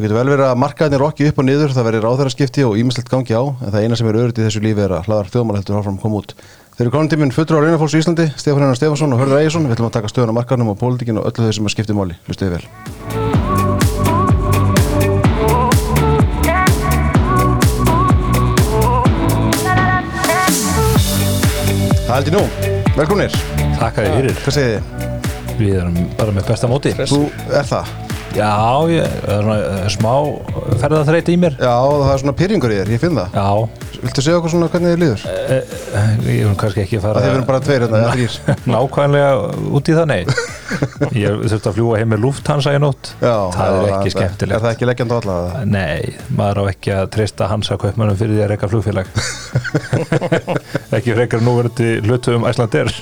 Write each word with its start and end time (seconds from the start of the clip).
Það 0.00 0.06
getur 0.06 0.16
vel 0.16 0.30
verið 0.32 0.46
að 0.48 0.60
markaðinir 0.62 1.02
rokki 1.02 1.26
upp 1.28 1.38
og 1.42 1.44
niður, 1.44 1.72
það 1.76 1.84
verið 1.84 2.04
ráðherraskipti 2.06 2.62
og 2.64 2.76
ímislegt 2.80 3.10
gangi 3.12 3.34
á, 3.36 3.44
en 3.52 3.68
það 3.74 3.82
eina 3.84 3.98
sem 4.00 4.08
er 4.08 4.16
öðrugt 4.16 4.40
í 4.40 4.46
þessu 4.46 4.62
lífi 4.64 4.80
er 4.80 4.94
að 4.96 5.10
hlaðar 5.10 5.28
þjóðmál 5.34 5.56
heldur 5.58 5.76
áfram 5.76 5.98
koma 6.00 6.22
út. 6.22 6.32
Þeir 6.72 6.86
eru 6.86 6.94
konum 6.94 7.10
tíminn 7.12 7.34
fullur 7.36 7.60
á 7.60 7.64
Reynafólks 7.66 7.92
í 7.92 8.00
Íslandi, 8.00 8.26
Stefán 8.40 8.64
Einar 8.64 8.80
Stefánsson 8.80 9.12
og 9.12 9.20
Hörður 9.20 9.42
Ægjesson. 9.42 9.68
Við 9.68 9.76
ætlum 9.76 9.90
að 9.90 9.96
taka 9.98 10.08
stöðun 10.08 10.32
á 10.32 10.38
markaðnum 10.40 10.72
og 10.72 10.80
pólitíkinu 10.80 11.20
og 11.20 11.28
öllu 11.28 11.44
þau 11.44 11.52
sem 11.52 11.68
að 11.68 11.76
skipti 11.76 11.92
máli. 12.00 12.16
Hlustuðu 12.24 12.56
vel. 12.56 12.64
Það 22.08 22.14
held 22.16 22.32
ég 22.32 22.38
nú. 22.40 22.44
Velkominir. 22.96 23.40
Takk 23.76 24.00
að 24.00 24.08
þið 24.08 24.16
fyrir. 24.16 24.44
Hvað 24.46 24.60
segið 24.62 24.78
þið? 24.78 25.56
Við 25.60 25.74
erum 25.82 26.06
bara 26.16 26.38
með 26.40 26.54
besta 26.54 26.72
móti. 26.72 26.96
Þú 27.04 27.26
er 27.52 27.68
það? 27.68 27.99
Já, 28.30 28.50
ég, 28.90 29.06
það 29.24 29.32
er 29.34 29.42
svona 29.42 29.56
eh, 29.60 29.86
smá 29.90 30.12
ferðarþreyti 30.80 31.34
í 31.34 31.38
mér. 31.42 31.56
Já, 31.58 31.72
það 31.82 32.12
er 32.14 32.20
svona 32.22 32.34
pyrringur 32.38 32.72
í 32.72 32.76
þér, 32.80 32.92
ég 32.94 33.00
finn 33.02 33.18
það. 33.18 33.34
Já, 33.34 33.86
Viltu 34.00 34.22
segja 34.24 34.38
okkur 34.38 34.52
svona 34.54 34.68
hvernig 34.72 34.94
þið 34.94 35.00
líður? 35.02 35.22
eh, 35.52 35.72
ég 36.24 36.38
erum 36.46 36.54
kannski 36.56 36.80
ekki 36.84 36.96
að 36.96 37.02
Það 37.02 37.10
fara 37.10 37.20
þið 37.24 37.32
verðum 37.34 37.48
bara 37.50 37.60
tveir 37.66 37.82
hérna, 37.84 37.98
eða 38.00 38.12
þrýr. 38.14 38.36
nákvæmlega 38.72 39.32
út 39.76 39.90
í 39.90 39.96
það, 39.98 40.06
nei. 40.08 40.22
Ég 41.20 41.42
þurfti 41.50 41.68
að 41.68 41.74
fljúa 41.76 41.98
heim 41.98 42.10
með 42.14 42.22
Lufthansa 42.24 42.72
í 42.72 42.78
nótt. 42.80 43.10
Já, 43.20 43.34
það 43.56 43.76
er 43.80 43.90
ekki 43.90 44.08
Er 44.10 44.14
skemmtilegt. 44.14 44.62
það 44.62 44.70
ekki 44.76 44.88
leggjandi 44.88 45.12
á 45.12 45.18
alla? 45.18 45.36
eða? 45.50 45.64
Nei, 45.74 46.14
maður 46.38 46.60
á 46.62 46.64
ekki 46.70 46.94
að 46.96 47.10
treysta 47.16 47.48
Hansa 47.50 47.76
kaupmannum 47.82 48.16
fyrir 48.20 48.38
því 48.38 48.44
að 48.46 48.50
reyka 48.54 48.70
flugfélag. 48.70 49.10
ekki 50.96 51.16
frekar 51.18 51.42
núverandi 51.44 51.90
hlutum 52.06 52.46
Æslandir. 52.48 52.92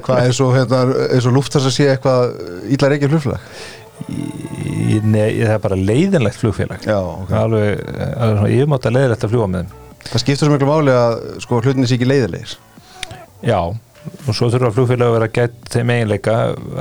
Hvað 0.00 0.24
eins 0.24 0.40
og, 0.42 0.56
hérna, 0.56 0.82
Nei, 4.08 5.38
það 5.44 5.52
er 5.54 5.62
bara 5.62 5.76
leiðinlegt 5.78 6.40
flugfélag. 6.40 6.82
Já, 6.86 6.98
ok. 6.98 7.30
Alveg, 7.36 7.80
alveg 8.16 8.38
svona 8.40 8.50
yfirmáta 8.54 8.92
leiðilegt 8.94 9.24
að 9.26 9.32
fljúa 9.34 9.46
með 9.50 9.62
þeim. 9.62 9.78
Það 10.10 10.22
skiptur 10.24 10.48
svo 10.48 10.54
miklu 10.56 10.68
máli 10.70 10.94
að 10.96 11.14
sko 11.44 11.60
hlutinni 11.60 11.88
sé 11.88 11.96
ekki 11.98 12.08
leiðilegir. 12.08 12.54
Já, 13.46 13.58
og 13.70 14.30
svo 14.36 14.48
þurfa 14.52 14.72
flugfélag 14.76 15.10
að 15.10 15.16
vera 15.18 15.30
gætt 15.38 15.72
þeim 15.74 15.92
eiginleika 15.94 16.36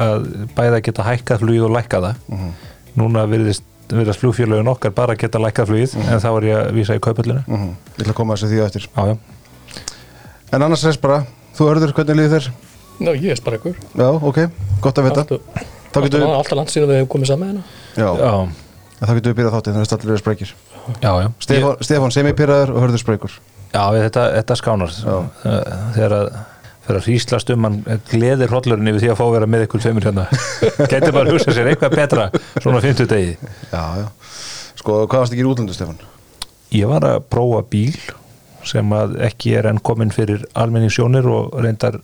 að 0.08 0.30
bæða 0.58 0.82
geta 0.88 1.08
hækkað 1.08 1.44
flugið 1.44 1.66
og 1.68 1.74
lækkað 1.78 2.08
það. 2.08 2.22
Mhm. 2.36 2.54
Núna 3.00 3.26
virðist, 3.30 3.66
virðast 3.94 4.24
flugfélagin 4.24 4.72
okkar 4.74 4.96
bara 4.96 5.16
geta 5.20 5.42
lækkað 5.42 5.72
flugið, 5.72 5.98
en 6.06 6.24
þá 6.24 6.30
er 6.32 6.48
ég 6.50 6.58
að 6.60 6.72
vísa 6.80 6.98
í 6.98 7.04
kaupöllinu. 7.04 7.44
Mm 7.48 7.70
Ég 8.00 8.06
ætla 8.06 8.14
að 8.14 8.20
koma 8.22 8.36
þessu 8.36 8.50
því 8.52 8.62
á 8.64 8.66
eftir. 8.66 8.88
Já, 8.96 9.04
já. 9.12 9.18
En 10.52 10.64
annars 10.66 10.84
þess 10.84 11.02
bara, 11.02 11.24
þú 11.56 11.68
hörður 11.70 11.94
hvernig 11.94 12.18
líður 12.18 12.40
þér? 12.40 12.50
Ná, 13.00 13.12
ég 13.16 13.32
er 13.32 13.42
bara 13.46 13.60
ykkur 13.60 13.76
Já, 13.96 14.08
ok, 14.12 14.40
gott 14.82 14.98
að 15.00 15.06
vita. 15.08 15.22
Alltaf, 15.24 15.68
Þá 15.90 16.00
getum 16.06 16.22
við, 16.24 16.34
alltaf 16.38 16.58
langt 16.60 16.74
síðan 16.74 16.90
við 16.92 17.00
hefum 17.00 17.12
komið 17.16 17.32
saman 17.32 17.50
hérna 17.50 17.64
já, 17.98 18.10
Já, 18.20 18.34
en 19.00 19.08
þá 19.10 19.14
getum 19.18 19.32
við 19.32 19.38
byrjað 19.40 19.56
þáttið 19.58 19.74
þannig 19.78 19.90
að 19.90 19.96
allir 20.00 20.14
eru 20.14 20.22
sprækir. 20.24 20.54
já, 21.02 21.12
já. 21.24 21.28
Stefán, 21.46 21.82
Stefán 21.88 22.14
semipyrraður 22.16 22.74
og 22.76 22.84
hörður 22.84 23.02
sprækur. 23.04 23.36
Já, 23.74 23.84
við- 23.94 24.06
þetta, 24.08 24.24
þetta 24.40 24.58
skánar. 24.60 24.94
Já. 25.00 25.18
Þegar 25.96 26.16
að 26.20 26.30
þegar 26.90 26.98
að 27.00 27.06
hríslast 27.06 27.50
um 27.54 27.66
hann 27.68 27.76
gleðir 28.10 28.50
hrollurinn 28.50 28.88
yfir 28.90 29.04
því 29.04 29.10
að 29.14 29.18
fá 29.20 29.26
að 29.28 29.34
vera 29.36 29.48
með 29.54 29.66
ykkur 29.68 29.84
tveimur 29.84 30.08
hérna. 30.10 30.24
Gæti 30.92 31.12
bara 31.14 31.26
að 31.28 31.34
hugsa 31.36 31.54
sér 31.54 31.68
eitthvað 31.70 31.98
betra 32.00 32.24
svona 32.64 32.80
50 32.82 33.10
degi. 33.12 33.36
Já, 33.70 33.84
já. 34.02 34.08
Sko, 34.80 34.96
hvað 35.06 35.22
varst 35.22 35.36
ekki 35.36 35.44
í 35.46 35.50
útlöndu, 35.52 35.76
Stefán? 35.78 36.00
Ég 36.74 36.90
var 36.90 37.06
að 37.06 37.20
prófa 37.30 37.62
bíl 37.70 37.94
sem 38.66 38.90
að 38.94 39.20
ekki 39.30 39.54
er 39.60 39.70
enn 39.70 39.80
komin 39.86 40.10
fyrir 40.14 40.44
almenningssjónir 40.58 41.30
og 41.30 41.54
reyndar 41.62 42.00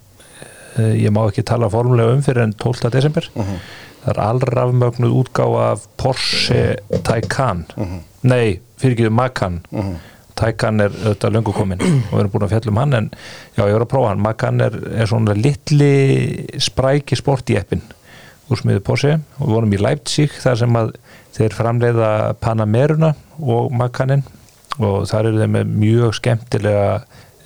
ég 0.77 1.13
má 1.15 1.21
ekki 1.25 1.45
tala 1.47 1.69
formulega 1.71 2.15
um 2.15 2.23
fyrir 2.25 2.45
enn 2.45 2.55
12. 2.59 2.89
desember. 2.93 3.29
Það 3.35 4.11
er 4.11 4.19
allrafmögnuð 4.21 5.15
útgáfa 5.21 5.61
af 5.71 5.87
Porsche 5.97 6.77
Taycan. 7.03 7.65
Nei, 8.23 8.59
fyrir 8.77 8.97
ekki 8.97 9.09
Macan 9.13 9.61
Taycan 10.35 10.83
er 10.83 10.91
auðvitað 10.91 11.35
löngu 11.35 11.53
komin 11.55 11.79
og 11.81 12.09
við 12.11 12.19
erum 12.19 12.31
búin 12.33 12.45
að 12.45 12.53
fjalla 12.55 12.71
um 12.73 12.79
hann 12.81 12.95
en 12.97 13.05
já, 13.55 13.61
ég 13.63 13.75
var 13.77 13.85
að 13.85 13.91
prófa 13.93 14.09
hann, 14.11 14.23
Macan 14.23 14.63
er, 14.65 14.73
er 14.91 15.07
svona 15.07 15.35
litli 15.37 15.91
spræki 16.59 17.15
sport 17.15 17.49
í 17.53 17.55
eppin 17.59 17.83
úr 18.51 18.59
smiðu 18.59 18.83
Porsche. 18.85 19.13
Og 19.39 19.47
við 19.47 19.55
vorum 19.55 19.75
í 19.75 19.81
Leipzig 19.81 20.35
þar 20.43 20.59
sem 20.59 20.79
að 20.79 20.91
þeir 21.35 21.55
framleiða 21.55 22.09
Panameruna 22.43 23.13
og 23.39 23.71
Macanin 23.75 24.25
og 24.75 25.07
þar 25.09 25.31
eru 25.31 25.41
þeir 25.41 25.53
með 25.55 25.71
mjög 25.79 26.17
skemmtilega 26.19 26.89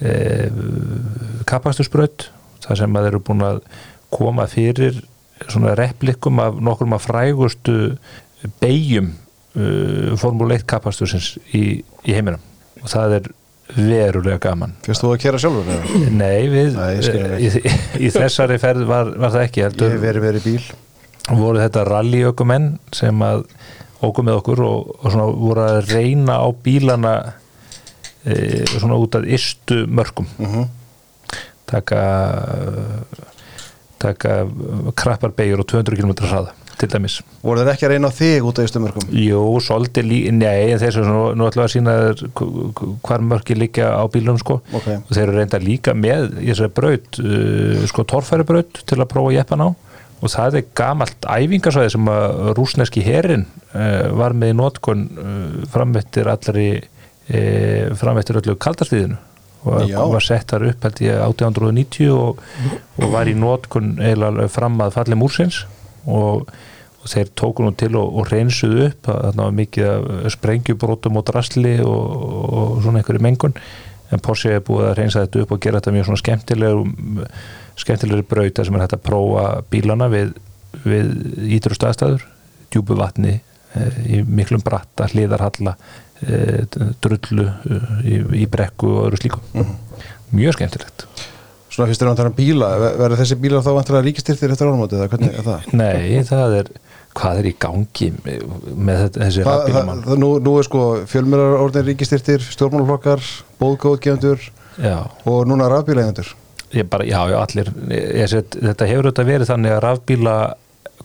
e, 0.01 0.11
kapastusbraut 1.49 2.31
þar 2.69 2.79
sem 2.83 2.95
að 2.99 3.07
þeir 3.07 3.11
eru 3.15 3.23
búin 3.29 3.43
að 3.49 3.59
koma 4.13 4.45
fyrir 4.49 5.01
svona 5.49 5.73
replikum 5.79 6.39
af 6.43 6.57
nokkrum 6.61 6.93
af 6.97 7.03
frægustu 7.09 7.75
beigjum 8.61 9.11
uh, 9.57 10.15
Formule 10.19 10.57
1 10.59 10.65
kapastusins 10.69 11.33
í, 11.55 11.81
í 12.07 12.15
heiminum 12.15 12.41
og 12.83 12.89
það 12.93 13.17
er 13.19 13.29
verulega 13.75 14.39
gaman 14.41 14.71
Fyrst 14.85 15.03
þú 15.03 15.11
að 15.13 15.19
kera 15.21 15.39
sjálfur? 15.41 15.67
eða? 15.69 15.99
Nei, 16.09 16.47
við, 16.49 16.77
Nei, 16.77 16.93
ég 16.97 17.35
í, 17.37 17.49
í, 17.59 17.73
í 18.07 18.11
þessari 18.15 18.57
ferð 18.61 18.87
var, 18.89 19.11
var 19.21 19.33
það 19.35 19.43
ekki 19.45 19.61
Ég 19.61 19.67
heldur 19.69 19.93
hef 19.93 20.01
verið 20.07 20.25
verið 20.25 20.47
bíl. 20.47 20.63
voru 21.37 21.61
þetta 21.61 21.83
rallyökumenn 21.91 22.69
sem 22.97 23.21
að 23.21 23.43
óku 24.01 24.23
með 24.25 24.39
okkur 24.39 24.63
og, 24.65 24.89
og 25.03 25.11
svona 25.13 25.27
voru 25.37 25.65
að 25.67 25.91
reyna 25.93 26.39
á 26.41 26.47
bílana 26.65 27.13
e, 28.25 28.65
svona 28.71 28.97
út 28.97 29.17
að 29.19 29.27
ystu 29.37 29.83
mörgum 29.91 30.27
Mhm. 30.39 30.67
Taka 31.69 32.01
taka 33.99 34.41
krappar 34.97 35.35
beigur 35.35 35.63
og 35.63 35.69
200 35.69 35.99
km 35.99 36.13
hraða 36.23 36.55
til 36.79 36.87
dæmis 36.91 37.17
Voru 37.43 37.63
þeir 37.63 37.73
ekki 37.73 37.87
að 37.87 37.93
reyna 37.93 38.11
þig 38.15 38.45
út 38.47 38.59
af 38.61 38.69
Ístumörkum? 38.69 39.09
Jú, 39.11 39.41
svolítið 39.63 40.07
lí, 40.07 40.19
nei, 40.31 40.71
en 40.73 40.79
þessu 40.81 41.03
nú, 41.03 41.23
nú 41.35 41.47
ætlum 41.49 41.65
við 41.65 41.67
að 41.67 41.73
sína 41.73 41.95
hvar 43.03 43.25
mörki 43.25 43.57
líka 43.57 43.91
á 43.91 44.03
bílunum 44.11 44.39
sko 44.39 44.61
Ok. 44.71 44.87
og 44.95 45.11
þeir 45.11 45.25
eru 45.25 45.37
reynda 45.37 45.59
líka 45.63 45.95
með 45.97 46.39
í 46.39 46.49
þessari 46.51 46.73
braut, 46.79 47.21
uh, 47.23 47.85
sko 47.91 48.07
torfæri 48.07 48.47
braut 48.47 48.83
til 48.87 48.99
að 48.99 49.09
prófa 49.11 49.35
jeppan 49.35 49.65
á 49.67 49.69
og 50.19 50.31
það 50.33 50.59
er 50.59 50.69
gamalt 50.75 51.27
æfingarsvæði 51.31 51.93
sem 51.95 52.11
að 52.11 52.53
rúsneski 52.57 53.03
herin 53.05 53.45
uh, 53.73 54.09
var 54.19 54.35
með 54.35 54.53
í 54.53 54.59
notkun 54.59 55.05
uh, 55.15 55.67
framvettir 55.71 56.31
allari 56.31 56.69
uh, 56.79 57.91
framvettir 57.99 58.39
öllu 58.41 58.55
kaldarsliðinu 58.59 59.19
og 59.67 59.89
Já. 59.89 59.99
var 60.07 60.23
sett 60.23 60.53
þar 60.53 60.69
upp 60.69 60.87
held 60.87 61.03
ég 61.03 61.21
1890 61.25 62.13
og, 62.15 62.41
og 62.99 63.13
var 63.13 63.27
í 63.27 63.35
notkun 63.35 63.97
eiginlega 63.99 64.33
alveg 64.33 64.53
fram 64.53 64.79
að 64.85 64.95
falli 64.95 65.19
múrsins 65.19 65.63
og, 66.07 66.47
og 67.01 67.11
þeir 67.11 67.33
tóku 67.41 67.65
nú 67.65 67.73
til 67.75 67.91
og, 67.99 68.21
og 68.21 68.31
reynsuðu 68.31 68.87
upp 68.87 69.11
þarna 69.11 69.49
var 69.49 69.57
mikið 69.59 70.09
sprengjubrótum 70.37 71.19
og 71.19 71.27
drasli 71.27 71.75
og, 71.83 72.25
og 72.49 72.81
svona 72.85 73.03
einhverju 73.03 73.25
mengun 73.25 73.57
en 74.09 74.23
Porsche 74.25 74.55
er 74.57 74.63
búið 74.65 74.87
að 74.89 74.95
reynsa 74.97 75.25
þetta 75.25 75.43
upp 75.43 75.51
og 75.53 75.61
gera 75.63 75.81
þetta 75.81 75.93
mjög 75.93 76.07
svona 76.07 76.23
skemmtilegur 76.23 77.33
skemmtilegur 77.79 78.25
brauta 78.27 78.65
sem 78.65 78.75
er 78.75 78.83
hægt 78.83 78.97
að 78.97 79.05
prófa 79.05 79.45
bílana 79.71 80.09
við, 80.11 80.33
við 80.83 81.11
ítur 81.57 81.75
staðstæður, 81.77 82.25
djúbu 82.73 82.97
vatni 82.99 83.37
eh, 83.37 83.99
í 84.05 84.21
miklum 84.25 84.63
bratta, 84.65 85.07
hliðarhalla 85.13 85.75
drullu 87.03 87.45
eh, 87.47 87.89
í, 88.03 88.19
í 88.43 88.47
brekku 88.51 88.89
og 88.91 89.07
öðru 89.07 89.21
slíkum 89.21 89.73
mjög 90.35 90.57
skemmtilegt. 90.57 91.05
Svona 91.69 91.87
fyrst 91.89 92.01
er 92.03 92.09
hann 92.09 92.15
að 92.17 92.19
tala 92.23 92.31
um 92.33 92.37
bíla. 92.37 92.69
Ver- 92.81 92.97
Verður 92.99 93.21
þessi 93.21 93.37
bílar 93.39 93.63
þá 93.65 93.71
vantilega 93.77 94.05
ríkistyrtir 94.07 94.53
eftir 94.53 94.69
ánumótið 94.69 94.99
eða 95.03 95.11
hvernig 95.13 95.37
er 95.39 95.45
það? 95.47 95.67
Nei, 95.79 96.23
það 96.27 96.55
er 96.59 96.71
hvað 97.19 97.39
er 97.41 97.47
í 97.49 97.53
gangi 97.61 98.09
með 98.89 99.05
þessi 99.17 99.45
Það, 99.45 99.63
það, 99.73 99.87
það, 100.05 100.19
nú, 100.21 100.29
nú 100.45 100.53
er 100.59 100.67
sko 100.67 100.83
fjölmjölar 101.09 101.55
orðin 101.63 101.87
ríkistyrtir, 101.87 102.43
stjórnmálaflokkar, 102.53 103.23
bóðgóðgefundur 103.61 104.45
Já, 104.79 104.97
og 105.27 105.41
núna 105.49 105.65
bara, 106.85 107.07
já, 107.09 107.17
já, 107.31 107.37
allir 107.41 107.71
ég, 107.89 108.29
set, 108.29 108.59
þetta 108.61 108.87
hefur 108.91 109.09
þetta 109.09 109.25
verið 109.27 109.49
þannig 109.49 109.73
að 109.73 109.81
rafbíla 109.87 110.35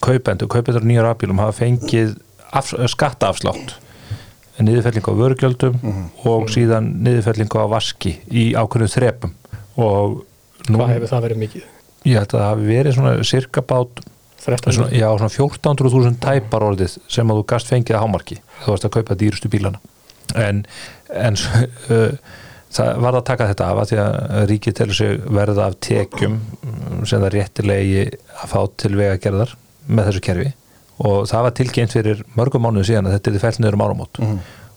kaupendur, 0.05 0.51
kaupendur 0.53 0.85
á 0.85 0.89
nýja 0.91 1.07
rafbílum 1.07 1.41
hafa 1.41 1.57
fengið 1.63 2.13
af, 2.53 2.69
skattaafslátt 2.93 3.79
niðurfelling 4.63 5.09
á 5.11 5.13
vörugjöldum 5.19 5.79
og 6.31 6.51
síðan 6.53 6.93
niðurfelling 7.03 7.55
á 7.59 7.65
vaski 7.73 8.19
í 8.31 8.53
ákveðnum 8.55 8.93
þrepum. 8.93 9.33
Og 9.75 10.21
nú, 10.69 10.79
Hvað 10.79 10.93
hefur 10.95 11.11
það 11.11 11.25
verið 11.29 11.41
mikið? 11.45 11.71
ég 12.05 12.21
held 12.21 12.35
að 12.35 12.41
það 12.41 12.51
hafi 12.51 12.69
verið 12.69 12.97
svona 12.99 13.13
cirka 13.25 13.65
bát 13.65 14.01
13 14.45 14.75
svona, 14.77 14.91
já, 14.93 15.07
svona 15.17 15.33
14.000 15.33 16.19
tæpar 16.21 16.67
orðið 16.67 16.97
sem 17.09 17.31
að 17.33 17.39
þú 17.41 17.45
gast 17.55 17.71
fengið 17.73 17.97
að 17.97 18.03
hámarki 18.05 18.41
þú 18.61 18.73
varst 18.75 18.89
að 18.89 18.95
kaupa 18.99 19.17
dýrustu 19.21 19.51
bílana. 19.53 19.81
En, 20.37 20.65
en 21.09 21.39
uh, 21.95 22.13
það 22.75 23.01
var 23.07 23.19
að 23.19 23.27
taka 23.31 23.49
þetta 23.53 23.71
af 23.71 23.81
að 23.81 23.93
því 23.93 24.01
að 24.03 24.45
ríkið 24.51 24.77
telur 24.81 24.99
sig 24.99 25.25
verða 25.39 25.71
af 25.71 25.79
tekjum 25.89 26.37
mm, 26.37 27.07
sem 27.09 27.25
það 27.25 27.35
réttilegi 27.39 28.05
að 28.11 28.53
fá 28.53 28.61
til 28.85 28.93
vegagerðar 29.01 29.57
með 29.89 30.11
þessu 30.11 30.25
kerfi 30.29 30.53
og 30.99 31.25
það 31.31 31.43
var 31.49 31.55
tilkynnt 31.59 31.93
fyrir 31.97 32.23
mörgum 32.39 32.63
mánuðu 32.67 32.87
síðan 32.91 33.09
að 33.11 33.17
þetta 33.19 33.33
er 33.35 33.43
fælt 33.43 33.59
niður 33.65 33.79
um 33.79 33.85
áramót. 33.89 34.21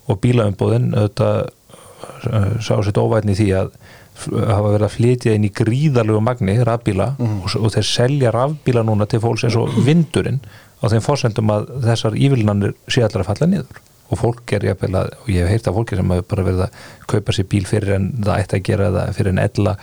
Og 0.08 0.20
bílaumbúðin 0.24 0.94
auðvitað 0.98 1.40
uh, 1.48 2.54
sá 2.64 2.74
sér 2.86 3.02
óvætni 3.04 3.36
því 3.38 3.50
að 3.60 3.74
hafa 4.18 4.70
verið 4.74 4.86
að 4.88 4.94
flytja 4.96 5.34
inn 5.38 5.44
í 5.46 5.52
gríðarlegu 5.54 6.22
magni 6.26 6.56
rafbíla 6.66 7.12
og, 7.22 7.44
s- 7.52 7.60
og 7.60 7.70
þeir 7.76 7.86
selja 7.86 8.32
rafbíla 8.34 8.82
núna 8.88 9.06
til 9.06 9.20
fólks 9.22 9.44
eins 9.46 9.58
og 9.60 9.76
vindurinn 9.86 10.40
á 10.82 10.86
þeim 10.90 11.04
fórsendum 11.06 11.52
að 11.54 11.68
þessar 11.86 12.16
ívilnanir 12.18 12.74
sé 12.90 13.04
allar 13.06 13.22
að 13.22 13.30
falla 13.30 13.48
niður. 13.52 13.84
Og 14.08 14.18
fólk 14.22 14.54
er 14.56 14.64
jafnvel 14.64 14.96
að, 14.96 15.10
og 15.20 15.30
ég 15.30 15.44
hef 15.44 15.50
heyrt 15.52 15.68
af 15.68 15.76
fólki 15.76 15.98
sem 16.00 16.12
hefur 16.16 16.28
bara 16.32 16.44
verið 16.48 16.62
að 16.64 16.76
kaupa 17.12 17.34
sér 17.36 17.48
bíl 17.52 17.66
fyrir 17.68 17.94
en 17.98 18.06
það 18.24 18.38
ætti 18.42 18.56
að 18.58 18.64
gera 18.70 18.90
það 18.96 19.10
fyrir 19.18 19.34
en 19.34 19.42
ella 19.44 19.74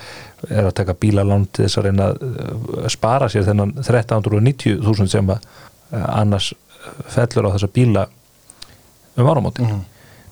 er 0.48 0.64
að 0.70 0.74
taka 0.80 0.94
bílalán 1.04 1.44
til 1.52 1.66
þess 1.66 1.78
að 1.78 1.84
reyna 1.90 2.06
að 2.08 2.22
uh, 2.24 2.88
spara 2.94 3.28
sér 3.28 3.44
þennan 3.50 3.74
1390.000 3.84 5.12
sem 5.12 5.30
að 5.34 5.44
annars 5.94 6.52
fellur 7.08 7.48
á 7.48 7.54
þessa 7.56 7.70
bíla 7.72 8.06
um 9.16 9.26
áramóti 9.30 9.62
Mhm. 9.64 9.82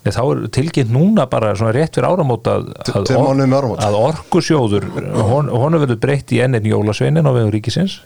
Nei, 0.02 0.10
þá 0.10 0.22
er 0.32 0.38
tilkynnt 0.50 0.90
núna 0.90 1.28
bara 1.30 1.52
svona 1.54 1.70
rétt 1.76 1.94
fyrir 1.94 2.08
áramót 2.10 2.48
að, 2.50 2.72
að, 2.74 3.04
áramót. 3.54 3.78
að 3.86 3.98
orkusjóður 4.00 4.86
hon, 5.28 5.48
honu 5.48 5.78
verður 5.78 6.00
breytt 6.02 6.32
í 6.34 6.40
ennin 6.42 6.66
jólasveinin 6.66 7.22
á 7.22 7.30
vegum 7.30 7.52
ríkisins 7.54 8.00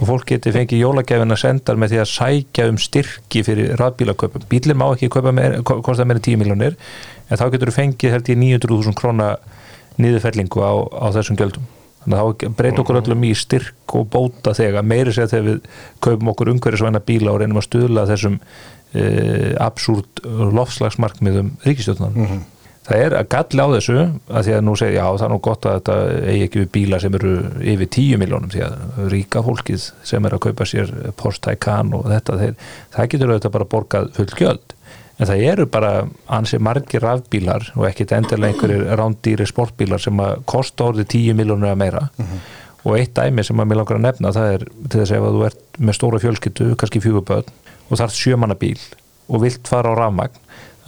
og 0.00 0.08
fólk 0.08 0.26
geti 0.32 0.50
fengið 0.50 0.82
jólagefina 0.82 1.36
sendar 1.38 1.78
með 1.78 1.94
því 1.94 2.00
að 2.02 2.10
sækja 2.10 2.66
um 2.72 2.78
styrki 2.82 3.44
fyrir 3.46 3.76
rafbílaköpum. 3.78 4.48
Bílinn 4.50 4.78
má 4.78 4.88
ekki 4.90 5.08
kosta 5.14 6.04
meira 6.04 6.18
en 6.18 6.26
10 6.26 6.42
miljónir 6.42 6.74
en 7.30 7.38
þá 7.38 7.46
getur 7.54 7.70
þú 7.70 7.76
fengið 7.78 8.14
held 8.16 8.32
ég 8.34 8.42
900.000 8.42 8.98
króna 8.98 9.36
niðurfellingu 9.98 10.58
á, 10.58 10.72
á 10.90 11.06
þessum 11.14 11.38
gjöldum. 11.38 11.70
Þannig 12.02 12.18
að 12.18 12.28
þá 12.28 12.58
breyt 12.58 12.82
okkur 12.82 13.00
öllum 13.00 13.24
í 13.26 13.32
styrk 13.36 13.96
og 13.98 14.10
bóta 14.12 14.54
þegar 14.56 14.86
meiri 14.86 15.14
segja 15.14 15.32
þegar 15.34 15.48
við 15.48 15.72
kaupum 16.04 16.30
okkur 16.32 16.52
umhverjusvæna 16.54 17.02
bíla 17.04 17.32
og 17.32 17.40
reynum 17.42 17.60
að 17.60 17.66
stuðla 17.66 18.06
þessum 18.08 18.38
e, 18.92 19.02
absúrt 19.60 20.22
lofslagsmarkmiðum 20.24 21.56
ríkistjóðnum. 21.66 22.38
Það 22.88 23.02
er 23.04 23.14
að 23.18 23.26
galli 23.34 23.64
á 23.64 23.68
þessu 23.74 23.96
að 24.00 24.46
því 24.46 24.52
að 24.56 24.62
nú 24.64 24.74
segja, 24.80 25.02
já 25.02 25.18
það 25.18 25.24
er 25.26 25.32
nú 25.34 25.38
gott 25.44 25.66
að 25.68 25.74
þetta 25.76 25.96
eigi 26.32 26.44
ekki 26.46 26.62
við 26.62 26.70
bíla 26.78 27.00
sem 27.02 27.18
eru 27.18 27.32
yfir 27.74 27.90
10 27.98 28.22
miljónum 28.22 28.52
því 28.54 28.62
að 28.64 28.78
ríka 29.12 29.42
fólkið 29.44 29.84
sem 30.08 30.24
er 30.24 30.36
að 30.36 30.44
kaupa 30.46 30.68
sér 30.70 30.94
Porsche 31.20 31.44
Taycan 31.44 31.92
og 31.98 32.08
þetta, 32.08 32.38
þeir, 32.40 32.54
það 32.94 33.10
getur 33.12 33.34
auðvitað 33.34 33.54
bara 33.58 33.68
borgað 33.74 34.08
full 34.16 34.30
gjöld. 34.40 34.77
En 35.18 35.26
það 35.26 35.44
eru 35.50 35.66
bara 35.66 35.92
ansi 36.30 36.60
margir 36.62 37.02
rafbílar 37.02 37.72
og 37.74 37.88
ekkit 37.88 38.12
endilega 38.14 38.52
einhverjir 38.52 38.98
rándýri 39.00 39.46
sportbílar 39.50 40.02
sem 40.02 40.20
að 40.22 40.44
kosta 40.46 40.92
orðið 40.92 41.08
10 41.16 41.38
miljónur 41.40 41.72
eða 41.72 41.80
meira. 41.80 42.04
Og 42.86 42.94
eitt 43.00 43.16
dæmi 43.18 43.42
sem 43.44 43.58
að 43.58 43.66
mér 43.66 43.80
langar 43.80 43.98
að 43.98 44.04
nefna 44.06 44.32
það 44.36 44.52
er 44.54 44.64
til 44.68 45.00
þess 45.00 45.16
að 45.16 45.26
þú 45.34 45.44
ert 45.48 45.80
með 45.82 45.98
stóra 45.98 46.22
fjölskyttu, 46.22 46.68
kannski 46.78 47.02
fjöguböð 47.02 47.50
og 47.88 47.98
þarf 47.98 48.14
sjömanna 48.14 48.54
bíl 48.58 48.78
og 49.28 49.42
vilt 49.42 49.68
fara 49.68 49.90
á 49.90 49.98
rafmagn 49.98 50.38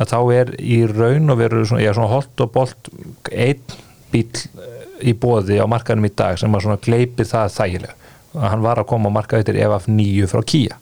að 0.01 0.13
þá 0.13 0.21
er 0.33 0.53
í 0.63 0.79
raun 0.89 1.33
og 1.33 1.41
veru 1.41 1.65
svona, 1.67 1.83
já, 1.85 1.93
svona 1.97 2.13
holt 2.15 2.45
og 2.45 2.53
bolt 2.55 2.91
einn 3.31 3.75
bíl 4.13 4.29
eh, 4.31 5.11
í 5.11 5.15
bóði 5.17 5.59
á 5.61 5.67
markanum 5.69 6.07
í 6.09 6.13
dag 6.17 6.39
sem 6.41 6.55
að 6.55 6.65
svona 6.65 6.81
gleipir 6.81 7.29
það 7.29 7.53
þægilega. 7.57 7.97
Að 8.39 8.49
hann 8.53 8.65
var 8.65 8.81
að 8.81 8.89
koma 8.93 9.11
á 9.11 9.17
markað 9.19 9.43
eftir 9.43 9.59
EFF 9.59 9.89
9 9.91 10.31
frá 10.31 10.43
Kia. 10.47 10.79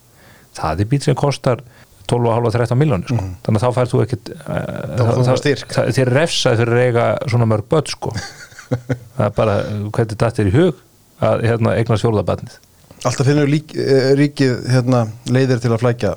Það 0.59 0.83
er 0.83 0.89
bíl 0.91 1.01
sem 1.03 1.17
kostar 1.17 1.63
12,5-13 2.09 2.79
miljónir 2.79 3.11
sko. 3.11 3.25
þannig 3.45 3.59
að 3.59 3.65
þá 3.65 3.77
færð 3.77 3.93
þú 3.93 4.03
ekkit 4.05 4.31
það, 5.75 5.99
er 6.03 6.13
refsað 6.19 6.63
fyrir 6.63 6.77
að 6.77 6.85
eiga 6.87 7.09
svona 7.27 7.49
mörg 7.49 7.69
börn 7.71 7.91
sko. 7.91 8.13
Það 8.69 9.23
er 9.25 9.31
bara, 9.33 9.53
hvernig 9.65 10.11
þetta 10.13 10.43
er 10.43 10.49
í 10.49 10.51
hug 10.53 10.81
að 11.25 11.45
hérna, 11.47 11.71
eignast 11.79 12.05
fjórðabarnið 12.05 12.57
Alltaf 13.07 13.25
finnur 13.25 13.47
lík, 13.49 13.71
eh, 13.79 14.11
ríkið 14.19 14.67
hérna, 14.69 15.05
leiðir 15.31 15.61
til 15.63 15.71
að 15.73 15.81
flækja 15.81 16.11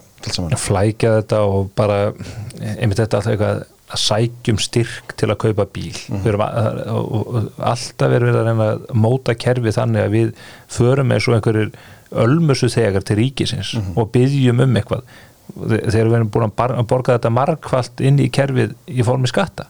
flækja 0.60 1.14
þetta 1.20 1.38
og 1.48 1.70
bara 1.78 2.12
einmitt 2.60 2.98
þetta 3.00 3.20
alltaf 3.20 3.32
eitthvað 3.32 3.62
að 3.92 4.00
sækjum 4.00 4.60
styrk 4.62 5.14
til 5.20 5.28
að 5.28 5.40
kaupa 5.42 5.66
bíl. 5.68 5.96
Við 6.08 6.30
erum 6.32 6.44
að, 6.46 6.78
og, 6.92 7.10
og 7.12 7.64
alltaf 7.72 8.14
er 8.14 8.24
við 8.24 8.38
að 8.38 8.46
reyna 8.48 8.68
að 8.70 8.86
móta 8.96 9.34
kerfi 9.36 9.74
þannig 9.74 10.06
að 10.06 10.14
við 10.16 10.30
förum 10.72 11.12
eins 11.12 11.28
og 11.28 11.36
einhverjir 11.36 11.74
ölmusu 12.22 12.70
þegar 12.72 13.04
til 13.08 13.18
ríkisins 13.20 13.74
og 13.96 14.10
byggjum 14.14 14.64
um 14.64 14.80
eitthvað 14.80 15.04
þegar 15.56 16.10
við 16.10 16.18
erum 16.18 16.30
búin 16.32 16.48
að 16.48 16.84
borga 16.90 17.16
þetta 17.16 17.32
margfalt 17.34 18.02
inn 18.04 18.20
í 18.22 18.28
kerfið 18.32 18.74
í 18.90 19.06
formi 19.06 19.30
skatta. 19.30 19.68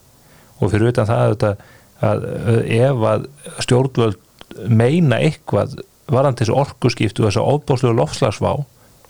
Og 0.61 0.73
fyrir 0.73 0.93
utan 0.93 1.09
það 1.09 1.33
þetta, 1.35 1.55
að 2.03 2.27
ef 2.79 3.07
að 3.13 3.27
stjórnvöld 3.67 4.21
meina 4.69 5.19
eitthvað 5.23 5.81
varandi 6.13 6.43
þessu 6.43 6.59
orkuskiptu 6.59 7.25
og 7.25 7.31
þessu 7.31 7.47
óbóðslegu 7.47 7.97
lofslagsvá 7.99 8.53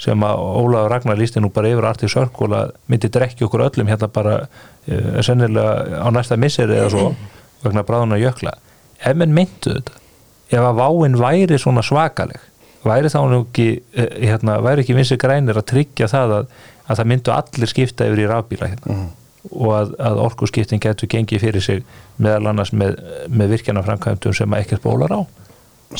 sem 0.03 0.25
að 0.27 0.41
Ólaður 0.43 0.91
Ragnar 0.91 1.19
lísti 1.19 1.41
nú 1.43 1.51
bara 1.55 1.71
yfir 1.71 2.09
Circle 2.11 2.57
að 2.59 2.73
myndi 2.91 3.11
drekki 3.13 3.47
okkur 3.47 3.67
öllum 3.69 3.91
hérna 3.91 4.09
bara 4.11 4.39
uh, 4.43 5.19
sennilega 5.23 6.03
á 6.03 6.09
næsta 6.11 6.39
misseri 6.41 6.79
eða 6.79 6.91
svo 6.91 7.05
vegna 7.63 7.85
bráðuna 7.87 8.19
jökla. 8.19 8.57
Ef 8.99 9.19
menn 9.19 9.35
myndu 9.35 9.77
þetta 9.77 10.01
ef 10.53 10.65
að 10.67 10.81
váin 10.81 11.19
væri 11.21 11.59
svona 11.61 11.85
svakaleg 11.87 12.43
væri 12.87 13.11
þá 13.13 13.19
nú 13.31 13.43
ekki 13.47 13.67
uh, 13.81 14.07
hérna, 14.21 14.59
væri 14.65 14.85
ekki 14.85 14.97
vinsi 14.97 15.19
grænir 15.21 15.59
að 15.59 15.69
tryggja 15.73 16.09
það 16.11 16.37
að, 16.39 16.55
að 16.87 17.01
það 17.01 17.11
myndu 17.13 17.35
allir 17.35 17.71
skipta 17.71 18.09
yfir 18.09 18.25
í 18.25 18.31
rafbíla 18.31 18.71
hérna? 18.73 19.03
Og 19.51 19.73
að, 19.75 19.95
að 19.99 20.21
orkuskiptin 20.23 20.83
getur 20.83 21.11
gengið 21.11 21.43
fyrir 21.43 21.65
sig 21.65 21.81
meðal 22.23 22.53
annars 22.53 22.71
með, 22.75 23.01
með 23.27 23.57
virkjana 23.57 23.83
framkvæmdum 23.87 24.37
sem 24.39 24.59
ekkert 24.59 24.85
bólar 24.85 25.15
á. 25.15 25.21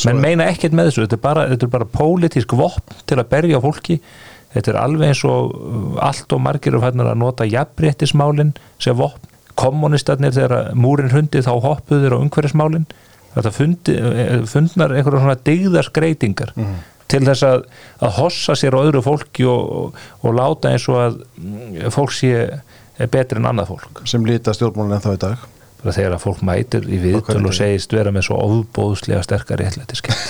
Menn 0.07 0.23
meina 0.23 0.47
ekkert 0.49 0.75
með 0.77 0.89
þessu, 0.89 1.03
þetta 1.05 1.19
er 1.19 1.25
bara, 1.25 1.49
þetta 1.51 1.67
er 1.67 1.73
bara 1.73 1.89
pólitísk 1.99 2.55
vopn 2.57 3.03
til 3.09 3.19
að 3.19 3.29
berja 3.33 3.61
fólki. 3.61 3.99
Þetta 4.53 4.73
er 4.73 4.79
alveg 4.79 5.13
eins 5.13 5.25
og 5.27 5.53
uh, 5.57 5.99
allt 6.07 6.33
og 6.33 6.43
margir 6.45 6.77
er 6.77 6.85
fannir 6.85 7.11
að 7.11 7.21
nota 7.21 7.49
jafnréttismálin 7.49 8.55
sem 8.83 8.97
vopn, 8.97 9.31
kommunistarnir 9.59 10.33
þegar 10.33 10.73
múrin 10.79 11.13
hundi 11.13 11.43
þá 11.45 11.53
hoppuður 11.61 12.17
á 12.17 12.23
umhverfismálin 12.23 12.87
þetta 13.37 13.53
fundi, 13.57 13.97
eh, 13.99 14.35
fundnar 14.49 14.95
einhverja 14.97 15.23
svona 15.25 15.39
digðarskreitingar 15.49 16.53
til 17.13 17.23
þess 17.27 17.47
að, 17.47 17.65
að 18.03 18.15
hossa 18.19 18.57
sér 18.59 18.77
á 18.77 18.83
öðru 18.83 19.03
fólki 19.05 19.45
og, 19.49 19.97
og, 20.23 20.31
láta 20.37 20.73
eins 20.73 20.87
og 20.91 21.01
að 21.01 21.19
mm, 21.41 21.91
fólk 21.95 22.15
sé 22.17 22.33
betri 23.13 23.41
en 23.41 23.49
annað 23.51 23.73
fólk. 23.73 24.05
Sem 24.09 24.25
líta 24.29 24.55
stjórnmálun 24.57 24.97
en 24.97 25.05
þá 25.05 25.11
í 25.13 25.23
dag? 25.27 25.49
Bara 25.83 25.97
þegar 25.97 26.17
að 26.17 26.23
fólk 26.23 26.45
mætir 26.47 26.85
í 26.87 27.01
hverju 27.01 27.17
viðtöl 27.19 27.49
og 27.49 27.57
segist 27.57 27.97
vera 27.97 28.13
með 28.15 28.29
svo 28.29 28.39
óbóðslega 28.39 29.25
sterkar 29.27 29.59
réttlætiskend 29.65 30.21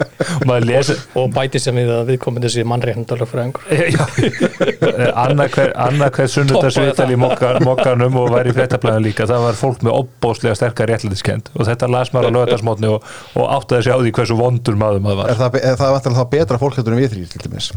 og 0.24 1.24
og 1.24 1.32
bæti 1.34 1.60
sem 1.62 1.76
við 1.78 1.90
að 1.94 2.10
viðkomandi 2.12 2.48
þessi 2.48 2.64
mannréttindalög 2.70 3.30
fyrir 3.30 3.44
einhver 3.44 5.12
annað 5.24 6.10
hver, 6.18 6.28
sunnudagsviðtal 6.34 7.08
í 7.14 7.18
mokka- 7.20 7.56
mokkanum 7.64 8.18
og 8.22 8.30
væri 8.34 8.52
í 8.52 8.56
fréttablaðin 8.56 9.06
líka. 9.08 9.26
Það 9.30 9.44
var 9.48 9.58
fólk 9.58 9.84
með 9.86 9.98
óbóðslega 10.00 10.58
sterkar 10.58 10.90
réttlætiskend 10.92 11.50
og 11.54 11.68
þetta 11.68 11.90
las 11.92 12.12
maður 12.14 12.30
á 12.30 12.34
lögatarsmótni 12.38 12.90
og, 12.92 13.10
og 13.38 13.52
áttaði 13.58 13.86
sig 13.88 13.94
á 13.94 13.98
því 14.00 14.14
hversu 14.18 14.38
vondur 14.38 14.78
maður 14.80 15.04
maður 15.04 15.24
Er 15.24 15.38
var 15.38 15.42
það, 15.42 15.60
er 15.62 15.76
það 15.80 15.94
vantilega 15.98 16.20
þá 16.24 16.32
betra 16.36 16.60
fólk 16.62 16.78
heldur 16.80 16.96
en 16.96 17.02
við 17.02 17.12
þrýr 17.14 17.28
til 17.34 17.44
dæmis? 17.48 17.68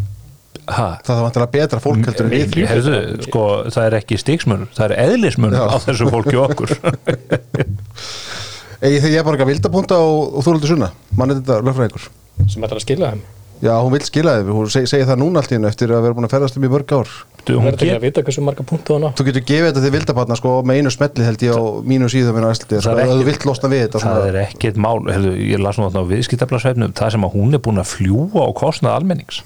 ha, 0.68 0.88
Það 1.06 1.14
er 1.18 1.24
vantilega 1.28 1.54
betra 1.58 1.80
fólk 1.84 2.02
heldur 2.10 2.26
en 2.28 2.34
við 2.34 2.46
þrýr 2.54 2.68
Heyrðu, 2.74 2.98
sko, 3.28 3.44
það 3.72 3.86
er 3.88 3.98
ekki 4.02 4.20
stiksmunur 4.24 4.72
það 4.76 4.86
er 4.90 4.96
eðlismunur 5.06 5.58
Já. 5.58 5.66
á 5.72 5.76
þessu 5.86 6.10
fólki 6.12 6.40
okkur. 6.44 6.74
Egi 8.78 9.00
þegar 9.02 9.14
ég 9.16 9.26
bara 9.26 9.38
ekki 9.40 9.46
að 9.48 9.52
vildapunta 9.54 9.98
og, 10.06 10.36
og 10.38 10.44
þú 10.46 10.52
heldur 10.54 10.72
sunna 10.76 10.90
Mann 11.18 11.32
er 11.34 11.40
þetta 11.40 11.62
lögfræðingur 11.66 12.10
sem 12.46 12.62
ætlar 12.64 12.78
að 12.80 12.86
skila 12.86 13.10
þeim. 13.16 13.24
Já, 13.58 13.74
hún 13.82 13.90
vil 13.96 14.04
skila 14.06 14.36
þið, 14.38 14.50
hún 14.54 14.68
seg, 14.70 14.84
segir 14.86 15.08
það 15.10 15.18
núna 15.24 15.42
allt 15.42 15.50
í 15.50 15.56
hennu 15.58 15.66
eftir 15.72 15.90
að 15.90 16.04
vera 16.06 16.14
búin 16.14 16.28
að 16.28 16.34
ferðast 16.36 16.58
um 16.60 16.66
í 16.68 16.70
mörg 16.70 16.92
ár. 16.94 17.10
Hún 17.48 17.64
verður 17.66 17.82
ekki 17.88 17.96
að 17.96 18.04
vita 18.04 18.22
hversu 18.28 18.42
marga 18.46 18.62
punktu 18.70 18.94
hann 18.94 19.08
á. 19.08 19.10
Þú 19.18 19.24
getur 19.32 19.44
gefið 19.50 19.68
þetta 19.72 19.82
til 19.88 19.94
vildabarna 19.96 20.36
sko 20.38 20.52
með 20.68 20.78
einu 20.82 20.92
smelli 20.94 21.24
held 21.26 21.42
ég 21.48 21.52
á 21.58 21.62
mínu 21.90 22.06
síðum 22.12 22.36
minna 22.38 22.52
æsli 22.54 22.68
sko, 22.68 22.76
Það 22.86 22.92
er 22.92 22.94
að 22.94 23.02
ekki- 23.08 23.18
þú 23.18 23.26
vilt 23.32 23.44
losna 23.50 23.68
við 23.72 23.82
þetta 23.88 24.00
það 24.04 24.22
er 24.28 24.36
ekkert 24.44 24.78
mál. 24.86 25.00
Heyrðu, 25.10 25.32
ég 25.48 25.58
las 25.64 25.78
nú 25.80 25.84
þarna 25.88 26.04
á 26.06 26.10
viðskiptablasveifnum 26.12 26.94
það 27.02 27.10
sem 27.16 27.26
að 27.26 27.34
hún 27.40 27.50
er 27.58 27.62
búin 27.66 27.82
að 27.82 27.90
fljúa 27.96 28.42
á 28.46 28.50
kostnað 28.62 28.94
almennings. 29.00 29.38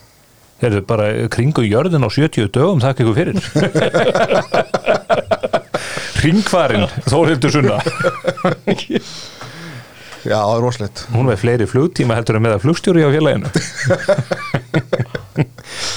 Heyrðu, 0.61 0.81
bara 0.91 1.05
kringu 1.31 1.61
jörðin 1.63 2.03
á 2.03 2.09
70 2.11 2.51
dögum 2.51 2.83
þakka 2.83 2.99
ykkur 3.05 3.19
fyrir. 3.21 3.35
Ringvarinn 6.21 6.85
Þórhildur 7.09 7.49
Sunna 7.55 7.77
Já, 10.21 10.37
það 10.37 10.55
er 10.55 10.63
roslegt 10.67 11.03
hún 11.15 11.23
er 11.25 11.29
með 11.31 11.41
fleiri 11.41 11.67
flugtíma 11.69 12.17
heldur 12.19 12.37
en 12.37 12.45
með 12.45 12.57
að 12.57 12.63
flugstjóri 12.67 13.05
á 13.05 13.09
félaginu. 13.15 13.47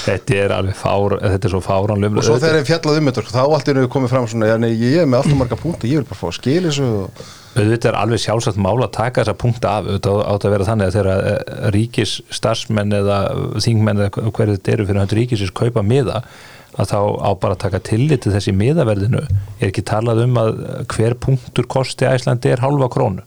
Þetta 0.05 0.35
er 0.37 0.53
alveg 0.55 0.77
fár 0.79 1.17
þetta 1.19 1.47
er 1.47 1.51
svo 1.51 1.61
fáránlega 1.63 2.19
Og 2.21 2.25
svo 2.25 2.37
þegar 2.39 2.59
ég 2.61 2.67
fjallað 2.69 2.99
um 2.99 3.09
þetta 3.09 3.23
þá 3.33 3.41
allt 3.43 3.69
hennu 3.71 3.87
komið 3.91 4.13
fram 4.13 4.27
svona 4.31 4.47
Já, 4.49 4.55
nei, 4.61 4.69
ég 4.79 5.01
er 5.01 5.09
með 5.09 5.23
alltaf 5.23 5.39
marga 5.39 5.57
punkti, 5.59 5.91
ég 5.91 6.01
vil 6.01 6.07
bara 6.07 6.19
fá 6.19 6.27
að 6.29 6.37
skila 6.37 6.71
þessu 6.71 6.87
auðvitað 7.55 7.89
er 7.91 7.97
alveg 7.99 8.19
sjálfsagt 8.23 8.59
mál 8.59 8.75
að 8.83 8.91
taka 8.97 9.21
þessa 9.23 9.37
punkta 9.39 9.75
af. 9.79 9.85
Auðvitað 9.87 10.21
átt 10.31 10.47
að 10.47 10.55
vera 10.55 10.67
þannig 10.69 10.89
að 10.89 10.97
þegar 10.97 11.11
eh, 11.13 11.69
ríkis 11.75 12.15
starfsmenn 12.35 12.97
eða 12.97 13.19
þingmenn 13.63 14.01
eða 14.03 14.25
hverju 14.35 14.57
þetta 14.57 14.73
eru 14.75 14.87
fyrir 14.89 15.01
hönd 15.03 15.15
ríkisins 15.19 15.53
kaupa 15.55 15.85
miða 15.85 16.23
að 16.75 16.91
þá 16.91 16.99
á 16.99 17.29
bara 17.39 17.55
að 17.55 17.61
taka 17.63 17.83
tillit 17.87 18.25
til 18.25 18.33
þessi 18.35 18.51
miðaverðinu. 18.59 19.23
Er 19.61 19.69
ekki 19.69 19.85
talað 19.87 20.25
um 20.25 20.35
að 20.41 20.51
hver 20.91 21.15
punktur 21.23 21.69
kosti 21.71 22.07
Æslandi 22.09 22.51
er 22.51 22.63
halva 22.65 22.91
krónu 22.91 23.23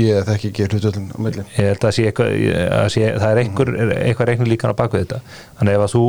Ég 0.00 0.26
þekki 0.26 0.50
ekki 0.50 0.66
hlutullin 0.72 1.06
á 1.14 1.18
millin 1.22 1.46
ég 1.54 1.68
held 1.70 1.84
að 1.86 1.94
sé 1.96 2.04
eitthvað, 2.08 2.32
að 2.78 2.88
sé, 2.94 3.04
það 3.20 3.26
er 3.28 3.40
einhver, 3.42 3.70
eitthvað 3.94 4.28
reikni 4.30 4.48
líkan 4.50 4.74
á 4.74 4.80
bakvið 4.80 5.04
þetta. 5.04 5.20
Þannig 5.60 5.78
ef 5.78 5.84
að 5.84 5.94
þú 5.94 6.04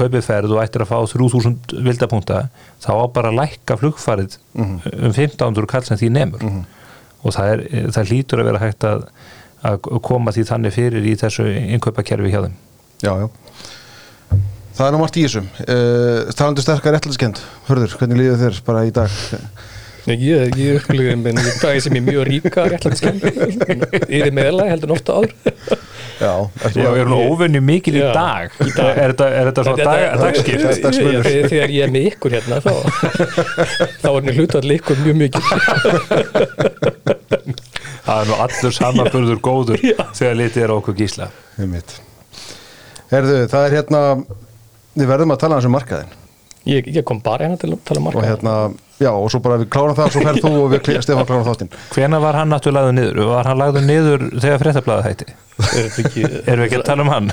kaupið 0.00 0.26
ferð 0.26 0.54
og 0.56 0.62
ættir 0.64 0.84
að 0.84 0.90
fá 0.90 0.98
3000 1.14 1.74
vildapunkta 1.88 2.40
þá 2.84 2.90
á 3.00 3.04
bara 3.14 3.32
að 3.32 3.38
lækka 3.40 3.78
flugfarið 3.80 4.38
um 4.60 4.78
1500 4.84 5.70
kall 5.72 5.86
sem 5.88 6.00
því 6.00 6.12
nemur. 6.18 6.46
Og 7.20 7.36
það, 7.36 7.52
er, 7.54 7.90
það 7.96 8.12
hlýtur 8.12 8.42
að 8.42 8.50
vera 8.50 8.62
hægt 8.64 8.88
að, 8.88 9.06
að 9.68 9.90
koma 10.08 10.32
því 10.36 10.46
þannig 10.52 10.76
fyrir 10.76 11.08
í 11.08 11.16
þessu 11.20 11.48
innkaupakerfi 11.48 12.32
hjá 12.32 12.42
þeim. 12.46 12.58
Já, 13.00 13.12
já. 13.24 13.28
Það 14.80 14.86
er 14.86 14.94
nú 14.94 15.00
margt 15.02 15.16
í 15.20 15.24
þessum 15.26 15.48
uh, 15.60 16.30
Talandu 16.32 16.62
sterkar 16.64 16.94
réttlætiskend 16.94 17.40
Hörður, 17.66 17.96
hvernig 18.00 18.16
líður 18.16 18.38
þér 18.40 18.60
bara 18.64 18.84
í 18.88 18.92
dag? 18.96 19.12
Nei, 20.08 20.16
Ég, 20.24 20.56
ég 20.56 20.80
upplýði 20.80 21.16
minn 21.20 21.38
í 21.40 21.52
dag 21.60 21.80
sem 21.84 21.96
er 21.98 22.04
mjög 22.06 22.26
ríka. 22.28 22.64
Réttlætiskennd. 22.72 23.24
Yfir 24.08 24.32
meðlega 24.36 24.72
heldur 24.74 24.94
ofta 24.96 25.18
áður. 25.20 25.32
Já, 26.20 26.32
Já, 26.76 26.88
við 26.92 27.00
erum 27.00 27.12
nú 27.14 27.20
óvenju 27.30 27.62
mikil 27.64 27.96
í 27.96 28.02
dag. 28.04 28.52
Í 28.60 28.74
dag. 28.76 28.90
Er 28.92 29.14
þetta, 29.14 29.28
er 29.30 29.52
dag, 29.56 29.70
dagskipt? 30.20 30.66
Er. 30.68 30.74
Þegar 30.80 31.48
þegar 31.52 31.74
ég 31.76 31.86
er 31.86 31.94
með 31.94 32.08
ykkur 32.10 32.36
hérna 32.36 32.60
þá, 32.64 32.74
þá 34.02 34.08
er 34.10 34.28
mér 34.28 34.40
hlutall 34.42 34.76
ykkur 34.76 35.02
mjög 35.06 35.16
mikið. 35.24 35.42
Það 38.00 38.14
er 38.18 38.30
nú 38.30 38.38
allur 38.44 38.74
samanbörður 38.76 39.42
góður 39.44 39.82
þegar 40.18 40.38
litið 40.40 40.64
er 40.66 40.76
okkur 40.76 40.96
gísla. 40.98 41.30
Herðu, 43.10 43.36
það 43.50 43.66
er 43.66 43.76
hérna 43.78 44.00
Við 44.98 45.08
verðum 45.10 45.34
að 45.34 45.40
tala 45.42 45.58
um 45.64 45.74
markaðin 45.74 46.12
ég, 46.68 46.86
ég 46.90 47.04
kom 47.06 47.20
bara 47.24 47.46
hérna 47.46 47.58
til 47.60 47.72
að 47.72 47.82
tala 47.88 48.02
um 48.02 48.08
Og 48.10 48.14
marka 48.14 48.28
hérna, 48.28 48.54
já, 49.00 49.10
og 49.10 49.30
svo 49.32 49.40
bara 49.44 49.56
við 49.60 49.68
klárum 49.74 49.96
það 49.98 50.06
Svo 50.14 50.20
ferð 50.26 50.42
þú 50.44 50.50
og 50.60 50.68
við 50.74 50.80
Stefán 51.04 51.28
klárum 51.28 51.46
þáttinn 51.48 51.72
Hvena 51.94 52.18
var 52.22 52.34
hann 52.40 52.50
náttúrulega 52.52 52.84
lagður 52.90 52.98
niður? 52.98 53.16
Var 53.30 53.46
hann 53.50 53.60
lagður 53.62 53.84
niður 53.88 54.20
þegar 54.36 54.62
fréttablaðið 54.64 55.08
hætti? 55.08 55.28
er 55.60 55.88
þetta 55.88 56.00
ekki, 56.04 56.22
Erum 56.44 56.62
við 56.62 56.66
ekki 56.68 56.80
að 56.80 56.88
tala 56.90 57.02
um 57.06 57.12
hann? 57.14 57.28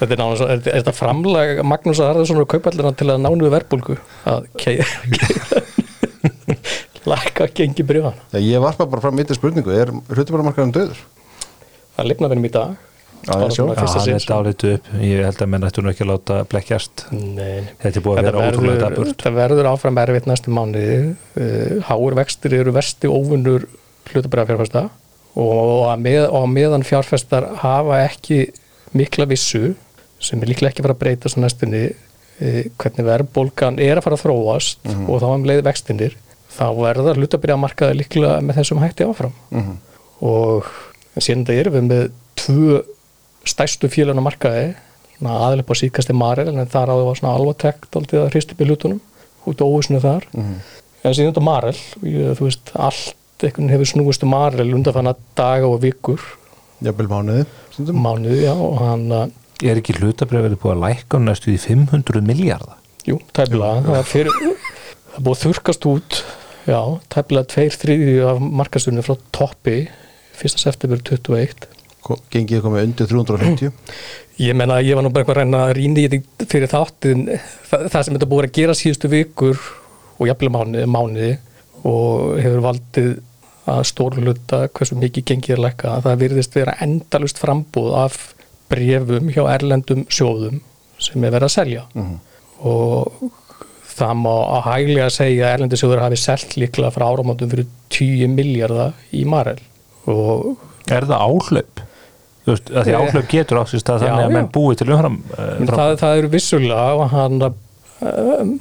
Þetta 0.00 0.12
er, 0.16 0.20
náttúrulega, 0.22 0.56
er, 0.56 0.60
er 0.64 0.80
þetta 0.80 0.96
framlag 0.96 1.48
Magnús 1.68 2.00
Harðarsson 2.00 2.40
og 2.40 2.50
kaupallina 2.50 2.92
til 2.96 3.08
að 3.12 3.22
nánu 3.26 3.42
við 3.46 3.54
verbulgu 3.58 3.94
að 4.30 4.40
lækka 7.10 7.44
gengi 7.56 7.82
brjóðan 7.86 8.16
ég 8.44 8.60
varpa 8.62 8.84
bara 8.88 9.02
fram 9.04 9.16
mitt 9.16 9.30
í 9.32 9.36
spurningu 9.36 9.72
Er 9.72 9.88
hlutubaramarkaðin 10.12 10.74
döður? 10.76 10.98
það 11.96 12.08
lifna 12.10 12.30
verðum 12.30 12.48
í 12.48 12.52
dag 12.54 12.70
Sinn, 13.26 14.14
er 14.14 14.24
dálitu 14.24 14.72
upp. 14.76 14.88
Ég 15.04 15.24
held 15.26 15.42
að 15.44 15.50
menn 15.52 15.66
ættu 15.68 15.82
nú 15.84 15.90
ekki 15.92 16.04
að 16.06 16.10
láta 16.12 16.38
blekkjast. 16.50 17.04
Nei, 17.12 17.66
Þetta 17.82 18.00
er 18.00 18.04
búið 18.06 18.20
að 18.20 18.28
vera 18.28 18.46
ótrúlega 18.46 18.86
daburt 18.86 19.24
það 19.24 19.36
verður 19.36 19.68
áfram 19.72 20.00
erfitt 20.02 20.28
næstu 20.30 20.54
mánuði. 20.56 20.96
Uh, 21.36 21.74
háur 21.88 22.16
vextir 22.18 22.56
eru 22.60 22.74
vesti 22.76 23.10
óvinnur 23.10 23.66
hlutabræða 24.10 24.50
fjárfesta 24.52 24.86
og 25.40 25.84
að 25.90 26.06
með, 26.06 26.24
meðan 26.50 26.86
fjárfestar 26.86 27.46
hafa 27.60 28.00
ekki 28.08 28.40
mikla 28.96 29.28
vissu 29.30 29.74
sem 30.20 30.40
er 30.42 30.50
líklega 30.50 30.72
ekki 30.72 30.82
að 30.82 30.88
fara 30.88 30.96
að 30.96 31.02
breyta 31.04 31.30
svo 31.30 31.44
næstunni 31.44 31.84
uh, 31.92 32.62
hvernig 32.80 33.06
verðbólgan 33.06 33.78
er 33.84 34.00
að 34.00 34.08
fara 34.08 34.18
að 34.18 34.24
þróast 34.24 34.90
og 35.06 35.20
þá 35.22 35.28
um 35.30 35.46
leið 35.48 35.62
vextinir 35.68 36.16
þá 36.50 36.66
verður 36.80 37.20
hlutabræða 37.20 37.60
markaði 37.62 38.00
líklega 38.00 38.40
með 38.42 38.62
þessum 38.62 38.80
hætti 38.82 39.06
áfram. 39.06 39.36
Mhm. 39.54 39.76
og 40.20 40.66
síðan 41.16 41.46
þetta 41.46 41.60
erum 41.60 41.76
við 41.76 41.86
með 41.86 42.02
tvö 42.40 42.80
stærstu 43.48 43.88
félagna 43.92 44.22
markaði 44.24 44.74
aðeins 45.20 45.66
på 45.68 45.76
síkasti 45.76 46.14
Marel 46.16 46.48
en 46.54 46.66
þar 46.66 46.88
áður 46.94 47.06
var 47.10 47.18
svona 47.20 47.34
alvartekt 47.36 47.96
aldrei 47.96 48.20
að 48.22 48.30
hristi 48.32 48.54
upp 48.56 48.60
í 48.64 48.68
hlutunum 48.70 49.00
út 49.50 49.60
á 49.60 49.64
óvissinu 49.68 50.00
þar 50.00 50.24
Mhm. 50.32 50.54
en 51.04 51.14
síðan 51.14 51.32
þetta 51.32 51.42
Marel 51.44 51.74
ég, 52.04 52.36
þú 52.38 52.44
veist, 52.48 52.72
allt 52.74 53.14
einhvern 53.42 53.70
hefur 53.72 53.88
snúist 53.88 54.22
um 54.22 54.30
Marel 54.30 54.74
undanfanna 54.74 55.14
daga 55.36 55.66
og 55.68 55.80
vikur 55.82 56.20
Jafnvel 56.82 57.08
mánuði 57.08 57.46
stundum. 57.72 57.96
mánuði, 58.00 58.42
já, 58.44 58.52
og 58.56 58.78
hann 58.78 59.08
að, 59.12 59.30
Er 59.62 59.76
ekki 59.76 59.92
hlutabrið 59.92 60.42
verið 60.46 60.58
búið 60.62 60.72
að 60.72 60.82
lækka 60.86 61.16
um 61.18 61.24
næstu 61.28 61.50
í 61.52 61.58
500 61.60 62.20
miljardar? 62.24 62.76
jú, 63.06 63.18
tæpilega 63.32 63.82
það 63.84 63.98
er 63.98 64.08
fyrir, 64.08 64.32
það 65.12 65.24
búið 65.24 65.36
að 65.36 65.44
þurkast 65.44 65.86
út 65.90 66.22
já, 66.66 66.80
tæpilega 67.10 67.46
tveir 67.52 67.76
þriðju 67.76 68.28
af 68.30 68.40
markastunni 68.40 69.02
frá 69.04 69.16
toppi 69.32 69.88
1. 70.40 70.56
september 70.58 70.96
21 70.96 71.68
Gengið 72.32 72.62
komið 72.64 72.86
undir 72.88 73.10
350 73.10 73.72
Ég 74.40 74.56
menna 74.56 74.78
að 74.80 74.88
ég 74.88 74.96
var 74.96 75.04
nú 75.04 75.10
bara 75.12 75.22
eitthvað 75.24 75.36
að 75.36 75.42
reyna 75.44 75.58
að 75.66 75.74
rýna 75.76 76.00
í 76.00 76.08
þetta 76.08 76.46
fyrir 76.48 76.70
þáttin 76.72 77.26
það, 77.28 77.82
það 77.92 78.04
sem 78.06 78.14
þetta 78.16 78.28
búið 78.30 78.46
að 78.46 78.54
gera 78.56 78.76
síðustu 78.78 79.10
vikur 79.12 79.58
og 80.16 80.30
jafnlega 80.30 80.54
mánuði, 80.54 80.86
mánuði 80.88 81.32
og 81.90 82.38
hefur 82.40 82.64
valdið 82.64 83.10
að 83.70 83.82
stórluta 83.90 84.62
hversu 84.72 84.96
mikið 84.96 85.26
gengið 85.28 85.54
er 85.56 85.62
lækka 85.66 85.98
það 86.06 86.22
virðist 86.24 86.56
vera 86.56 86.76
endalust 86.86 87.40
frambúð 87.40 87.92
af 88.00 88.18
brefum 88.72 89.28
hjá 89.34 89.42
erlendum 89.52 90.06
sjóðum 90.08 90.62
sem 91.00 91.20
er 91.24 91.34
verið 91.36 91.48
að 91.50 91.54
selja. 91.54 91.84
Og 92.64 93.30
það 93.90 94.16
má 94.22 94.32
að 94.32 94.66
hæglega 94.70 95.12
segja 95.12 95.46
að 95.46 95.54
erlendu 95.58 95.80
sjóður 95.80 96.02
hafi 96.04 96.20
selt 96.20 96.56
líklega 96.60 96.92
frá 96.94 97.06
áramótum 97.08 97.52
fyrir 97.52 97.68
10 97.92 98.34
miljardar 98.36 98.96
í 99.16 99.26
Marel. 99.28 99.60
Og 100.08 100.56
Er 100.90 101.06
það 101.06 101.22
áhlaup? 101.22 101.82
Þú 102.44 102.54
veist, 102.54 102.70
að 102.72 102.86
því 102.88 102.92
Eh, 102.94 103.00
áhlaup 103.00 103.30
getur 103.30 103.60
á 103.60 103.64
sér 103.68 103.82
stað 103.82 104.04
þannig 104.04 104.26
að 104.26 104.34
menn 104.36 104.50
búi 104.54 104.76
til 104.78 104.88
umfram 104.88 105.18
Men 105.36 105.70
það, 105.70 105.94
það 106.00 106.18
eru 106.20 106.30
vissulega 106.32 106.90
og 106.96 107.08
hann 107.12 107.42
um, 108.00 108.52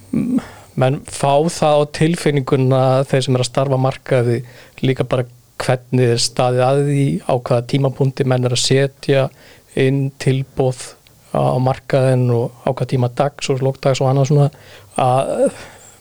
menn 0.80 1.00
fá 1.08 1.34
það 1.48 1.80
á 1.80 1.84
tilfinninguna 2.00 2.82
þeir 3.10 3.26
sem 3.26 3.38
er 3.38 3.44
að 3.44 3.50
starfa 3.52 3.80
markaði 3.82 4.38
líka 4.84 5.08
bara 5.08 5.28
hvernig 5.60 6.14
er 6.16 6.22
staðið 6.24 6.64
að 6.64 6.84
því 6.88 7.06
á 7.28 7.34
hvaða 7.36 7.66
tímapunkti 7.74 8.28
menn 8.28 8.48
er 8.48 8.56
að 8.56 8.64
setja 8.64 9.26
inn 9.80 10.06
tilbóð 10.22 10.80
á 11.36 11.60
markaðin 11.62 12.30
og 12.34 12.56
á 12.64 12.72
hvaða 12.72 12.92
tíma 12.94 13.12
dags 13.16 13.52
og 13.52 13.62
lókdags 13.64 14.00
og 14.02 14.10
annað 14.12 14.32
svona 14.32 14.48
að 15.00 15.52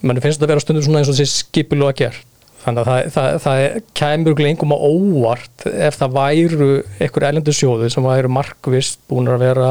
menn 0.06 0.22
finnst 0.22 0.38
þetta 0.38 0.46
að 0.46 0.52
vera 0.54 0.64
stundum 0.64 0.86
svona 0.86 1.02
eins 1.02 1.10
og 1.10 1.18
þessi 1.18 1.42
skipilu 1.42 1.88
að 1.88 1.98
gera 2.04 2.22
þannig 2.68 2.84
að 2.84 2.88
það, 2.88 3.12
það, 3.14 3.36
það 3.44 3.60
kemur 3.98 4.32
örugglega 4.32 4.54
engum 4.54 4.74
á 4.76 4.78
óvart 4.78 5.68
ef 5.72 5.98
það 6.00 6.16
væru 6.18 6.70
einhver 6.98 7.28
erlendu 7.30 7.54
sjóðu 7.56 7.88
sem 7.92 8.06
væru 8.06 8.32
markvist 8.32 9.00
búin 9.10 9.30
að 9.32 9.44
vera 9.46 9.70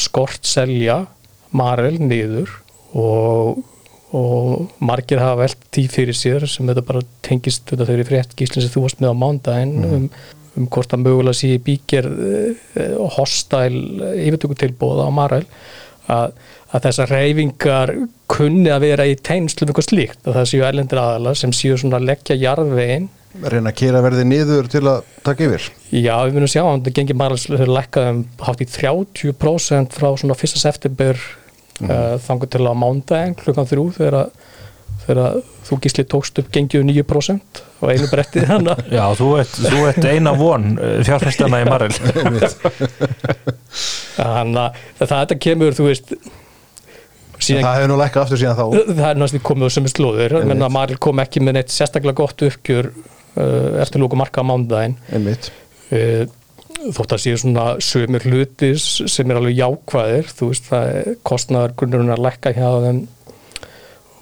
skort 0.00 0.46
selja 0.46 1.02
Marel 1.56 1.98
niður 1.98 2.52
og, 2.96 3.62
og 4.14 4.82
margir 4.82 5.22
hafa 5.22 5.44
velt 5.44 5.64
tí 5.74 5.86
fyrir 5.90 6.16
sér 6.16 6.46
sem 6.50 6.68
þetta 6.70 6.86
bara 6.86 7.02
tengist 7.26 7.66
þetta 7.70 7.88
þeirri 7.88 8.06
frétt 8.08 8.36
gíslinn 8.38 8.64
sem 8.64 8.72
þú 8.74 8.84
varst 8.86 9.02
með 9.02 9.14
á 9.14 9.20
mándaginn 9.24 9.88
um, 9.88 10.06
um 10.58 10.70
hvort 10.70 10.94
að 10.94 11.04
mögulega 11.06 11.40
sé 11.40 11.54
í 11.56 11.62
bígerð 11.66 12.24
uh, 12.30 13.10
hostæl 13.18 13.74
yfirtökutilbóða 14.14 15.10
á 15.10 15.12
Marel 15.14 15.44
að, 16.10 16.34
að 16.70 16.84
þessar 16.86 17.10
reyfingar 17.14 17.92
kunni 18.30 18.70
að 18.70 18.84
vera 18.84 19.06
í 19.10 19.16
tegnslu 19.18 19.66
um 19.66 19.72
eitthvað 19.72 19.88
slíkt 19.88 20.28
að 20.28 20.36
það 20.38 20.50
séu 20.52 20.66
erlendir 20.66 21.00
aðala 21.02 21.34
sem 21.38 21.54
séu 21.56 21.78
svona 21.80 21.98
að 21.98 22.10
leggja 22.12 22.38
jarðvegin 22.38 23.08
Reyna 23.30 23.70
að 23.70 23.78
kera 23.78 24.02
verði 24.02 24.24
niður 24.26 24.68
til 24.70 24.82
að 24.90 25.04
taka 25.26 25.46
yfir 25.46 25.66
Já, 25.94 26.14
við 26.26 26.36
munum 26.36 26.50
sjá 26.50 26.62
að 26.64 26.72
þetta 26.72 26.94
gengir 26.98 27.18
Marels 27.18 27.46
hefur 27.50 27.70
lækkað 27.76 28.08
um 28.10 28.22
hátt 28.46 28.62
í 28.64 28.68
30% 28.70 29.98
frá 29.98 30.08
svona 30.18 30.34
1. 30.38 30.56
september 30.58 31.20
mm. 31.78 31.90
uh, 31.90 32.16
þangur 32.26 32.50
til 32.50 32.64
að 32.64 32.80
mándaginn 32.82 33.36
klukkan 33.38 33.70
þrjú 33.70 33.86
þegar, 33.98 34.18
að- 34.24 34.32
þegar 35.04 35.22
að 35.24 35.40
þú 35.70 35.78
gísli 35.84 36.06
tókst 36.10 36.42
upp 36.42 36.50
gengið 36.54 36.82
um 36.82 36.90
9% 36.90 37.62
og 37.80 37.94
einu 37.94 38.10
brettið 38.10 38.50
hann 38.50 38.70
Já, 38.90 39.04
þú 39.18 39.30
ert, 39.42 39.54
þú 39.62 39.86
ert 39.92 40.10
eina 40.10 40.34
von 40.38 40.66
fjárfæstana 41.06 41.62
í 41.62 41.70
Marel 41.70 41.94
þannig 44.18 44.62
að 44.66 45.06
það 45.06 45.16
þetta 45.16 45.40
kemur, 45.46 45.78
þú 45.78 45.86
veist 45.86 46.14
síðan 47.44 47.66
Það 47.66 47.78
hefur 47.78 47.90
nú 47.92 48.00
lækkað 48.00 48.26
aftur 48.26 48.40
síðan 48.42 48.58
þá. 48.58 48.64
Það 48.90 49.06
er 49.10 49.20
náttúrulega 49.20 49.48
komið 49.50 49.70
á 49.70 49.74
sömu 49.76 49.92
slóður 49.92 50.36
menn 50.50 50.66
að 50.66 50.74
Marel 50.76 50.98
kom 51.06 51.22
ekki 51.24 51.44
með 51.44 51.56
neitt 51.58 51.74
sérstaklega 51.74 52.20
gott 52.20 52.44
uppgjör 52.48 52.90
uh, 52.90 53.80
eftir 53.82 54.02
lóku 54.02 54.18
marka 54.20 54.44
á 54.44 54.48
mándaginn 54.50 54.98
Einmitt. 55.12 55.50
Uh, 55.90 56.26
þótt 56.96 57.14
að 57.16 57.22
séu 57.24 57.38
svona 57.40 57.64
sömur 57.84 58.24
hluti 58.24 58.72
sem 58.80 59.30
er 59.30 59.40
alveg 59.40 59.58
jákvæðir 59.58 60.30
þú 60.32 60.52
veist 60.52 60.68
það 60.70 60.92
er 61.00 61.16
kostnaðar 61.28 61.74
grunnurinn 61.76 62.14
að 62.14 62.22
lekka 62.24 62.54
hjá 62.56 62.68
þeim 62.86 63.02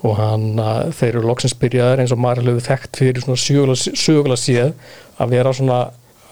og 0.07 0.19
hann 0.19 0.49
að 0.63 0.93
þeir 0.99 1.11
eru 1.13 1.27
loksins 1.27 1.57
byrjaðar 1.59 2.03
eins 2.03 2.15
og 2.15 2.21
maður 2.23 2.53
hefur 2.53 2.67
þekkt 2.69 3.01
fyrir 3.01 3.25
svona 3.25 3.41
sögulega, 3.43 4.39
séð 4.39 4.73
að 5.19 5.33
vera 5.35 5.55
svona 5.55 5.79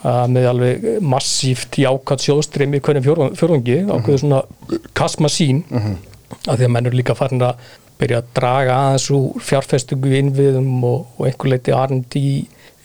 að 0.06 0.34
með 0.34 0.48
alveg 0.50 0.84
massíft 1.02 1.78
jákvæð 1.82 2.26
sjóðstrimi 2.26 2.78
í 2.78 2.84
hvernig 2.84 3.06
fjórðungi 3.06 3.78
ákveðu 3.88 4.20
svona 4.22 4.42
kasma 4.98 5.30
sín 5.32 5.64
að 6.46 6.60
því 6.60 6.68
að 6.68 6.72
menn 6.74 6.88
eru 6.90 7.00
líka 7.00 7.16
farin 7.18 7.44
að 7.46 7.66
byrja 8.00 8.20
að 8.20 8.30
draga 8.36 8.76
aðeins 8.76 9.08
úr 9.16 9.44
fjárfestingu 9.44 10.14
innviðum 10.18 10.72
og, 10.84 11.06
og 11.16 11.28
einhver 11.28 11.52
leiti 11.54 11.74
R&D 11.74 12.20
í, 12.20 12.34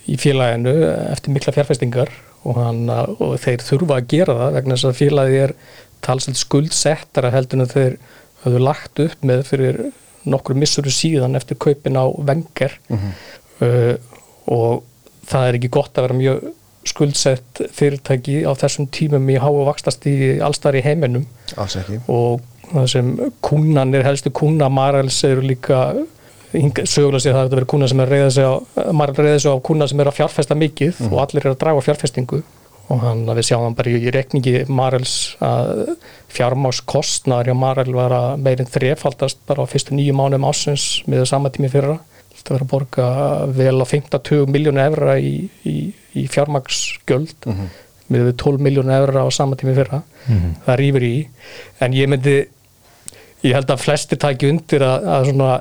í 0.07 0.17
félaginu 0.19 0.75
eftir 1.12 1.36
mikla 1.36 1.55
fjárfestingar 1.55 2.13
og, 2.41 2.55
hann, 2.57 2.86
og 2.91 3.36
þeir 3.41 3.65
þurfa 3.65 3.98
að 4.00 4.07
gera 4.13 4.38
það 4.39 4.55
vegna 4.57 4.77
þess 4.77 4.89
að 4.89 5.01
félagi 5.01 5.41
er 5.45 5.55
talsveit 6.05 6.39
skuldsettara 6.39 7.33
heldur 7.33 7.62
en 7.62 7.71
þeir 7.71 7.98
höfðu 8.45 8.62
lagt 8.63 9.03
upp 9.03 9.27
með 9.27 9.43
fyrir 9.50 9.81
nokkru 10.31 10.55
missuru 10.57 10.93
síðan 10.93 11.38
eftir 11.38 11.60
kaupin 11.62 11.98
á 11.98 12.05
vengar 12.29 12.77
uh, 12.93 13.93
og 14.50 14.81
það 15.29 15.48
er 15.48 15.57
ekki 15.60 15.74
gott 15.74 15.98
að 15.98 16.07
vera 16.07 16.17
mjög 16.17 16.50
skuldsett 16.91 17.62
fyrirtæki 17.77 18.41
á 18.41 18.51
þessum 18.57 18.88
tímum 18.89 19.27
í 19.29 19.38
háu 19.41 19.62
vakstast 19.67 20.05
í 20.10 20.15
allstar 20.41 20.77
í 20.77 20.81
heiminum 20.86 21.27
og 22.10 22.41
það 22.71 22.87
sem 22.87 23.11
kúnanir, 23.43 24.03
helstu 24.07 24.31
kúna 24.31 24.69
Marels 24.71 25.23
eru 25.27 25.43
líka 25.45 25.83
sögulega 26.51 27.21
séð 27.23 27.35
það 27.35 27.43
er 27.43 27.45
að 27.45 27.53
vera 27.55 27.69
kúna 27.73 27.87
sem 27.87 28.01
er 28.03 28.09
reyða 28.11 28.31
sig 28.35 28.47
á 28.47 28.53
Marel 28.91 29.15
reyða 29.15 29.39
sig 29.39 29.53
á 29.55 29.63
kúna 29.63 29.87
sem 29.87 29.99
er 29.99 30.09
að 30.11 30.17
fjárfesta 30.17 30.57
mikið 30.57 31.05
og 31.09 31.19
allir 31.23 31.45
eru 31.45 31.53
að 31.55 31.61
draga 31.63 31.85
fjárfestingu. 31.85 32.41
Og 32.91 32.99
hann 32.99 33.23
að 33.29 33.39
við 33.39 33.47
sjáum 33.47 33.75
bara 33.77 33.91
í 33.91 34.11
rekningi 34.11 34.55
Marels 34.67 35.13
að 35.39 35.93
fjármáskostnar 36.33 37.47
hjá 37.47 37.55
Marel 37.55 37.93
var 37.95 38.15
að 38.15 38.41
meirinn 38.43 38.71
þrefaldast 38.71 39.39
bara 39.47 39.63
á 39.63 39.71
fyrstu 39.71 39.95
nýju 39.95 40.15
mánum 40.17 40.47
ásins 40.49 41.05
með 41.07 41.23
sama 41.31 41.51
tími 41.53 41.71
fyrra. 41.71 42.01
Þetta 42.35 42.55
verður 42.55 42.65
að 42.65 42.71
borga 42.73 43.07
vel 43.55 43.77
á 43.79 43.85
15-20 43.87 44.51
miljónu 44.51 44.83
evra 44.83 45.15
í, 45.21 45.35
í, 45.63 45.77
í 46.17 46.25
fjármáksgjöld 46.27 47.47
mm 47.47 47.53
-hmm. 47.53 47.75
með 48.11 48.25
við 48.27 48.35
12 48.43 48.65
miljónu 48.67 48.95
evra 48.97 49.23
á 49.23 49.29
sama 49.31 49.55
tími 49.55 49.77
fyrra. 49.77 50.01
Það 50.65 50.81
rýfur 50.81 51.07
í. 51.07 51.15
En 51.79 51.95
ég 51.95 52.11
myndi 52.11 52.41
ég 53.48 53.57
held 53.57 53.74
að 53.74 53.83
flestir 53.83 54.19
tæki 54.21 54.51
undir 54.51 54.86
að, 54.86 55.10
að 55.15 55.27
svona 55.31 55.51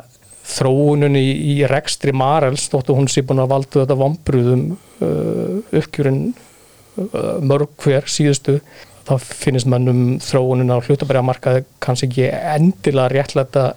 þróunun 0.51 1.19
í, 1.19 1.27
í 1.55 1.57
rekstri 1.71 2.15
Marels 2.17 2.69
þóttu 2.73 2.97
hún 2.97 3.11
sé 3.11 3.23
búin 3.27 3.43
að 3.43 3.53
valda 3.53 3.83
þetta 3.83 3.99
vombruðum 4.01 4.65
uh, 4.75 5.59
uppgjörun 5.81 6.23
uh, 6.33 7.37
mörg 7.45 7.75
hver 7.85 8.09
síðustu 8.11 8.59
þá 9.07 9.15
finnst 9.21 9.69
mannum 9.71 10.19
þróunun 10.23 10.75
á 10.75 10.79
hlutabæriamarkaði 10.83 11.65
kannski 11.83 12.11
ekki 12.11 12.27
endilega 12.57 13.13
réttlega 13.15 13.71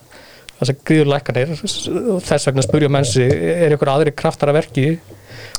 þess 0.59 0.73
að 0.73 0.81
gríðurlækkanir. 0.87 1.53
Þess 2.23 2.47
vegna 2.47 2.65
spurja 2.65 2.89
mennsi 2.91 3.25
er 3.25 3.75
ykkur 3.75 3.91
aðri 3.93 4.13
kraftar 4.15 4.51
að 4.51 4.59
verki? 4.61 4.87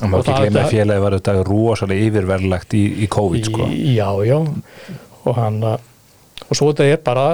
Og 0.01 0.11
maður 0.11 0.31
ekki 0.31 0.45
glemja 0.45 0.63
að 0.63 0.73
félagi 0.73 1.03
var 1.03 1.17
þetta 1.17 1.35
rosalega 1.47 2.07
yfirverlegt 2.09 2.75
í, 2.77 2.83
í 3.05 3.09
COVID 3.11 3.49
sko. 3.49 3.67
Já, 3.71 4.09
já. 4.27 4.37
Og 5.25 5.37
hann 5.37 5.59
og 5.65 6.53
svo 6.57 6.71
þetta 6.71 6.87
er 6.91 7.03
bara 7.03 7.27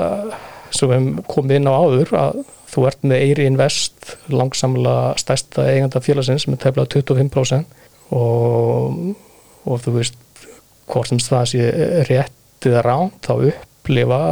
sem 0.72 0.92
við 0.92 1.24
komum 1.28 1.56
inn 1.56 1.70
á 1.70 1.74
áður 1.74 2.14
að 2.18 2.42
þú 2.72 2.86
ert 2.88 3.04
með 3.04 3.26
Eiri 3.26 3.48
Invest 3.50 4.16
langsamlega 4.32 5.16
stærsta 5.20 5.68
eiganda 5.68 6.02
félagsins 6.04 6.48
með 6.48 6.62
tefla 6.66 6.88
25% 6.88 8.16
og, 8.16 9.16
og 9.68 9.84
þú 9.84 9.98
veist 9.98 10.18
hvort 10.92 11.12
sem 11.12 11.22
það 11.22 11.46
sé 11.52 11.68
rétt 12.10 12.68
eða 12.68 12.86
ránt 12.86 13.20
þá 13.26 13.52
upplifa 13.52 14.24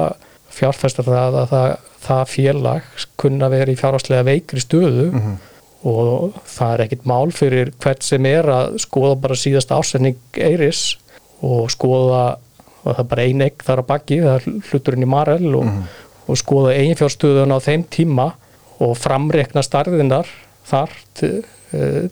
fjárfæstar 0.53 1.07
það 1.07 1.37
að 1.41 1.53
það, 1.53 1.69
það 2.05 2.23
félag 2.33 2.89
kunna 3.21 3.51
verið 3.51 3.75
í 3.75 3.79
fjárháslega 3.79 4.27
veikri 4.27 4.63
stöðu 4.63 5.07
mm 5.11 5.21
-hmm. 5.21 5.37
og 5.91 6.39
það 6.45 6.73
er 6.73 6.83
ekkit 6.85 7.05
mál 7.05 7.31
fyrir 7.31 7.71
hvert 7.79 8.03
sem 8.03 8.25
er 8.25 8.49
að 8.49 8.77
skoða 8.85 9.15
bara 9.15 9.35
síðasta 9.35 9.79
ásending 9.79 10.19
Eiris 10.33 10.97
og 11.41 11.71
skoða 11.71 12.37
og 12.83 12.95
það 12.95 12.99
er 12.99 13.09
bara 13.11 13.23
ein 13.23 13.41
egg 13.41 13.63
þar 13.63 13.83
á 13.83 13.89
bakki 13.91 14.21
það 14.23 14.35
er 14.35 14.61
hluturinn 14.69 15.03
í 15.03 15.09
Marel 15.09 15.55
og, 15.55 15.65
mm 15.65 15.69
-hmm. 15.69 15.83
Og 16.29 16.37
skoða 16.39 16.75
eiginfjárstöðun 16.77 17.55
á 17.55 17.57
þeim 17.63 17.85
tíma 17.91 18.29
og 18.79 18.95
framrekna 18.99 19.63
starðinar 19.65 20.29
þar 20.69 20.93
til, 21.17 21.33
uh, 21.73 22.05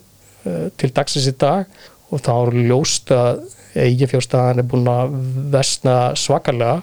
til 0.76 0.90
dagsins 0.94 1.30
í 1.30 1.36
dag. 1.38 1.68
Og 2.08 2.22
þá 2.24 2.32
er 2.34 2.58
ljóst 2.68 3.12
að 3.12 3.42
eiginfjárstaðan 3.78 4.62
er 4.62 4.68
búin 4.68 4.90
að 4.90 5.16
vestna 5.52 5.96
svakalega. 6.18 6.82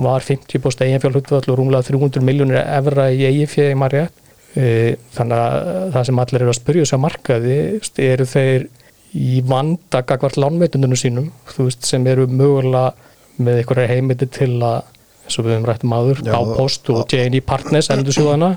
Var 0.00 0.24
50% 0.24 0.86
eiginfjárhlutvall 0.86 1.44
og 1.50 1.58
rúmlega 1.58 1.90
300 1.90 2.24
miljónir 2.24 2.62
evra 2.62 3.10
í 3.12 3.24
eiginfjörði 3.28 3.78
marja 3.80 4.06
uh, 4.08 4.92
þannig 5.16 5.40
að 5.40 5.96
það 5.96 6.06
sem 6.08 6.22
allir 6.24 6.44
eru 6.44 6.54
að 6.54 6.60
spyrja 6.60 6.86
þess 6.86 6.96
að 6.96 7.04
markaði 7.06 7.58
eru 8.06 8.28
þeir 8.30 8.68
í 9.10 9.40
vanda 9.42 10.04
gagvart 10.06 10.38
lánveitunum 10.38 10.94
sínum 10.98 11.30
veist, 11.56 11.82
sem 11.86 12.04
eru 12.06 12.28
mögulega 12.30 12.92
með 13.40 13.62
einhverja 13.62 13.90
heimiti 13.90 14.28
til 14.30 14.52
að 14.62 14.84
eins 15.30 15.38
og 15.38 15.46
við 15.46 15.56
höfum 15.56 15.70
rættum 15.70 15.96
aður, 15.96 16.22
Bápost 16.26 16.90
og 16.90 17.06
J&E 17.06 17.40
Partners 17.46 17.90
endur 17.94 18.16
sjóðana 18.16 18.54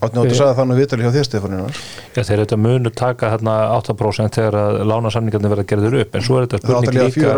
áttu 0.00 0.22
að 0.22 0.30
sagða 0.32 0.56
þannig 0.56 0.78
viðtali 0.80 1.04
hjá 1.04 1.12
þér 1.14 1.26
Stefanina 1.28 1.66
Já 2.16 2.22
þeir 2.24 2.42
þetta 2.42 2.58
munu 2.60 2.92
taka 2.96 3.32
hérna 3.34 3.56
8% 3.76 4.38
þegar 4.38 4.56
að 4.56 4.78
lánasamningarnir 4.88 5.52
verða 5.52 5.66
gerður 5.72 5.96
upp 6.00 6.16
en 6.16 6.24
svo 6.24 6.38
er 6.38 6.46
þetta 6.46 6.60
spurning 6.62 6.96
líka 7.04 7.34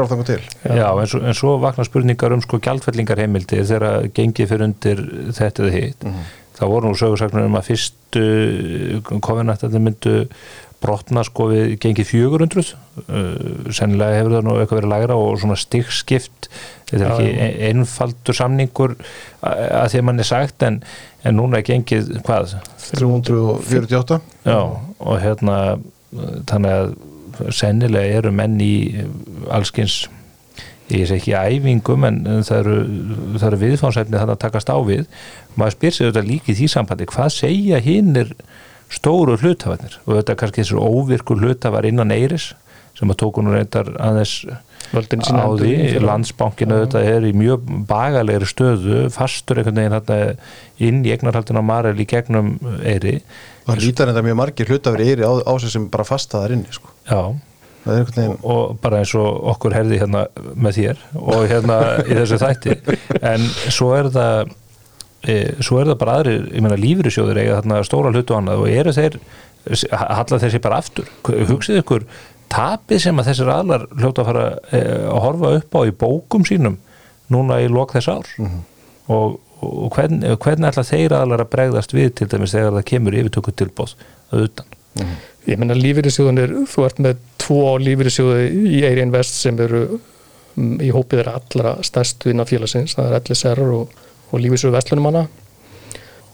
Já. 0.62 0.86
En 0.92 1.10
svo, 1.10 1.22
en 1.26 1.38
svo 1.38 1.56
vakna 1.62 1.86
spurningar 1.88 2.36
um 2.36 2.44
sko 2.44 2.60
gjaldfellingar 2.62 3.22
heimildi 3.24 3.64
þegar 3.66 4.06
gengið 4.14 4.52
fyrir 4.52 4.66
undir 4.68 5.02
þetta 5.34 5.66
eða 5.66 5.74
hitt. 5.74 6.06
Mm 6.06 6.14
-hmm. 6.14 6.30
þá 6.58 6.64
voru 6.70 6.92
nú 6.92 6.98
sögursaknar 7.02 7.48
um 7.48 7.58
að 7.58 7.68
fyrstu 7.72 8.26
kofinættarnir 9.10 9.82
myndu 9.82 10.16
brotna 10.82 11.24
sko 11.26 11.48
við 11.52 11.76
gengið 11.82 12.10
400 12.10 12.64
uh, 12.64 12.72
sennilega 13.74 14.18
hefur 14.20 14.36
það 14.36 14.46
nú 14.48 14.56
eitthvað 14.58 14.80
verið 14.80 14.92
lægra 14.94 15.18
og 15.20 15.40
svona 15.42 15.58
stikkskipt 15.60 16.50
þetta 16.90 17.02
er 17.02 17.06
ekki 17.08 17.28
ja. 17.30 17.48
einfaldur 17.70 18.38
samningur 18.38 18.96
að 19.42 19.92
því 19.92 20.02
að 20.02 20.06
mann 20.08 20.22
er 20.22 20.28
sagt 20.28 20.66
en, 20.66 20.80
en 21.24 21.38
núna 21.38 21.60
er 21.60 21.68
gengið 21.70 22.12
hvað? 22.26 22.56
348 22.92 24.20
Já 24.48 24.58
og 25.02 25.16
hérna 25.22 25.56
þannig 26.50 26.74
að 26.76 27.52
sennilega 27.54 28.18
eru 28.20 28.32
menn 28.34 28.58
í 28.62 28.74
allskins 29.50 30.02
ég 30.92 31.06
sé 31.08 31.16
ekki 31.16 31.34
æfingum 31.36 32.04
en 32.08 32.20
það 32.44 32.58
eru, 32.58 32.76
eru 33.38 33.60
viðfánsæfni 33.62 34.18
þannig 34.18 34.34
að 34.34 34.42
takast 34.44 34.72
á 34.72 34.76
við 34.84 35.06
maður 35.56 35.76
spyr 35.76 35.96
sér 35.96 36.10
þetta 36.10 36.26
líki 36.26 36.52
í 36.52 36.58
því 36.58 36.68
sambandi 36.72 37.08
hvað 37.08 37.32
segja 37.36 37.80
hinn 37.82 38.12
er 38.18 38.34
stóru 38.92 39.38
hlutafarnir 39.40 39.98
og 40.04 40.18
þetta 40.18 40.34
er 40.34 40.42
kannski 40.42 40.64
þessu 40.64 40.82
óvirkur 40.82 41.40
hlutafar 41.42 41.88
innan 41.88 42.14
Eiris 42.14 42.52
sem 42.98 43.08
að 43.08 43.22
tóku 43.22 43.42
nú 43.42 43.54
reyndar 43.54 43.88
aðeins 43.96 44.42
á 44.92 45.48
því, 45.56 45.76
landsbankinu 46.04 46.82
þetta 46.82 47.00
er 47.08 47.24
í 47.24 47.32
mjög 47.36 47.64
bagalegri 47.88 48.48
stöðu 48.50 49.06
fastur 49.14 49.62
einhvern 49.62 49.80
veginn 49.80 49.96
hérna 49.96 50.18
inn 50.82 51.00
í 51.06 51.14
egnarhaldina 51.14 51.62
Marel 51.64 51.96
í 51.96 52.06
gegnum 52.08 52.58
Eiri 52.84 53.22
Það 53.66 53.82
lítar 53.84 54.10
enda 54.10 54.24
mjög 54.26 54.38
margir 54.40 54.70
hlutafir 54.70 55.04
Eiri 55.06 55.26
á, 55.26 55.32
á 55.38 55.52
sig 55.62 55.70
sem 55.70 55.88
bara 55.90 56.06
fastaðar 56.06 56.54
inni 56.56 56.72
sko. 56.74 56.90
Já. 57.06 57.32
Og, 57.82 58.10
og 58.46 58.76
bara 58.82 59.00
eins 59.02 59.12
og 59.18 59.38
okkur 59.54 59.74
herði 59.74 59.98
hérna 59.98 60.24
með 60.54 60.76
þér 60.78 61.00
og 61.18 61.46
hérna 61.50 61.78
í 62.02 62.18
þessu 62.18 62.38
þætti. 62.42 62.76
En 63.32 63.46
svo 63.74 63.92
er 63.96 64.10
það 64.14 64.52
svo 65.62 65.78
er 65.78 65.86
það 65.92 65.98
bara 66.00 66.18
aðrir, 66.18 66.46
ég 66.50 66.64
meina 66.64 66.76
lífyrirsjóður 66.80 67.38
eiga 67.38 67.58
þarna 67.60 67.82
stóra 67.86 68.10
hlutu 68.10 68.34
annað 68.34 68.64
og 68.64 68.72
eru 68.72 68.94
þeir 68.96 69.18
halla 69.92 70.38
þessi 70.42 70.60
bara 70.62 70.80
aftur 70.82 71.06
hugsið 71.22 71.82
ykkur 71.82 72.06
tapið 72.52 73.04
sem 73.04 73.20
að 73.20 73.30
þessir 73.30 73.52
aðlar 73.52 73.86
hljóta 73.94 74.24
að 74.24 74.28
fara 74.28 74.44
e, 74.74 74.80
að 75.06 75.22
horfa 75.24 75.52
upp 75.60 75.78
á 75.78 75.80
í 75.86 75.94
bókum 76.02 76.46
sínum 76.48 76.78
núna 77.32 77.60
í 77.62 77.70
lok 77.70 77.94
þess 77.94 78.10
ár 78.10 78.28
mm 78.36 78.48
-hmm. 78.48 78.62
og, 79.14 79.38
og 79.62 79.94
hvern, 79.94 80.20
hvernig 80.42 80.68
ætla 80.68 80.84
þeir 80.84 81.16
aðlar 81.16 81.44
að 81.44 81.52
bregðast 81.54 81.94
við 81.94 82.14
til 82.18 82.28
dæmis 82.28 82.54
þegar 82.56 82.76
það 82.78 82.88
kemur 82.90 83.18
yfirtöku 83.20 83.54
tilbóð 83.56 83.94
að 84.32 84.48
utan 84.48 84.66
mm 84.66 85.04
-hmm. 85.04 85.20
Ég 85.42 85.58
meina 85.58 85.74
lífyrirsjóðunir, 85.74 86.52
þú 86.70 86.84
ert 86.86 86.98
með 87.02 87.16
tvo 87.42 87.78
lífyrirsjóði 87.82 88.44
í 88.76 88.82
Eiri 88.86 89.02
Invest 89.02 89.40
sem 89.42 89.58
eru 89.58 89.98
mm, 90.54 90.76
í 90.86 90.90
hópið 90.94 91.18
er 91.18 91.30
allra 91.32 91.72
stærstu 91.82 92.30
innan 92.30 92.46
félagsins, 92.46 92.94
það 92.94 93.08
er 93.08 93.16
LSR 93.24 93.62
og 93.74 93.96
og 94.32 94.42
lífisögur 94.42 94.76
vestlunum 94.76 95.10
hana 95.10 95.26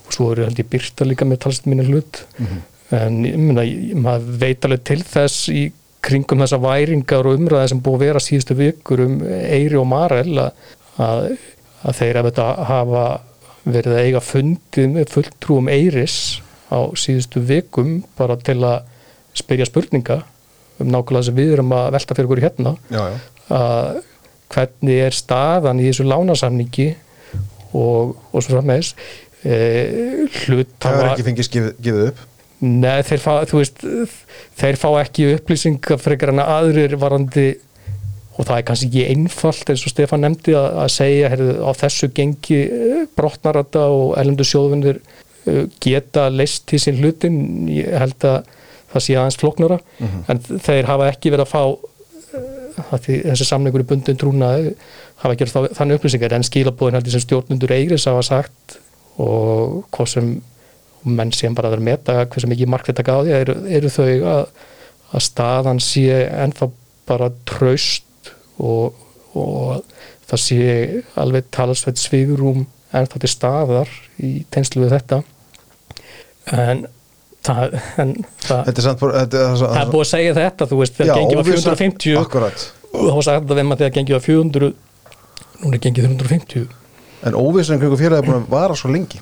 og 0.09 0.15
svo 0.15 0.31
eru 0.33 0.47
held 0.47 0.63
ég 0.63 0.71
byrta 0.71 1.07
líka 1.07 1.27
með 1.29 1.43
talast 1.45 1.69
mínu 1.69 1.87
hlut 1.91 2.25
mm 2.39 2.47
-hmm. 2.47 2.63
en 2.97 3.25
ég 3.25 3.37
myndi 3.37 3.61
að 3.63 4.03
maður 4.07 4.41
veit 4.45 4.65
alveg 4.65 4.85
til 4.85 5.03
þess 5.03 5.49
í 5.49 5.73
kringum 6.01 6.43
þessa 6.43 6.61
væringar 6.63 7.27
og 7.27 7.39
umræði 7.39 7.69
sem 7.69 7.81
búið 7.83 7.95
að 7.95 8.05
vera 8.07 8.25
síðustu 8.25 8.55
vikur 8.55 9.01
um 9.01 9.23
Eiri 9.29 9.77
og 9.77 9.87
Marel 9.87 10.39
að, 10.39 10.51
að, 10.97 11.39
að 11.83 11.97
þeir 12.01 12.17
hafa 12.71 13.21
verið 13.65 13.93
að 13.93 14.05
eiga 14.05 14.21
fundið 14.21 14.93
með 14.95 15.11
fulltrúum 15.13 15.69
Eiris 15.69 16.41
á 16.71 16.79
síðustu 16.97 17.43
vikum 17.45 18.05
bara 18.19 18.37
til 18.37 18.63
að 18.65 18.87
spyrja 19.37 19.67
spurninga 19.69 20.23
um 20.79 20.93
nákvæmlega 20.93 21.27
sem 21.29 21.35
við 21.35 21.53
erum 21.57 21.75
að 21.75 21.91
velta 21.97 22.15
fyrir 22.15 22.31
hverju 22.31 22.47
hérna 22.47 22.75
já, 22.93 23.03
já. 23.03 23.19
að 23.59 24.01
hvernig 24.49 25.03
er 25.09 25.17
staðan 25.17 25.81
í 25.83 25.89
þessu 25.89 26.07
lánasamningi 26.09 26.89
og, 27.77 28.17
og 28.33 28.43
svo 28.43 28.57
frammeðis 28.57 28.95
e, 29.45 29.59
hlut 30.45 30.75
Það 30.83 30.99
er 31.03 31.13
ekki 31.13 31.29
fengið 31.29 31.51
gefið 31.55 32.03
upp? 32.09 32.27
Nei, 32.59 32.99
þeir 33.07 33.21
fá, 33.23 33.33
veist, 33.55 33.85
þeir 34.59 34.79
fá 34.81 34.89
ekki 34.99 35.29
upplýsingar 35.37 36.01
frekar 36.03 36.33
en 36.33 36.43
aðrir 36.43 36.97
varandi 36.99 37.53
og 38.39 38.47
það 38.47 38.57
er 38.57 38.67
kannski 38.67 38.89
ekki 38.89 39.05
einfalt 39.13 39.71
eins 39.73 39.85
og 39.87 39.93
Stefan 39.93 40.23
nefndi 40.23 40.55
að, 40.59 40.67
að 40.85 40.91
segja 40.95 41.31
heyrðu, 41.33 41.55
á 41.63 41.71
þessu 41.79 42.11
gengi 42.15 42.61
e, 42.67 43.05
brotnarata 43.19 43.85
og 43.95 44.13
ellendu 44.21 44.47
sjóðunir 44.47 44.99
e, 44.99 45.67
geta 45.83 46.29
leist 46.31 46.67
til 46.71 46.81
sín 46.83 46.99
hlutin 47.03 47.39
ég 47.71 47.95
held 47.99 48.27
að 48.27 48.41
það 48.89 49.05
sé 49.05 49.17
aðeins 49.19 49.39
floknara 49.39 49.79
mm 49.79 50.07
-hmm. 50.07 50.27
en 50.33 50.61
þeir 50.67 50.91
hafa 50.91 51.09
ekki 51.13 51.33
verið 51.35 51.47
að 51.47 51.55
fá 51.55 51.63
þessi 52.91 53.47
samningur 53.47 53.85
í 53.85 53.89
bundin 53.89 54.19
trúnaði 54.19 54.75
hafa 55.23 55.35
ekki 55.35 55.49
þannig 55.51 55.99
upplýsingar 55.99 56.37
en 56.37 56.47
skilabóðin 56.47 56.99
heldur 56.99 57.15
sem 57.15 57.25
stjórnundur 57.25 57.75
eigris 57.75 58.07
hafa 58.11 58.25
sagt 58.27 58.79
og 59.19 59.85
hvað 59.95 60.13
sem 60.15 60.33
menn 61.09 61.33
sem 61.35 61.55
bara 61.55 61.71
verður 61.73 61.89
meta 61.89 62.19
hversu 62.27 62.51
mikið 62.51 62.71
markveit 62.73 63.01
að 63.03 63.09
gáði 63.09 63.35
eru, 63.37 63.57
eru 63.79 63.91
þau 63.93 64.11
að, 64.33 64.43
að 65.15 65.25
staðan 65.29 65.83
sé 65.83 66.23
ennþá 66.27 66.71
bara 67.09 67.31
traust 67.49 68.33
og, 68.59 68.99
og 69.39 69.83
það 70.29 70.45
sé 70.45 70.69
alveg 71.19 71.49
talasveit 71.55 72.01
svigurum 72.01 72.67
ennþá 72.97 73.23
til 73.23 73.33
staðar 73.33 73.91
í 74.25 74.33
tegnslu 74.53 74.85
við 74.85 74.95
þetta. 74.97 75.23
En 76.57 76.87
það, 77.47 77.79
en 78.03 78.17
það, 78.43 78.73
er, 78.73 78.83
samt, 78.83 79.05
þetta 79.05 79.45
það 79.61 79.79
er 79.83 79.93
búið 79.93 80.05
að 80.05 80.11
segja 80.11 80.35
þetta 80.41 80.69
þú 80.73 80.81
veist, 80.83 80.99
þegar 80.99 81.23
gengið 81.23 81.41
var 81.41 81.49
450 81.53 82.19
akkurat 82.25 82.67
og 82.89 83.01
þá 83.05 83.15
var 83.15 83.27
sagt 83.29 83.51
að 83.53 83.61
við 83.61 83.69
maður 83.69 83.85
þegar 83.85 83.97
gengið 83.99 84.19
á 84.19 84.23
400 84.27 84.75
núna 85.63 85.79
er 85.79 85.83
gengið 85.87 86.13
350 86.25 86.69
En 87.23 87.35
óvissan 87.35 87.81
kringu 87.81 87.99
félagi 87.99 88.23
er 88.23 88.27
búin 88.27 88.39
að 88.39 88.53
vara 88.53 88.77
svo 88.79 88.93
lengi. 88.93 89.21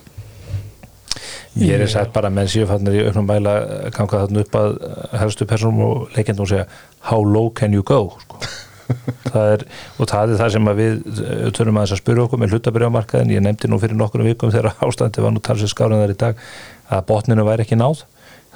Ég 1.56 1.80
er 1.80 1.88
sagt 1.88 2.12
bara 2.12 2.28
menn 2.28 2.48
séu 2.52 2.66
fannir 2.68 2.98
í 2.98 3.06
auknum 3.06 3.24
mæla 3.30 3.54
að 3.56 3.90
ganga 3.96 4.20
þarna 4.26 4.42
upp 4.44 4.58
að 4.60 4.74
helstu 5.22 5.46
persónum 5.48 5.84
og 5.86 6.16
leikendum 6.16 6.44
og 6.44 6.50
segja 6.50 6.66
how 7.08 7.22
low 7.24 7.48
can 7.56 7.72
you 7.72 7.84
go? 7.86 8.10
Sko. 8.20 8.40
það 9.32 9.52
er, 9.54 9.64
og 9.96 10.10
það 10.10 10.34
er 10.34 10.40
það 10.42 10.50
sem 10.54 10.68
að 10.70 10.76
við 10.82 10.92
eh, 10.92 11.46
þurfum 11.56 11.78
aðeins 11.80 11.94
að 11.96 12.02
spyrja 12.02 12.26
okkur 12.26 12.42
með 12.42 12.52
hlutabrjámarkaðin 12.54 13.32
ég 13.32 13.42
nefndi 13.42 13.70
nú 13.72 13.80
fyrir 13.82 13.98
nokkur 13.98 14.22
vikum 14.26 14.52
þegar 14.54 14.76
ástandi 14.86 15.24
var 15.24 15.34
nú 15.34 15.42
talsið 15.42 15.72
skárin 15.72 16.04
þar 16.04 16.12
í 16.12 16.18
dag 16.20 16.44
að 16.92 17.06
botninu 17.08 17.46
væri 17.46 17.66
ekki 17.66 17.78
náð. 17.80 18.04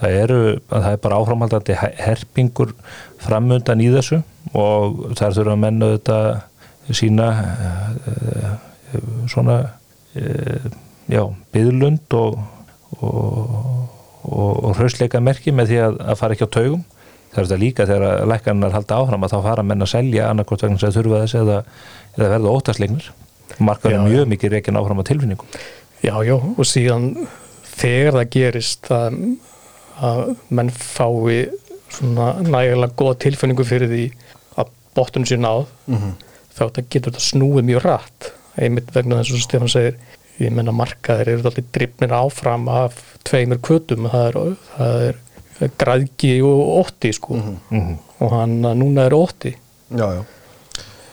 Það, 0.01 0.15
eru, 0.23 0.39
það 0.71 0.93
er 0.95 1.03
bara 1.05 1.19
áframhaldandi 1.21 1.77
herpingur 2.01 2.71
framundan 3.21 3.83
í 3.85 3.91
þessu 3.93 4.23
og 4.57 5.11
þar 5.19 5.35
þurfum 5.37 5.53
að 5.53 5.65
menna 5.67 5.91
þetta 5.93 6.21
sína 6.97 7.27
uh, 7.37 7.91
uh, 8.09 8.55
svona 9.29 9.59
uh, 10.17 10.71
já, 11.11 11.23
byðlund 11.53 12.17
og 12.17 12.41
og, 13.01 14.73
hrausleika 14.77 15.21
merki 15.23 15.53
með 15.55 15.73
því 15.73 15.83
að, 15.85 15.99
að 16.13 16.19
fara 16.21 16.37
ekki 16.37 16.49
á 16.49 16.55
taugum. 16.57 16.85
Það 17.31 17.41
er 17.41 17.47
þetta 17.47 17.61
líka 17.63 17.87
þegar 17.87 18.25
lækarnar 18.27 18.73
halda 18.75 18.97
áfram 18.99 19.27
að 19.27 19.35
þá 19.35 19.43
fara 19.45 19.65
menn 19.67 19.85
að 19.85 19.93
selja 19.93 20.31
annarkort 20.31 20.65
vegna 20.65 20.81
sem 20.83 20.95
þurfa 20.97 21.21
þess 21.23 21.39
eða, 21.39 21.59
eða 22.17 22.31
verða 22.33 22.55
óttaslegnir. 22.57 23.11
Markað 23.63 23.95
er 23.95 24.03
mjög 24.07 24.27
mikið 24.33 24.57
reikin 24.57 24.81
áfram 24.81 25.03
á 25.03 25.05
tilfinningum. 25.07 25.61
Já, 26.03 26.15
já, 26.27 26.35
og 26.35 26.67
síðan 26.67 27.13
þegar 27.81 28.19
það 28.19 28.33
gerist 28.37 28.91
að, 28.95 29.19
að 30.01 30.23
menn 30.49 30.73
fái 30.75 31.49
svona 31.91 32.33
nægilega 32.45 32.97
góða 32.99 33.19
tilfinningu 33.25 33.67
fyrir 33.67 33.91
því 33.91 34.05
að 34.61 34.75
bóttunum 34.97 35.29
sér 35.29 35.41
náð 35.43 35.65
mm 35.87 35.97
-hmm. 35.97 36.13
þá 36.57 36.63
getur 36.83 37.11
þetta 37.11 37.25
snúið 37.27 37.67
mjög 37.71 37.85
rætt 37.87 38.33
einmitt 38.61 38.95
vegna 38.95 39.21
þess 39.21 39.35
að 39.35 39.45
Stefán 39.45 39.73
segir 39.73 39.97
ég 40.41 40.53
menna 40.53 40.73
markaðir 40.73 41.29
eru 41.29 41.43
alltaf 41.45 41.73
drifnir 41.75 42.15
áfram 42.17 42.69
af 42.73 43.01
tveimur 43.29 43.61
kvötum 43.61 44.09
það 44.11 44.39
er, 44.41 44.55
það 44.77 45.03
er 45.67 45.73
græðgi 45.79 46.35
og 46.47 46.61
ótti 46.81 47.13
sko 47.13 47.35
mm 47.37 47.57
-hmm. 47.71 47.97
og 48.21 48.31
hann 48.33 48.61
núna 48.61 49.07
er 49.07 49.15
ótti 49.15 49.57
já, 49.91 50.07
já. 50.17 50.25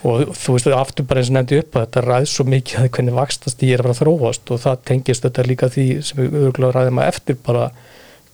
Og 0.07 0.33
þú 0.37 0.55
veist 0.55 0.67
það 0.67 0.77
aftur 0.77 1.07
bara 1.07 1.21
eins 1.21 1.31
og 1.31 1.35
nefndi 1.37 1.59
upp 1.61 1.75
að 1.75 1.85
þetta 1.85 2.03
ræð 2.05 2.27
svo 2.31 2.45
mikið 2.47 2.81
að 2.81 2.89
hvernig 2.95 3.17
vakstast 3.17 3.63
ég 3.67 3.75
er 3.75 3.83
að 3.83 3.93
að 3.93 4.01
þróast 4.01 4.51
og 4.53 4.61
það 4.63 4.83
tengist 4.89 5.25
þetta 5.27 5.47
líka 5.47 5.69
því 5.73 5.87
sem 6.07 6.21
við 6.21 6.37
auðvitað 6.41 6.75
ræðum 6.77 7.01
að 7.01 7.09
eftir 7.13 7.39
bara 7.47 7.65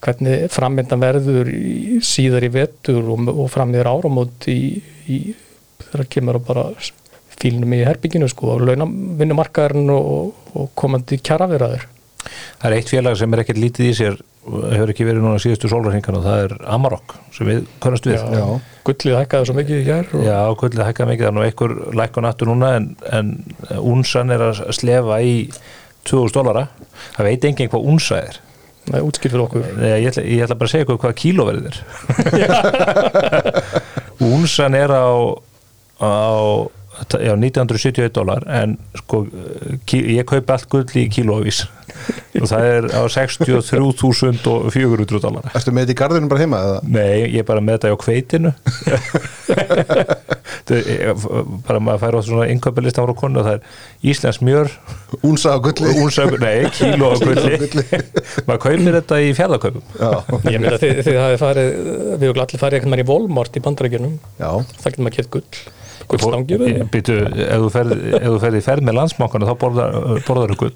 hvernig 0.04 0.50
framvindan 0.52 1.04
verður 1.04 1.50
í, 1.54 2.02
síðar 2.04 2.46
í 2.46 2.52
vetur 2.54 3.08
og, 3.14 3.32
og 3.32 3.48
frammiður 3.54 3.92
áramót 3.94 4.50
í, 4.52 4.60
í 5.08 5.20
þegar 5.88 6.12
kemur 6.18 6.40
að 6.40 6.46
bara 6.50 6.68
fílnum 7.40 7.76
í 7.76 7.82
herbygginu 7.88 8.30
sko 8.32 8.54
og 8.56 8.68
launavinnumarkaðurinn 8.68 9.92
og, 9.96 10.46
og 10.54 10.70
komandi 10.80 11.20
kjaraverðaður. 11.24 11.88
Það 12.62 12.70
er 12.70 12.78
eitt 12.78 12.92
félag 12.92 13.18
sem 13.20 13.34
er 13.36 13.44
ekkert 13.44 13.62
lítið 13.62 13.90
í 13.90 13.98
sér 13.98 14.22
hefur 14.44 14.92
ekki 14.92 15.06
verið 15.08 15.24
núna 15.24 15.40
síðustu 15.40 15.70
sólvarhingan 15.72 16.18
og 16.20 16.26
það 16.26 16.42
er 16.46 16.54
Amarok 16.76 17.16
sem 17.36 17.48
við 17.48 17.68
konast 17.84 18.08
við. 18.08 18.18
Já, 18.20 18.42
já. 18.42 18.80
gullið 18.88 19.18
hækkaði 19.22 19.48
svo 19.50 19.56
mikið 19.60 19.78
í 19.78 19.86
hér. 19.88 20.10
Og... 20.12 20.26
Já, 20.28 20.40
gullið 20.60 20.88
hækkaði 20.90 21.10
mikið, 21.12 21.24
það 21.24 21.32
er 21.32 21.38
nú 21.38 21.46
einhver 21.48 21.76
lækkun 22.02 22.28
aftur 22.28 22.52
núna 22.52 22.72
en, 22.80 22.90
en 23.20 23.32
unsan 23.80 24.34
er 24.36 24.44
að 24.50 24.64
slefa 24.76 25.22
í 25.24 25.38
2000 26.10 26.36
dólara. 26.36 26.66
Það 27.16 27.30
veit 27.30 27.48
enginn 27.50 27.72
hvað 27.72 27.88
unsa 27.94 28.20
er. 28.20 28.42
Nei, 28.92 29.00
útskilt 29.00 29.32
fyrir 29.32 29.46
okkur. 29.46 29.68
Nei, 29.80 29.90
ég 30.04 30.10
ætla, 30.12 30.26
ég 30.28 30.44
ætla 30.44 30.60
bara 30.60 30.68
að 30.68 30.76
segja 30.76 30.90
hvað 30.92 31.18
kílóverðið 31.22 31.66
er. 31.72 31.78
unsan 34.34 34.76
er 34.76 34.92
á, 34.92 35.08
á 36.04 36.12
já, 37.12 37.36
1971 37.36 38.13
dólar 38.16 38.44
en 38.48 38.78
sko 39.00 39.18
ég 39.94 40.26
kaupi 40.30 40.52
allt 40.56 40.70
gull 40.72 41.00
í 41.00 41.02
kílóavís. 41.13 41.60
Og 42.39 42.48
það 42.50 42.63
er 42.68 42.84
á 42.89 43.02
63.400 43.12 45.20
dólar 45.22 45.44
Erstu 45.54 45.72
með 45.72 45.82
þetta 45.84 45.94
í 45.94 46.00
gardinu 46.00 46.30
bara 46.32 46.42
heima? 46.42 46.60
Eða? 46.66 46.80
Nei, 46.89 47.18
ég 47.36 47.42
er 47.44 47.48
bara 47.48 47.63
með 47.63 47.74
þetta 47.78 47.94
á 47.94 47.96
kveitinu 48.02 48.52
bara 51.68 51.80
maður 51.84 52.02
fær 52.02 52.18
á 52.18 52.20
svona 52.26 52.50
innköpilista 52.50 53.04
ára 53.04 53.13
konu 53.18 53.39
og 53.42 53.46
það 53.48 53.58
er 53.60 53.63
Íslands 54.10 54.39
mjör. 54.44 54.68
Únsa 55.24 55.48
á 55.56 55.58
gulli. 55.63 55.89
Nei, 56.42 56.60
kíló 56.74 57.06
á 57.13 57.16
gulli. 57.22 57.56
Maður 58.48 58.62
kaupir 58.66 58.98
þetta 58.98 59.16
í 59.24 59.30
fjallakaupum 59.38 59.84
Ég 60.50 60.62
meina 60.62 60.80
þið, 60.82 61.00
þið 61.06 61.20
hafið 61.20 61.39
farið 61.42 61.70
við 61.78 62.28
höfum 62.28 62.44
allir 62.44 62.63
farið 62.63 62.80
eitthvað 62.80 63.04
í 63.04 63.08
Volmart 63.08 63.58
í 63.58 63.63
bandarækjunum 63.63 64.16
það 64.39 64.88
getur 64.88 65.06
maður 65.06 65.18
kett 65.20 65.32
gull 65.34 65.48
Býtu, 66.94 67.16
ef 67.24 67.60
þú 67.63 67.70
ferði 68.44 68.60
í 68.60 68.66
ferð 68.66 68.88
með 68.88 68.98
landsmákanu 69.00 69.50
þá 69.50 69.56
borðar, 69.63 69.89
borðar 70.28 70.54
þú 70.54 70.58
gull. 70.63 70.76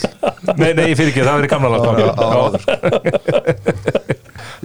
Nei, 0.57 0.71
nei, 0.77 0.87
fyrir 0.97 1.11
ekki, 1.11 1.25
það 1.27 1.37
verið 1.41 1.51
gamla 1.55 1.69
landsmákanu 1.75 2.07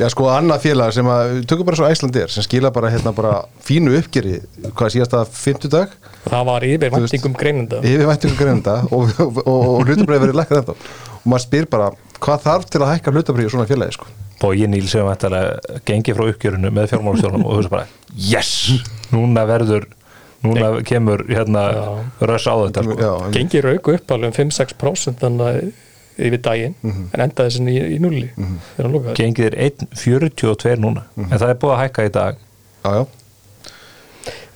Já, 0.01 0.07
sko, 0.09 0.25
annað 0.33 0.63
félag 0.65 0.93
sem 0.97 1.09
að 1.13 1.43
tökum 1.51 1.67
bara 1.69 1.77
svo 1.77 1.89
Æslandir, 1.93 2.31
sem 2.33 2.45
skila 2.47 2.71
bara 2.73 2.89
hérna 2.93 3.13
bara 3.13 3.33
fínu 3.67 3.93
uppgeri, 3.99 4.39
hvað 4.73 4.95
síðast 4.95 5.17
að 5.19 5.35
50 5.37 5.73
dag 5.73 5.93
Það 6.25 6.47
var 6.49 6.65
yfirvæntingum 6.65 7.35
greinunda 7.37 7.83
Yfirvæntingum 7.85 8.39
greinunda 8.39 8.75
og, 8.89 9.13
og, 9.21 9.43
og, 9.43 9.49
og 9.53 9.85
hlutabrið 9.85 10.25
verið 10.25 10.39
lekkað 10.41 10.63
ennþá 10.63 10.75
og 11.23 11.29
maður 11.29 11.45
spyr 11.45 11.69
bara, 11.71 11.91
hvað 12.25 12.45
þarf 12.47 12.65
til 12.73 12.81
að 12.81 12.93
hækka 12.95 13.15
hlutabrið 13.15 13.47
í 13.47 13.53
svona 13.53 13.69
félagi, 13.69 13.99
sko? 13.99 14.09
Bói 14.43 14.65
Níl 14.67 14.89
sem 14.91 15.07
ætti 15.13 15.29
að 15.29 15.83
gengi 15.87 16.17
frá 16.17 16.25
uppgjörunu 16.33 16.73
með 16.75 16.89
fjármálastjórnum 16.95 17.45
og 17.47 17.53
þú 17.53 17.61
veist 17.61 17.75
bara, 17.77 17.87
yes, 18.17 18.53
núna 19.13 19.45
verður 19.47 19.87
núna 20.43 20.69
Geng. 20.75 20.85
kemur 20.91 21.25
hérna 21.29 21.65
röss 22.21 22.47
á 22.51 22.55
þetta 22.65 22.85
sko. 22.87 23.15
gengir 23.33 23.69
auku 23.73 23.97
upp 23.97 24.15
alveg 24.17 24.33
um 24.33 24.51
5-6% 24.51 25.73
yfir 26.19 26.41
daginn 26.45 26.75
mm 26.83 26.91
-hmm. 26.91 27.09
en 27.15 27.21
endaði 27.25 27.49
þessin 27.49 27.69
í, 27.69 27.77
í 27.97 27.99
nulli 28.03 28.29
mm 28.37 28.59
-hmm. 28.79 29.13
gengir 29.15 29.55
1,42 29.57 30.77
núna 30.77 31.03
mm 31.15 31.25
-hmm. 31.25 31.33
en 31.33 31.39
það 31.39 31.49
er 31.51 31.61
búið 31.63 31.75
að 31.75 31.83
hækka 31.83 32.05
í 32.05 32.13
dag 32.13 32.37
já, 32.85 32.91
já. 32.95 33.07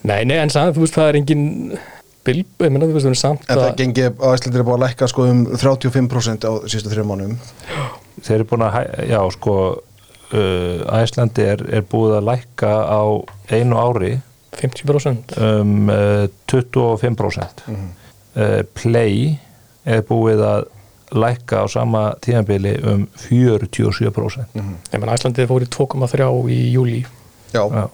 Nei, 0.07 0.25
nei, 0.25 0.37
en 0.39 0.51
samt, 0.51 0.77
þú 0.77 0.85
veist, 0.85 0.95
það 0.95 1.09
er 1.09 1.17
engin 1.17 1.79
bilb, 2.27 2.47
ég 2.63 2.71
menna, 2.71 2.87
þú 2.87 2.93
veist, 2.93 3.07
það 3.07 3.15
er 3.15 3.21
samt 3.21 3.51
En 3.51 3.59
það 3.59 3.77
gengir 3.81 4.13
á 4.23 4.29
Íslandir 4.35 4.61
er 4.61 4.67
búið 4.69 4.77
að 4.77 4.85
lækka 4.85 5.09
sko 5.11 5.27
um 5.27 5.43
35% 5.47 6.47
á 6.47 6.53
sístu 6.71 6.93
þrjum 6.93 7.11
mánum 7.11 7.35
Þeir 8.23 8.35
eru 8.37 8.45
búin 8.51 8.67
að, 8.67 8.79
já, 9.11 9.21
sko 9.35 9.57
uh, 10.33 11.03
Íslandi 11.03 11.47
er, 11.55 11.65
er 11.79 11.83
búið 11.83 12.19
að 12.21 12.29
lækka 12.31 12.73
á 12.87 13.03
einu 13.51 13.81
ári 13.81 14.13
50% 14.61 15.37
um, 15.41 15.91
25% 16.53 17.67
mm 17.67 17.75
-hmm. 17.75 17.91
uh, 18.37 18.63
Play 18.75 19.39
er 19.85 20.03
búið 20.07 20.43
að 20.43 20.65
lækka 21.15 21.63
á 21.63 21.67
sama 21.71 22.15
tíðanbili 22.21 22.77
um 22.83 23.07
47% 23.17 24.45
mm 24.55 24.79
-hmm. 24.93 25.13
Æslandið 25.13 25.47
fór 25.47 25.63
í 25.63 25.69
2,3 25.69 26.49
í 26.51 26.73
júli 26.73 27.07
Já, 27.53 27.63
Já. 27.71 27.89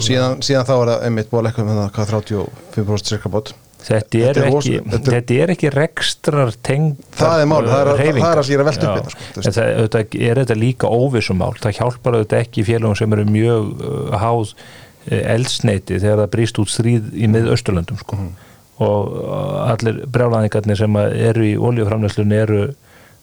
Síðan, 0.00 0.42
síðan 0.44 0.66
þá 0.68 0.74
er 0.76 0.88
það 0.88 1.04
einmitt 1.06 1.30
búið 1.30 1.40
að 1.40 1.44
lækka 1.44 1.62
um 1.62 1.68
það 1.68 2.08
35% 2.10 3.04
cirka 3.08 3.28
bót. 3.28 3.54
Þetta 3.80 4.18
er, 4.18 4.34
þetta, 4.36 4.40
er 4.40 4.56
ekki, 4.56 4.80
þetta, 4.90 5.12
þetta 5.12 5.34
er 5.34 5.50
ekki 5.54 5.70
rekstrar 5.72 6.50
tengd 6.62 6.98
Það 7.16 7.40
er 7.40 7.46
mál, 7.48 7.62
það 7.64 7.80
er, 7.80 7.86
það 8.20 8.32
er 8.32 8.40
að 8.42 8.46
sér 8.48 8.60
að 8.60 8.68
velta 8.68 8.90
upp 8.92 9.10
sko, 9.14 9.44
þetta 9.46 10.02
er 10.28 10.42
þetta 10.42 10.54
líka 10.60 10.86
óvissumál. 10.92 11.54
Það 11.56 11.78
hjálpar 11.78 12.18
auðvitað 12.18 12.44
ekki 12.44 12.66
félagum 12.68 12.98
sem 13.00 13.16
eru 13.16 13.24
mjög 13.24 13.72
uh, 13.80 14.18
háð 14.20 14.52
Eh, 14.52 14.89
eldsneiti 15.08 15.98
þegar 16.00 16.24
það 16.24 16.32
brýst 16.34 16.60
út 16.60 16.72
stríð 16.72 17.10
í 17.16 17.28
miðausturlöndum 17.32 18.00
sko. 18.00 18.18
mm. 18.18 18.30
og 18.84 19.16
allir 19.64 20.02
brjálæðingarnir 20.12 20.80
sem 20.80 21.00
eru 21.00 21.46
í 21.46 21.56
oljuframlæslunni 21.56 22.36
eru, 22.36 22.60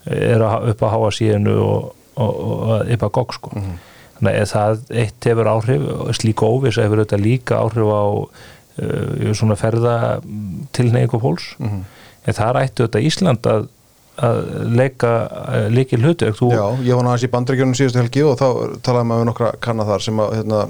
eru 0.06 0.50
upp 0.74 0.84
á 0.84 0.88
háa 0.96 1.14
síðinu 1.14 1.56
og, 1.62 1.94
og, 2.16 2.42
og 2.48 2.92
upp 2.96 3.08
á 3.08 3.10
gogg 3.20 3.38
sko. 3.38 3.54
mm. 3.54 3.78
þannig 4.18 4.42
að 4.42 4.52
það 4.54 4.84
eitt 5.04 5.30
hefur 5.32 5.52
áhrif 5.54 5.88
slíka 6.18 6.50
óvis 6.50 6.82
hefur 6.82 7.04
þetta 7.04 7.22
líka 7.22 7.62
áhrif 7.62 7.94
á 7.94 8.06
uh, 8.18 9.32
svona 9.38 9.58
ferðatilneiku 9.60 11.22
fólks 11.22 11.54
mm. 11.62 11.82
en 12.26 12.40
það 12.42 12.56
rættu 12.58 12.88
þetta 12.88 13.06
Ísland 13.12 13.52
að 13.54 13.74
að 14.18 14.40
leika 14.74 15.10
líkil 15.70 16.00
hluti 16.02 16.32
þú... 16.34 16.50
Já, 16.50 16.64
ég 16.88 16.98
var 16.98 17.06
náttúrulega 17.06 17.28
í 17.28 17.34
bandregjónum 17.36 17.76
síðustu 17.78 18.02
helgi 18.02 18.24
og 18.26 18.40
þá 18.40 18.48
talaði 18.86 19.10
maður 19.12 19.24
um 19.24 19.30
nokkra 19.30 19.52
kannar 19.62 19.90
þar 19.92 20.06
sem 20.08 20.22
að 20.24 20.34
hérna 20.40 20.62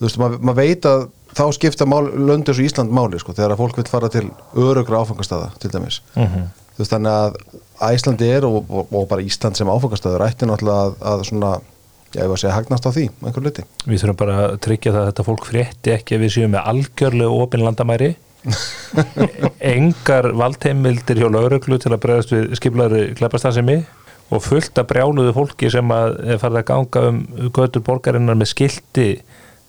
þú 0.00 0.06
veist, 0.06 0.20
maður 0.20 0.46
mað 0.48 0.60
veit 0.60 0.86
að 0.88 1.02
þá 1.36 1.42
skipta 1.54 1.86
löndur 1.86 2.56
svo 2.56 2.64
Ísland 2.66 2.94
máli 2.94 3.20
sko, 3.20 3.34
þegar 3.36 3.54
að 3.54 3.60
fólk 3.60 3.80
vil 3.80 3.90
fara 3.90 4.08
til 4.12 4.24
örugra 4.58 5.02
áfangastada 5.04 5.50
til 5.60 5.70
dæmis 5.70 6.00
mhm. 6.16 6.24
-huh. 6.24 6.46
þú 6.76 6.82
veist, 6.82 6.94
þannig 6.94 7.12
að 7.12 7.94
Íslandi 7.94 8.30
er 8.30 8.44
og, 8.44 8.64
og, 8.70 8.88
og 8.92 9.08
bara 9.08 9.22
Ísland 9.22 9.56
sem 9.56 9.68
áfangastadur 9.68 10.26
ætti 10.26 10.46
náttúrulega 10.46 10.86
að, 10.86 10.96
að 11.12 11.24
svona 11.28 11.60
já, 12.14 12.22
ég 12.22 12.28
var 12.28 12.36
að 12.36 12.42
segja 12.42 12.54
hagnast 12.56 12.86
á 12.86 12.90
því, 12.90 13.10
einhver 13.24 13.44
liti 13.44 13.62
Við 13.86 14.00
þurfum 14.00 14.16
bara 14.16 14.38
að 14.46 14.58
tryggja 14.66 14.92
það 14.92 15.00
að 15.00 15.08
þetta 15.10 15.28
fólk 15.28 15.46
frétti 15.46 15.94
ekki 15.94 16.14
að 16.16 16.20
við 16.24 16.34
séum 16.34 16.50
með 16.50 16.66
algjörlega 16.72 17.30
ofin 17.30 17.64
landamæri 17.64 18.16
engar 19.74 20.32
valdheimildir 20.32 21.20
hjá 21.20 21.28
lauruglu 21.28 21.78
til 21.78 21.92
að 21.92 22.00
bregðast 22.00 22.32
við 22.32 22.54
skiplaður 22.56 23.14
kleppastasemi 23.18 23.82
og 24.30 24.42
fullt 24.42 24.78
að 24.78 24.88
brjáluðu 24.92 25.34
fólki 25.36 25.70
sem 25.70 25.92
að 25.92 26.38
farið 26.40 26.60
að 26.62 26.66
ganga 26.70 27.02
um 27.10 27.20
götur 27.52 27.84
borgarinnar 27.84 28.38
með 28.38 28.52
skildi 28.54 29.08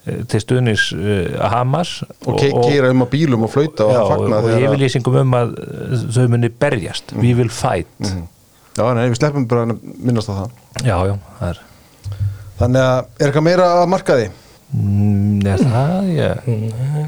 til 0.02 0.40
stuðnis 0.42 0.88
uh, 0.98 1.36
Hamas 1.54 1.92
og 2.26 2.40
ke 2.42 2.50
keira 2.64 2.90
um 2.94 3.04
á 3.06 3.08
bílum 3.12 3.44
og 3.46 3.52
flauta 3.54 3.86
og 3.86 3.92
já, 3.94 4.02
fagna 4.10 4.40
og 4.40 4.48
þegar 4.48 4.58
að- 4.58 4.68
yfirlýsingum 4.68 5.18
um 5.22 5.36
að 5.38 5.52
uh, 5.62 6.06
þau 6.18 6.28
muni 6.34 6.50
berjast. 6.64 7.14
We 7.22 7.34
will 7.38 7.52
fight. 7.54 7.90
Já, 8.02 8.86
nei, 8.98 9.10
við 9.12 9.18
sleppum 9.20 9.46
bara 9.52 9.68
að 9.68 9.82
minnast 10.02 10.32
á 10.32 10.34
það. 10.42 10.56
Já, 10.88 10.96
já, 11.12 11.16
það 11.42 11.50
er 11.52 11.60
Þannig 12.62 12.82
að 12.86 12.98
er 13.20 13.26
eitthvað 13.32 13.46
meira 13.50 13.68
að 13.82 13.88
markaði? 13.90 14.26
Mm, 14.72 15.40
Nei, 15.44 15.56
það, 15.60 16.10
ég, 16.16 16.52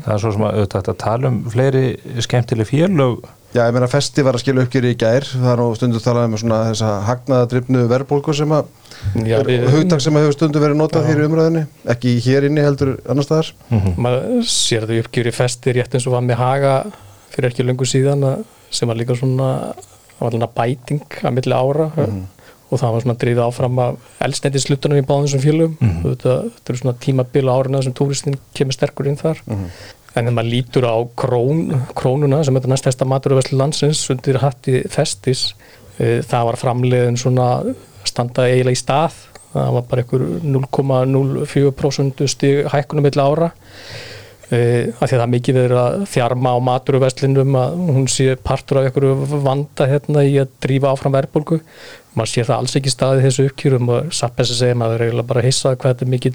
það 0.04 0.14
er 0.16 0.22
svo 0.24 0.32
sem 0.36 0.42
að 0.44 0.56
auðvitað 0.60 0.90
að 0.92 0.98
tala 1.04 1.30
um 1.30 1.38
fleiri 1.54 1.84
skemmtileg 2.26 2.68
félög 2.68 3.22
Já, 3.54 3.68
ég 3.70 3.74
meina 3.76 3.86
festi 3.92 4.24
var 4.26 4.34
að 4.34 4.42
skilja 4.42 4.64
uppgjöri 4.66 4.92
í 4.96 4.98
gær. 4.98 5.26
Það 5.30 5.50
er 5.52 5.60
nú 5.62 5.66
stundu 5.78 6.00
talað 6.02 6.26
um 6.32 6.38
svona 6.42 6.60
þessa 6.72 6.88
hagnaðadrifnu 7.06 7.84
verðbólgu 7.92 8.34
sem 8.34 8.54
að 8.56 8.72
hugtak 9.76 10.02
sem 10.02 10.16
að 10.18 10.24
hefur 10.26 10.38
stundu 10.40 10.62
verið 10.64 10.80
notað 10.80 11.08
hér 11.10 11.22
í 11.22 11.28
umræðinni 11.28 11.64
ekki 11.94 12.14
hér 12.26 12.48
inni 12.50 12.64
heldur 12.66 12.96
annar 13.10 13.28
staðar. 13.28 13.52
Maður 14.02 14.44
sér 14.50 14.88
þau 14.90 14.96
uppgjöri 15.04 15.34
festi 15.38 15.76
rétt 15.78 15.94
eins 16.00 16.08
og 16.10 16.16
var 16.18 16.26
með 16.26 16.42
haga 16.42 16.74
fyrir 17.36 17.52
ekki 17.52 17.66
löngu 17.68 17.86
síðan 17.90 18.26
að- 18.32 18.46
sem 18.74 18.90
var 18.90 18.98
líka 18.98 19.14
svona 19.20 19.50
var 20.20 20.50
bæting 20.56 21.04
að 21.22 21.34
milli 21.38 21.54
ára. 21.54 21.92
Og 22.74 22.80
það 22.82 22.94
var 22.96 23.02
svona 23.06 23.20
drifið 23.22 23.44
áfram 23.46 23.80
af 23.84 23.98
eldsneitislutunum 24.26 24.98
í 24.98 25.06
báðum 25.06 25.28
þessum 25.28 25.44
félögum. 25.46 25.76
Og 26.02 26.16
þetta, 26.16 26.38
þetta 26.56 26.72
eru 26.74 26.80
svona 26.82 26.98
tímabil 27.06 27.46
á 27.46 27.54
árina 27.54 27.84
sem 27.86 27.94
túristin 27.94 28.40
kemur 28.56 28.74
sterkur 28.74 29.06
inn 29.12 29.20
þar 29.20 29.38
en 30.14 30.28
þegar 30.28 30.36
maður 30.38 30.52
lítur 30.54 30.86
á 30.86 30.96
krón, 31.18 31.64
krónuna 31.98 32.44
sem 32.46 32.56
er 32.56 32.62
þetta 32.62 32.74
næst 32.74 32.88
testa 32.88 33.08
maturuveslu 33.10 33.58
landsins 33.58 34.04
undir 34.14 34.38
hatti 34.44 34.84
festis 34.94 35.48
e, 35.98 36.22
það 36.22 36.50
var 36.52 36.60
framleiðin 36.62 37.20
svona 37.20 37.48
standa 38.08 38.48
eiginlega 38.50 38.78
í 38.78 38.82
stað. 38.82 39.20
Það 39.54 39.76
var 39.76 39.86
bara 39.90 40.04
einhver 40.04 40.26
0,04% 40.56 42.26
stig 42.32 42.66
hækkunum 42.74 43.06
milli 43.06 43.22
ára. 43.24 43.54
Uh, 44.54 44.92
af 45.00 45.08
því 45.08 45.16
að 45.16 45.20
það 45.20 45.24
er 45.24 45.30
mikið 45.32 45.56
verið 45.58 45.80
að 45.82 45.94
þjarma 46.12 46.52
á 46.54 46.58
maturuveslinum 46.68 47.56
að 47.58 47.78
hún 47.96 48.04
sé 48.12 48.36
partur 48.38 48.82
af 48.82 48.90
einhverju 48.90 49.40
vanda 49.46 49.88
hérna 49.90 50.26
í 50.28 50.36
að 50.42 50.52
drífa 50.62 50.92
áfram 50.92 51.16
verðbólgu. 51.16 51.62
Maður 52.14 52.32
sér 52.34 52.50
það 52.50 52.60
alls 52.60 52.78
ekki 52.78 52.94
staðið 52.94 53.26
þessu 53.28 53.46
uppkjörum 53.50 53.90
og 53.90 54.12
að 54.12 54.52
segja 54.52 54.78
maður 54.78 55.00
er 55.00 55.06
eiginlega 55.08 55.30
bara 55.32 55.46
hissað 55.48 55.80
hvað 55.80 55.96
þetta 55.96 56.06
er 56.06 56.12
mikil 56.12 56.34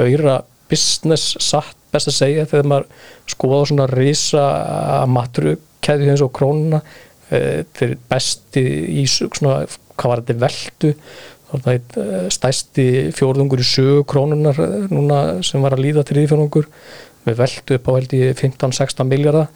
auðra 0.00 0.34
business 0.72 1.36
satt 1.44 1.81
best 1.92 2.10
að 2.10 2.18
segja 2.18 2.48
þegar 2.50 2.70
maður 2.72 2.88
skoða 3.34 3.62
svona 3.70 3.88
risa 3.90 4.46
maturukæði 5.10 6.10
eins 6.12 6.24
og 6.24 6.32
krónuna 6.36 6.82
uh, 6.82 7.62
þeir 7.76 7.96
besti 8.10 8.64
í 9.02 9.06
svona, 9.10 9.62
hvað 9.96 10.12
var 10.12 10.24
þetta 10.24 10.42
veldu 10.46 10.92
uh, 10.92 12.28
stæsti 12.32 12.86
fjórðungur 13.16 13.62
í 13.62 13.68
sögu 13.68 14.06
krónunar 14.08 14.60
uh, 14.62 14.78
núna 14.92 15.22
sem 15.46 15.64
var 15.64 15.76
að 15.76 15.86
líða 15.86 16.06
til 16.08 16.22
ífjörðungur 16.24 16.70
við 17.26 17.38
veldu 17.38 17.78
upp 17.78 17.92
á 17.92 17.92
held 17.96 18.16
í 18.18 18.24
15-16 18.34 19.06
miljardar 19.10 19.52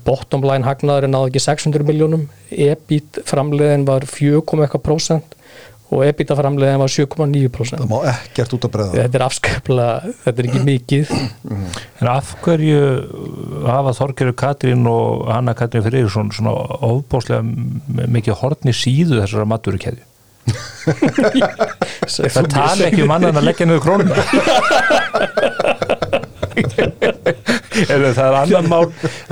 bottom 0.00 0.40
line 0.48 0.64
hagnaður 0.64 1.04
er 1.04 1.10
náðu 1.12 1.28
ekki 1.28 1.42
600 1.44 1.84
miljónum 1.84 2.22
EBIT 2.48 3.18
framleiðin 3.28 3.82
var 3.84 4.06
4,1% 4.08 5.36
og 5.88 6.02
EBITDA 6.04 6.36
framleiðin 6.36 6.82
var 6.82 6.92
7,9% 6.92 7.80
það 7.80 7.88
má 7.88 7.98
ekkert 8.10 8.54
út 8.56 8.66
að 8.68 8.72
breyða 8.74 8.98
þetta 8.98 9.18
er 9.18 9.24
afskaplega, 9.24 10.12
þetta 10.24 10.42
er 10.42 10.48
ekki 10.50 10.60
mikið. 10.66 11.14
En 12.02 12.10
af 12.12 12.34
hverju 12.44 12.82
hafa 13.64 13.94
Þorgerur 13.96 14.36
Katrín 14.38 14.84
og 14.90 15.24
Hanna 15.32 15.56
Katrín 15.56 15.86
Freyrsson 15.86 16.34
svona 16.36 16.52
ofbóslega 16.90 17.40
mikið 18.04 18.38
hortni 18.42 18.76
síðu 18.76 19.22
þessara 19.22 19.48
maturkeðju 19.48 20.04
það 22.08 22.46
tala 22.48 22.86
ekki 22.86 23.02
um 23.04 23.10
annan 23.12 23.36
að 23.36 23.50
leggja 23.50 23.66
niður 23.68 23.82
krónuna. 23.84 24.16
Eða, 27.78 28.10
það 28.16 28.24
er 28.24 28.36
annan 28.38 28.66
mál 28.70 28.86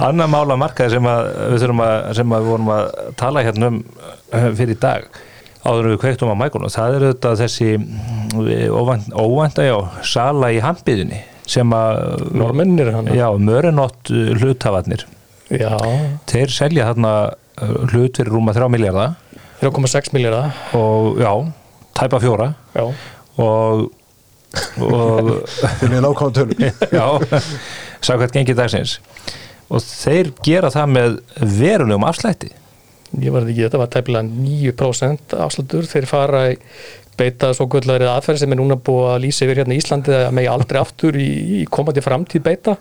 annan 0.07 0.31
mál 0.31 0.45
að 0.45 0.61
markaði 0.62 0.97
sem 0.97 1.09
að 1.11 1.31
við 1.53 1.64
þurfum 1.64 1.81
að, 1.83 1.95
sem 2.19 2.35
að 2.37 2.45
við 2.45 2.53
vorum 2.53 2.69
að 2.75 2.85
tala 3.19 3.42
hérna 3.47 3.71
um 3.73 3.81
eh, 3.81 4.51
fyrir 4.59 4.77
í 4.77 4.79
dag 4.85 5.09
áður 5.67 5.91
við 5.93 5.99
kveiktum 6.05 6.33
á 6.33 6.37
mækunum. 6.39 6.73
Það 6.73 6.97
er 6.97 7.07
auðvitað 7.09 7.41
þessi 7.43 7.71
óvænt, 8.71 9.11
óvænta 9.13 9.67
já, 9.67 9.77
sala 10.07 10.53
í 10.55 10.63
hampiðunni 10.65 11.21
sem 11.47 11.75
að 11.77 12.25
normennir 12.35 12.91
hann 12.95 13.11
já, 13.15 13.29
mörunott 13.39 14.11
hlutafarnir 14.11 15.05
já, 15.47 15.71
þeir 16.27 16.51
selja 16.51 16.89
þarna 16.89 17.13
uh, 17.31 17.77
hlut 17.93 18.19
fyrir 18.19 18.33
rúma 18.35 18.55
3 18.57 18.67
miljardar 18.73 19.15
3,6 19.61 20.11
miljardar 20.17 20.51
og 20.77 21.21
já, 21.23 21.31
tæpa 21.97 22.19
fjóra. 22.21 22.51
Já, 22.75 22.91
og 23.39 23.87
og 24.81 25.31
fyrir 25.81 26.01
nákvæm 26.01 26.33
tölum. 26.33 26.61
Já, 26.99 27.07
sagðvægt 28.05 28.37
gengið 28.37 28.61
dagsins. 28.61 28.99
Og 29.69 29.83
þeir 29.83 30.31
gera 30.47 30.71
það 30.73 30.93
með 30.95 31.17
verulegum 31.59 32.07
afslætti 32.09 32.53
ég 33.23 33.35
var 33.35 33.47
ekki, 33.47 33.65
þetta 33.65 33.81
var 33.81 33.91
tæpilega 33.93 34.29
9% 34.29 35.37
afslutur, 35.47 35.89
þeir 35.89 36.09
fara 36.11 36.47
í 36.53 36.57
beita 37.17 37.53
svo 37.57 37.65
gullari 37.73 38.09
aðferð 38.11 38.43
sem 38.43 38.53
er 38.53 38.61
núna 38.61 38.77
búið 38.77 39.11
að 39.15 39.23
lýsa 39.25 39.47
yfir 39.47 39.63
hérna 39.63 39.77
í 39.77 39.81
Íslandi 39.81 40.13
að 40.19 40.35
megi 40.37 40.51
aldrei 40.53 40.81
aftur 40.83 41.17
í, 41.17 41.31
í 41.61 41.65
komandi 41.73 42.05
framtíð 42.05 42.45
beita 42.45 42.77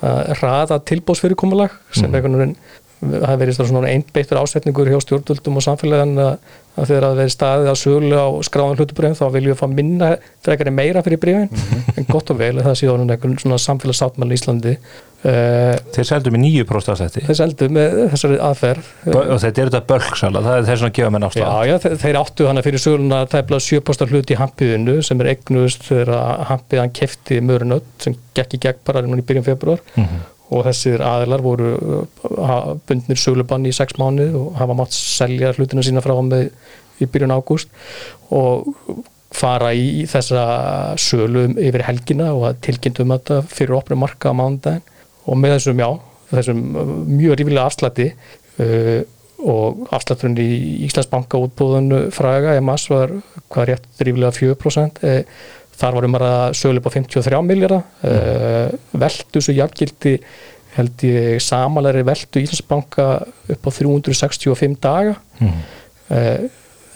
að 0.00 0.32
raða 0.42 0.80
tilbóðsfyrirkomulag 0.88 1.76
sem 1.92 2.08
mm. 2.08 2.54
Það 3.00 3.40
verið 3.42 3.58
svona 3.58 3.90
einbeittur 3.92 4.40
ásetningur 4.40 4.88
hjá 4.88 5.00
stjórnvöldum 5.04 5.58
og 5.60 5.64
samfélagin 5.64 6.20
að, 6.22 6.54
að 6.76 6.86
þegar 6.90 7.04
það 7.06 7.18
verið 7.20 7.34
staðið 7.34 7.68
á 7.68 7.76
sögulega 7.76 8.22
á 8.24 8.30
skráðan 8.48 8.78
hlutubröðum 8.80 9.18
þá 9.18 9.26
viljum 9.34 9.52
við 9.52 9.58
fá 9.60 9.66
minna 9.72 10.12
frekar 10.46 10.70
en 10.70 10.78
meira 10.78 11.02
fyrir 11.04 11.20
breyfin 11.20 11.92
en 11.92 12.08
gott 12.08 12.32
og 12.32 12.40
vel 12.40 12.54
að 12.54 12.70
það 12.70 12.78
sé 12.80 12.88
orðin 12.92 13.12
einhvern 13.12 13.36
svona 13.42 13.60
samfélagsáttmæli 13.66 14.32
í 14.36 14.40
Íslandi. 14.40 14.74
Uh, 15.26 15.72
þeir 15.96 16.06
seldu 16.06 16.30
með 16.30 16.42
9% 16.44 16.92
afslætti 16.92 17.22
þess 17.24 17.42
eldu 17.42 17.66
með 17.72 17.94
þessari 18.12 18.36
aðferð. 18.46 18.90
Og 19.10 19.40
þetta 19.42 19.62
er 19.62 19.70
þetta 19.72 19.80
bölksala, 19.88 20.42
það 20.44 20.58
er 20.58 20.68
þess 20.68 20.86
að 20.86 20.92
gefa 20.98 21.08
menn 21.14 21.24
Já, 21.24 21.28
afslátt 21.30 21.66
já, 21.66 21.74
þeir, 21.82 21.96
þeir 22.04 22.18
áttu 22.20 22.46
hana 22.46 22.62
fyrir 22.62 22.84
söguluna 22.84 23.22
að 23.24 23.32
tæpla 23.32 23.60
7% 23.64 24.12
hlut 24.12 24.30
í 24.30 24.38
hampiðinu 24.38 24.96
sem 25.08 25.24
er 25.24 25.32
eignust 25.32 25.88
þegar 25.88 26.12
hampið 26.52 26.82
hann 26.84 26.94
kefti 27.00 27.40
mörunöld 27.42 27.88
sem 28.04 28.14
gekk 28.36 28.54
í 28.54 28.62
gegn 28.68 28.84
bara 28.86 29.02
í 29.02 29.26
byrjun 29.26 29.48
februar 29.48 29.82
og 30.54 30.62
þessir 30.68 31.02
aðilar 31.02 31.42
voru 31.42 31.72
uh, 31.74 32.72
bundnir 32.86 33.18
sögulubann 33.18 33.66
í 33.66 33.74
6 33.74 33.96
mánu 34.00 34.28
og 34.38 34.60
hafa 34.60 34.76
mátt 34.78 34.94
selja 34.94 35.52
hlutina 35.56 35.84
sína 35.86 36.04
frá 36.04 36.14
með 36.22 36.52
í 37.02 37.08
byrjun 37.10 37.34
ágúst. 37.34 37.72
Og 38.34 38.68
fara 39.36 39.72
í 39.74 40.06
þessa 40.08 40.44
sölu 41.02 41.48
yfir 41.58 41.84
helgina 41.88 42.30
og 42.36 42.60
tilkynntum 42.64 43.10
þetta 43.16 43.42
fyrir 43.50 43.76
opnum 43.76 44.04
marka 44.04 44.30
á 44.30 44.38
mánudaginn. 44.38 44.86
Og 45.26 45.38
með 45.42 45.56
þessum, 45.56 45.82
já, 45.82 45.90
þessum 46.30 46.64
uh, 46.70 46.96
mjög 47.10 47.38
rífilega 47.40 47.66
afslætti 47.66 48.10
uh, 48.62 49.02
og 49.44 49.86
afslætturinn 49.92 50.38
í 50.40 50.86
Íslandsbanka 50.86 51.38
útbúðinu 51.44 52.06
fræga 52.14 52.56
mass 52.64 52.88
var 52.90 53.12
hvað 53.52 53.68
rétt 53.70 54.02
rífilega 54.06 54.32
4% 54.32 55.02
eh, 55.04 55.24
þar 55.76 55.96
var 55.98 56.08
um 56.08 56.18
að 56.18 56.36
sölu 56.58 56.80
upp 56.80 56.90
á 56.90 56.96
53 56.96 57.40
miljardar 57.46 57.82
uh, 58.08 58.76
veldu 58.96 59.42
svo 59.44 59.54
jafngildi 59.56 60.14
held 60.76 61.04
ég 61.08 61.40
samalæri 61.40 62.04
veldu 62.06 62.42
Íslandsbanka 62.42 63.08
upp 63.54 63.68
á 63.68 63.70
365 63.72 64.78
daga. 64.82 65.16
Mhm. 65.40 65.66
uh, 66.10 66.46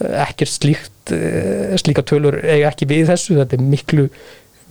ekkert 0.01 0.49
slíkt 0.49 1.13
uh, 1.13 1.73
slíka 1.77 2.01
tölur 2.05 2.39
eiga 2.41 2.71
ekki 2.71 2.89
við 2.89 3.11
þessu. 3.11 3.37
Þetta 3.41 3.57
er 3.57 3.65
miklu 3.65 4.07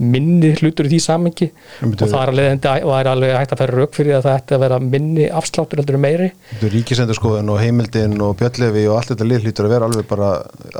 minni 0.00 0.54
hlutur 0.58 0.88
í 0.88 0.94
því 0.94 1.00
samengi 1.04 1.50
og 1.84 1.96
það 2.00 2.18
er 2.20 2.32
alveg, 2.32 2.66
er 2.66 3.10
alveg 3.10 3.34
hægt 3.36 3.54
að 3.54 3.62
færa 3.62 3.76
rauk 3.76 3.96
fyrir 3.96 4.18
að 4.18 4.26
það 4.28 4.38
ætti 4.40 4.56
að 4.56 4.64
vera 4.64 4.80
minni 4.84 5.28
afsláttur 5.40 5.82
heldur 5.82 6.00
meiri. 6.00 6.30
Ríkisendurskoðun 6.64 7.52
og 7.52 7.60
heimildin 7.60 8.16
og 8.24 8.36
Björnlefi 8.40 8.86
og 8.90 8.98
allt 9.00 9.12
þetta 9.14 9.28
lið 9.28 9.46
hlýtur 9.46 9.68
að 9.68 9.74
vera 9.74 9.90
alveg 9.90 10.08
bara 10.10 10.30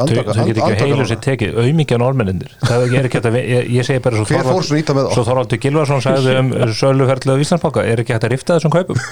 andaka, 0.00 0.34
þau 0.36 0.46
get 0.48 0.60
ekki 0.64 0.88
heilu 0.88 1.06
sér 1.08 1.20
tekið, 1.24 1.58
auðmikið 1.60 2.00
normennindir 2.02 2.54
það 2.64 2.84
er 2.86 3.08
ekki 3.08 3.18
hægt 3.18 3.28
að, 3.30 3.38
ég, 3.40 3.70
ég 3.76 3.86
segi 3.86 4.02
bara 4.04 4.20
svo 4.20 4.26
Hver 4.30 4.46
fór 4.46 4.66
svo 4.66 4.78
ítla 4.80 4.96
með 4.96 5.08
þá? 5.08 5.14
svo 5.16 5.24
Þorvaldur 5.28 5.60
Gilvarsson 5.64 6.04
sagði 6.04 6.36
um 6.40 6.50
söluferðlu 6.80 7.36
á 7.36 7.42
Íslandsbanka, 7.44 7.84
er 7.86 8.02
ekki 8.02 8.14
hægt 8.16 8.26
að 8.28 8.34
rifta 8.34 8.58
þessum 8.58 8.74
kaupum? 8.74 9.00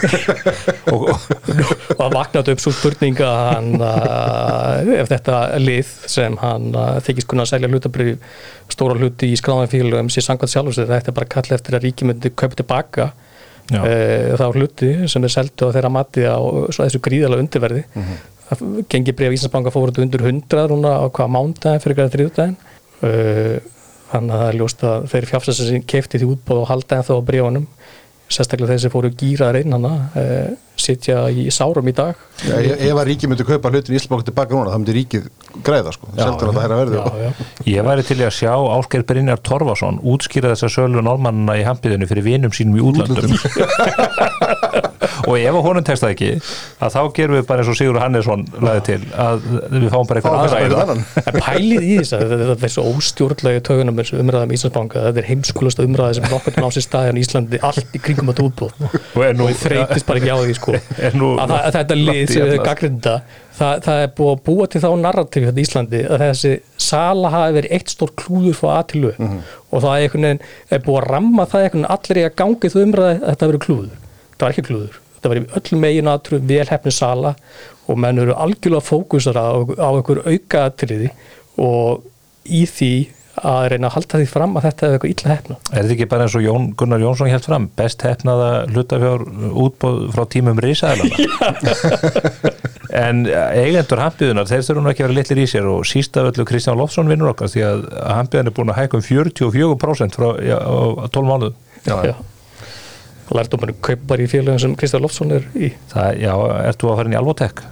Og, 0.88 1.02
og, 1.12 1.24
og 1.92 1.98
það 1.98 2.14
vaknaði 2.14 2.52
upp 2.54 2.62
svo 2.62 2.70
spurning 2.72 3.18
að 3.20 3.40
hann 3.50 3.82
uh, 3.84 4.92
ef 4.96 5.10
þetta 5.10 5.40
lið 5.60 5.90
sem 6.08 6.38
hann 6.40 6.70
uh, 6.72 6.94
þykist 7.04 7.28
kunna 7.28 7.44
að 7.44 7.50
selja 7.52 7.68
hlutabrif 7.68 8.38
stóra 8.72 8.96
hluti 8.96 9.28
í 9.32 9.36
skráðan 9.38 9.68
félagum 9.98 10.12
sé 10.12 10.22
sangvæmt 10.24 10.52
sjálfur 10.52 10.76
sér, 10.76 10.90
þetta 10.90 11.10
er 11.10 11.16
bara 11.16 11.28
kall 11.34 11.54
eftir 11.56 11.76
að 11.76 11.86
ríki 11.86 12.06
myndi 12.06 12.30
kaupa 12.30 12.58
tilbaka 12.58 13.08
uh, 13.74 14.36
þá 14.38 14.44
hluti 14.54 14.90
sem 15.10 15.24
er 15.24 15.34
seldu 15.34 15.68
á 15.68 15.74
þeirra 15.74 15.90
mati 15.92 16.24
á 16.24 16.38
þessu 16.70 17.00
gríðalega 17.04 17.44
undirverði 17.44 17.84
mm. 17.86 18.02
-hmm. 18.02 18.20
það 18.50 18.84
gengi 18.88 19.16
breyf 19.16 19.38
Íslandsbanka 19.38 19.74
fór 19.74 19.92
út 19.92 19.98
undir 20.02 20.24
100 20.24 20.68
núna 20.72 20.94
á 21.02 21.06
hvaða 21.08 21.34
mándaginn 21.34 21.82
fyrir 21.84 21.98
hverja 21.98 22.14
þriðdaginn 22.14 22.56
uh, 23.02 23.58
þannig 24.12 24.34
að 24.34 24.40
það 24.40 24.48
er 24.48 24.58
ljóst 24.60 24.84
að 24.88 25.08
þeir 25.12 25.28
sem 25.52 25.82
kefti 25.84 26.18
því 26.18 26.30
útbóð 26.32 26.62
og 26.62 26.70
halda 26.70 26.96
en 26.96 27.08
þá 27.08 27.14
á 27.18 27.28
brefunum 27.28 27.66
sérstaklega 28.28 28.74
þeir 28.74 28.82
sem 28.84 28.92
fóru 28.92 29.10
gýraðar 29.18 29.60
inn 29.62 29.76
hana 29.76 29.92
uh, 30.12 30.48
sitja 30.78 31.24
í 31.32 31.48
sárum 31.54 31.88
í 31.90 31.94
dag. 31.96 32.18
Já, 32.44 32.54
ef 32.60 32.82
ef 32.86 33.00
að 33.00 33.08
ríkið 33.08 33.32
myndi 33.32 33.46
kaupa 33.48 33.72
hlutin 33.72 33.94
í 33.94 33.98
Íslandsbanka 33.98 34.28
tilbaka 34.28 34.54
núna, 34.54 34.72
það 34.72 34.82
myndi 34.82 34.96
ríkið 34.98 35.28
græða 35.66 35.94
sko, 35.96 36.10
seldur 36.14 36.52
að 36.52 36.58
það 36.60 36.66
er 36.66 36.74
að 36.74 36.82
verði 36.82 37.00
já, 37.00 37.06
já. 37.24 37.48
Ég 37.72 37.88
væri 37.88 38.06
til 38.06 38.18
að 38.20 38.36
sjá 38.38 38.52
Ásker 38.76 39.06
Brynjar 39.08 39.42
Torfason 39.48 39.98
útskýra 40.14 40.52
þessa 40.54 40.70
sölu 40.76 41.02
normannina 41.04 41.58
í 41.58 41.66
hampiðinu 41.66 42.08
fyrir 42.10 42.28
vinum 42.28 42.54
sínum 42.54 42.78
í 42.78 42.84
útlandum 42.92 43.34
og 45.28 45.34
ef 45.38 45.58
honum 45.64 45.84
tekst 45.86 46.04
það 46.04 46.12
ekki 46.14 46.28
að 46.84 46.94
þá 46.94 47.00
gerum 47.18 47.36
við 47.38 47.46
bara 47.48 47.62
eins 47.64 47.70
og 47.72 47.78
Sigur 47.78 47.98
Hannesson 48.02 48.44
laði 48.64 48.82
til 48.88 48.98
að 49.24 49.46
við 49.74 49.88
fáum 49.92 50.08
bara 50.10 50.20
eitthvað 50.20 50.74
það. 50.74 51.02
En 51.24 51.40
pælið 51.48 51.86
í 51.88 51.96
þess 52.00 52.14
að 52.18 52.34
þetta 52.34 52.68
er 52.68 52.74
svo 52.74 52.86
óstjórnlega 52.92 53.64
tögunum 53.68 54.00
eins 54.02 54.12
og 54.14 54.22
umræðum 54.24 54.54
í 54.54 54.58
Íslandsbanka 54.58 55.04
þetta 55.08 55.22
er 55.24 55.28
heimskulasta 55.32 55.86
umræði 55.88 56.18
sem 56.20 56.28
nokkur 56.32 56.58
á 56.62 56.68
sér 56.74 56.86
staðan 56.86 57.18
í 57.20 57.24
Íslandi 57.26 57.60
allt 57.68 57.98
í 57.98 58.02
kringum 58.02 58.32
að 58.32 58.44
útbóð 58.46 58.86
og 58.88 59.20
er 59.26 59.36
nú 59.38 59.48
og 59.50 59.58
þreytist 59.62 60.08
bara 60.08 60.22
ekki 60.22 60.32
á 60.32 60.38
því 60.42 60.56
sko 60.58 60.78
Er 61.08 61.18
nú 61.18 61.34
að, 61.36 61.52
það, 61.52 61.60
að 61.68 61.76
þetta 61.78 61.98
lið 62.02 62.24
sem 62.32 62.42
við 62.48 62.54
alla. 62.56 62.66
gaggrinda 62.68 63.14
það, 63.58 63.80
það 63.86 64.02
er 64.04 64.10
búið 64.18 64.32
að 64.34 64.42
búa 64.48 64.66
til 64.72 64.82
þá 64.84 64.88
narratífi 65.02 65.48
þetta 65.48 65.62
í 65.62 65.66
Íslandi 65.68 66.02
að 66.08 66.24
þessi 66.24 66.52
sala 66.88 67.32
hafi 67.34 67.56
verið 67.58 67.74
eitt 67.78 67.92
stór 67.94 68.12
klúður 68.18 68.58
frá 68.60 68.70
aðtilu 68.80 69.14
mm 69.16 69.28
Mhm. 69.28 69.40
og 69.76 69.82
það 69.84 70.04
er, 70.28 70.38
er 70.72 70.80
búið 70.86 70.98
að 71.02 71.08
ramma 71.12 71.44
það 71.50 71.66
allir 71.84 72.20
í 72.22 72.22
að 72.24 72.36
gangi 72.40 72.70
þú 72.72 72.84
umræði 72.86 73.16
að 73.18 73.26
þetta 73.28 73.48
verið 73.50 73.64
klúður 73.66 74.07
það 74.38 74.46
var 74.46 74.54
ekki 74.54 74.66
klúður, 74.68 75.00
þetta 75.16 75.32
var 75.32 75.40
í 75.40 75.44
öllum 75.60 75.84
megin 75.84 76.12
aðtru 76.14 76.40
velhefni 76.52 76.94
sala 76.94 77.34
og 77.88 78.00
menn 78.00 78.22
eru 78.22 78.36
algjörlega 78.36 78.84
fókusara 78.84 79.44
á, 79.50 79.56
á 79.58 79.88
einhver 79.90 80.24
auka 80.26 80.64
aðtriði 80.68 81.12
og 81.58 82.04
í 82.48 82.64
því 82.68 82.92
að 83.38 83.68
reyna 83.72 83.88
að 83.88 83.94
halda 83.94 84.18
því 84.20 84.28
fram 84.30 84.56
að 84.58 84.64
þetta 84.66 84.86
er 84.86 84.94
eitthvað 84.96 85.12
illa 85.12 85.34
hefna 85.34 85.56
Er 85.68 85.76
þetta 85.76 85.94
ekki 85.94 86.06
bara 86.10 86.24
eins 86.26 86.36
og 86.38 86.42
Jón 86.42 86.64
Gunnar 86.78 87.02
Jónsson 87.02 87.30
held 87.30 87.46
fram? 87.46 87.68
Best 87.78 88.02
hefnaða 88.02 88.48
hlutafjár 88.72 89.24
útbóð 89.64 90.00
frá 90.14 90.24
tímum 90.32 90.62
risaðalana 90.62 92.54
en 93.04 93.26
eigendur 93.28 94.02
hampiðunar 94.02 94.48
þeir 94.48 94.64
þurfum 94.66 94.86
nú 94.86 94.92
ekki 94.92 95.04
að 95.04 95.10
vera 95.10 95.18
litlir 95.20 95.42
í 95.44 95.46
sér 95.50 95.68
og 95.70 95.84
sísta 95.88 96.24
öllu 96.28 96.46
Kristján 96.48 96.78
Lofsson 96.80 97.10
vinnur 97.10 97.32
okkar 97.34 97.52
því 97.52 97.64
að 97.68 97.84
hampiðan 98.16 98.50
er 98.50 98.56
búin 98.56 98.72
að 98.72 98.80
hækka 98.82 98.98
um 99.00 99.06
44% 99.06 100.18
frá 100.18 100.28
já, 100.42 100.56
á 100.58 100.76
á 100.98 101.06
12 101.06 101.30
mánuð 101.30 101.54
já. 101.84 101.94
Lærdómarinn 101.94 102.37
kaup 103.28 104.06
bara 104.08 104.24
í 104.24 104.28
félagin 104.30 104.62
sem 104.62 104.76
Kristján 104.78 105.02
Loftsson 105.04 105.34
er 105.36 105.48
í. 105.54 105.72
Það, 105.92 106.20
já, 106.22 106.32
ert 106.68 106.80
þú 106.80 106.92
að 106.92 107.00
fara 107.00 107.10
inn 107.10 107.16
í 107.16 107.20
Alvotek? 107.20 107.64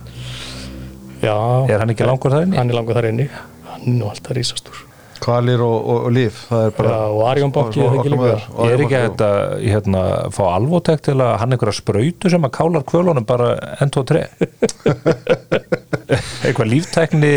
Já, 1.23 1.37
Er 1.73 1.81
hann 1.81 1.91
ekki 1.95 2.07
langur 2.07 2.35
þar 2.35 2.45
inni? 2.47 2.59
hann 2.61 2.71
er 2.71 2.77
langur 2.77 2.99
þar 2.99 3.09
inni. 3.09 3.31
Hann 3.71 3.87
er 3.87 3.97
nú 3.97 4.11
alltaf 4.11 4.37
rísastur 4.37 4.83
Kvalir 5.17 5.63
og, 5.65 5.77
og, 5.81 6.01
og 6.07 6.13
líf, 6.13 6.43
það 6.51 6.67
er 6.67 6.75
bara 6.77 6.91
Já, 6.93 6.99
og 7.09 7.23
Arjón 7.31 7.53
banki 7.57 7.81
er 7.81 7.95
ekki 7.97 8.11
líka 8.13 8.27
Ég 8.37 8.75
er 8.75 8.83
ekki 8.85 8.99
að 8.99 9.07
þetta, 9.07 9.29
hérna, 9.65 10.03
fá 10.37 10.43
Alvotek 10.51 11.01
til 11.09 11.17
að 11.25 11.33
hann 11.41 11.57
einhverja 11.57 11.79
sprautu 11.81 12.33
sem 12.33 12.45
að 12.47 12.53
kálar 12.59 12.85
kvölunum 12.91 13.27
bara 13.29 13.49
enn 13.81 13.93
tvo 13.95 14.05
tre? 14.07 14.27
Eitthvað 16.47 16.71
líftækni 16.75 17.33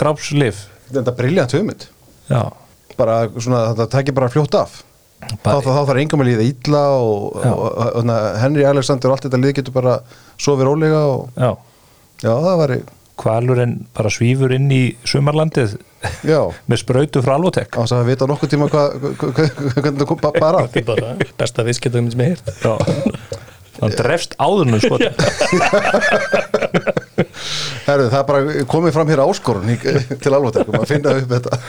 drápslif 0.00 0.64
Þetta 0.90 1.12
er 1.12 1.18
briljant 1.20 1.52
hugmynd. 1.54 1.84
Já, 2.30 2.40
bara 2.98 3.20
svona, 3.36 3.66
þetta 3.74 3.86
tekir 3.92 4.16
bara 4.16 4.30
fljótt 4.32 4.56
af 4.58 4.80
þá, 5.20 5.50
þá, 5.50 5.66
þá 5.66 5.82
þarf 5.90 6.00
engum 6.02 6.22
að 6.24 6.30
líða 6.30 6.46
illa 6.48 6.84
og, 6.96 7.36
og, 7.40 7.60
og, 7.66 7.98
og 8.00 8.14
Henry 8.40 8.64
Alexander 8.68 9.10
og 9.10 9.16
allt 9.16 9.26
þetta 9.28 9.42
lið 9.42 9.54
getur 9.60 9.76
bara 9.76 9.98
sofið 10.40 10.68
rólega 10.70 11.02
og 11.12 11.20
já. 11.36 11.50
Já, 12.20 12.32
það 12.44 12.58
væri, 12.62 12.78
kvalurinn 13.20 13.74
bara 13.96 14.10
svífur 14.12 14.52
inn 14.56 14.70
í 14.72 14.80
sumarlandið 15.08 15.76
já. 16.28 16.40
með 16.70 16.82
sprautu 16.82 17.22
frá 17.24 17.36
Alvotek 17.36 17.76
á 17.76 17.84
þess 17.84 17.96
að 17.98 18.08
vita 18.12 18.28
nokkuð 18.30 18.52
tíma 18.54 18.70
hvað 18.72 18.96
hva, 18.96 19.12
hva, 19.20 19.30
hva, 19.36 19.48
hvernig 19.76 20.00
það 20.02 20.08
kom 20.10 20.22
ba- 20.24 20.34
bara. 20.40 20.64
Besta 21.40 21.66
viðskiptum 21.68 22.10
sem 22.12 22.24
ég 22.24 22.34
heyrt. 22.34 22.52
Já. 22.64 22.74
Hann 23.80 23.94
drefst 23.96 24.34
áðurnum 24.40 24.80
sko 24.82 24.98
Herru, 27.86 28.06
það 28.10 28.18
er 28.20 28.26
bara 28.28 28.64
komið 28.70 28.94
fram 28.96 29.10
hér 29.12 29.22
áskorun 29.24 29.70
til 30.22 30.32
alvotekum 30.36 30.78
að 30.80 30.86
finna 30.90 31.14
upp 31.20 31.34
þetta. 31.34 31.60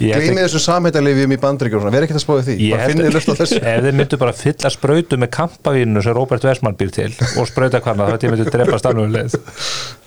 Gleimið 0.00 0.40
þessum 0.42 0.64
samhættalifjum 0.64 1.34
í 1.34 1.38
bandryggjum 1.42 1.86
Verð 1.88 2.06
ekki 2.08 2.16
að 2.16 2.24
spáði 2.24 2.46
því, 2.48 2.56
bara 2.72 2.88
finnið 2.90 3.16
lust 3.16 3.30
á 3.30 3.34
þessu. 3.40 3.60
Ef 3.60 3.84
þið 3.84 3.98
myndu 4.00 4.20
bara 4.24 4.34
fylla 4.38 4.72
sprautu 4.74 5.20
með 5.20 5.32
kampavínu 5.38 6.04
sem 6.04 6.16
Robert 6.16 6.48
Westman 6.48 6.78
býr 6.80 6.94
til 6.94 7.10
og 7.12 7.50
sprauta 7.50 7.82
hvarna 7.84 8.10
þá 8.14 8.28
myndu 8.32 8.48
drepa 8.50 8.80
stafnum 8.82 9.14
leið. 9.14 9.38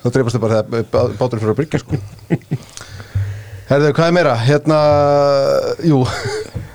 Þá 0.03 0.09
dreipast 0.11 0.37
þið 0.37 0.45
bara 0.47 0.61
þegar 0.65 1.15
bátur 1.21 1.43
fyrir 1.43 1.53
að 1.53 1.59
bryggja 1.61 1.83
sko. 1.83 2.01
Herðu, 3.67 3.91
hvað 3.97 4.09
er 4.09 4.13
meira? 4.15 4.35
Hérna, 4.47 4.77
jú 5.83 6.05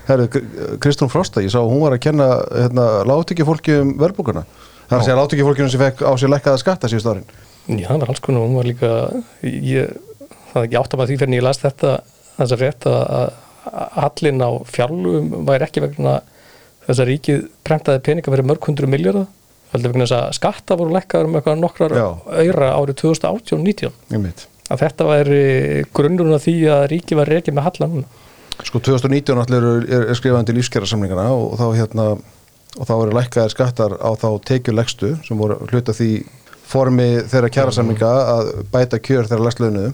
Herðu, 0.09 0.43
Kristrún 0.83 1.09
Frosta, 1.13 1.41
ég 1.45 1.53
sá 1.53 1.61
hún 1.63 1.81
var 1.81 1.97
að 1.97 2.03
kenna 2.05 2.27
hérna, 2.51 2.85
látíki 3.09 3.47
fólki 3.49 3.79
um 3.81 3.95
verðbúkuna 4.01 4.43
Það 4.91 4.93
er 4.93 4.99
að 4.99 5.07
segja 5.07 5.17
látíki 5.17 5.47
fólkinu 5.47 5.73
sem 5.73 5.81
fekk 5.81 6.03
á 6.05 6.13
sér 6.21 6.33
lækkaða 6.35 6.61
skatta 6.61 6.91
síðust 6.91 7.09
árin 7.09 7.29
Já, 7.69 7.87
það 7.87 8.03
var 8.03 8.11
alls 8.13 8.25
konar, 8.25 8.47
hún 8.47 8.59
var 8.59 8.67
líka 8.67 8.91
ég, 9.47 9.93
það 10.51 10.59
er 10.61 10.67
ekki 10.67 10.81
átt 10.81 10.95
að 10.95 11.01
maður 11.01 11.13
því 11.13 11.19
fyrir 11.21 11.31
en 11.31 11.39
ég 11.39 11.47
las 11.47 11.63
þetta 11.63 11.93
þess 12.37 12.55
að 12.57 12.63
rétt 12.65 12.89
að 12.91 13.01
að 13.21 13.33
hallin 13.95 14.43
á 14.43 14.51
fjárlugum 14.67 15.47
væri 15.47 15.67
ekki 15.69 15.85
vegna 15.85 16.17
þess 16.87 16.99
að 16.99 17.09
ríkið 17.13 17.45
prentaði 17.63 18.03
peninga 18.09 18.35
fyrir 18.35 18.49
mörg 18.51 18.67
hundru 18.67 18.89
miljardar 18.91 19.29
heldur 19.73 19.93
vegna 19.93 20.09
þess 20.09 20.17
að 20.19 20.35
skatta 20.41 20.79
voru 20.81 20.97
lækkaður 20.97 21.29
um 21.29 21.39
eitthvað 21.39 21.63
nokkrar 21.63 21.95
Já. 21.95 22.09
auðra 22.27 22.73
árið 22.75 22.99
2018-19 23.05 23.93
Einmitt. 24.17 24.45
að 24.69 24.83
þetta 24.83 25.09
væri 25.13 25.41
grunnurinn 25.95 26.37
af 26.37 26.45
því 26.49 26.57
að 26.75 26.85
ríkið 26.93 27.21
var 27.23 27.33
reikið 27.37 27.59
með 27.59 27.69
hallan 27.69 28.05
Sko 28.63 28.83
2019 28.83 29.41
allir 29.43 29.65
er, 29.65 29.87
er, 29.87 30.05
er 30.13 30.19
skrifandi 30.19 30.55
lífskjara 30.59 31.31
og 31.33 31.55
þá 31.61 31.67
hérna 31.79 32.11
og 32.13 32.89
þá 32.89 32.93
eru 32.97 33.17
lækkaðir 33.17 33.53
skattar 33.53 33.95
á 34.01 34.11
þá 34.17 34.29
tekjulegstu 34.49 35.15
sem 35.27 35.39
voru 35.39 35.59
hluta 35.71 35.95
því 35.97 36.11
formi 36.73 37.11
þeirra 37.29 37.53
kjærasamninga 37.53 38.15
að 38.37 38.51
bæta 38.73 39.01
kjör 39.03 39.29
þeirra 39.29 39.49
lægslaunuðu 39.49 39.93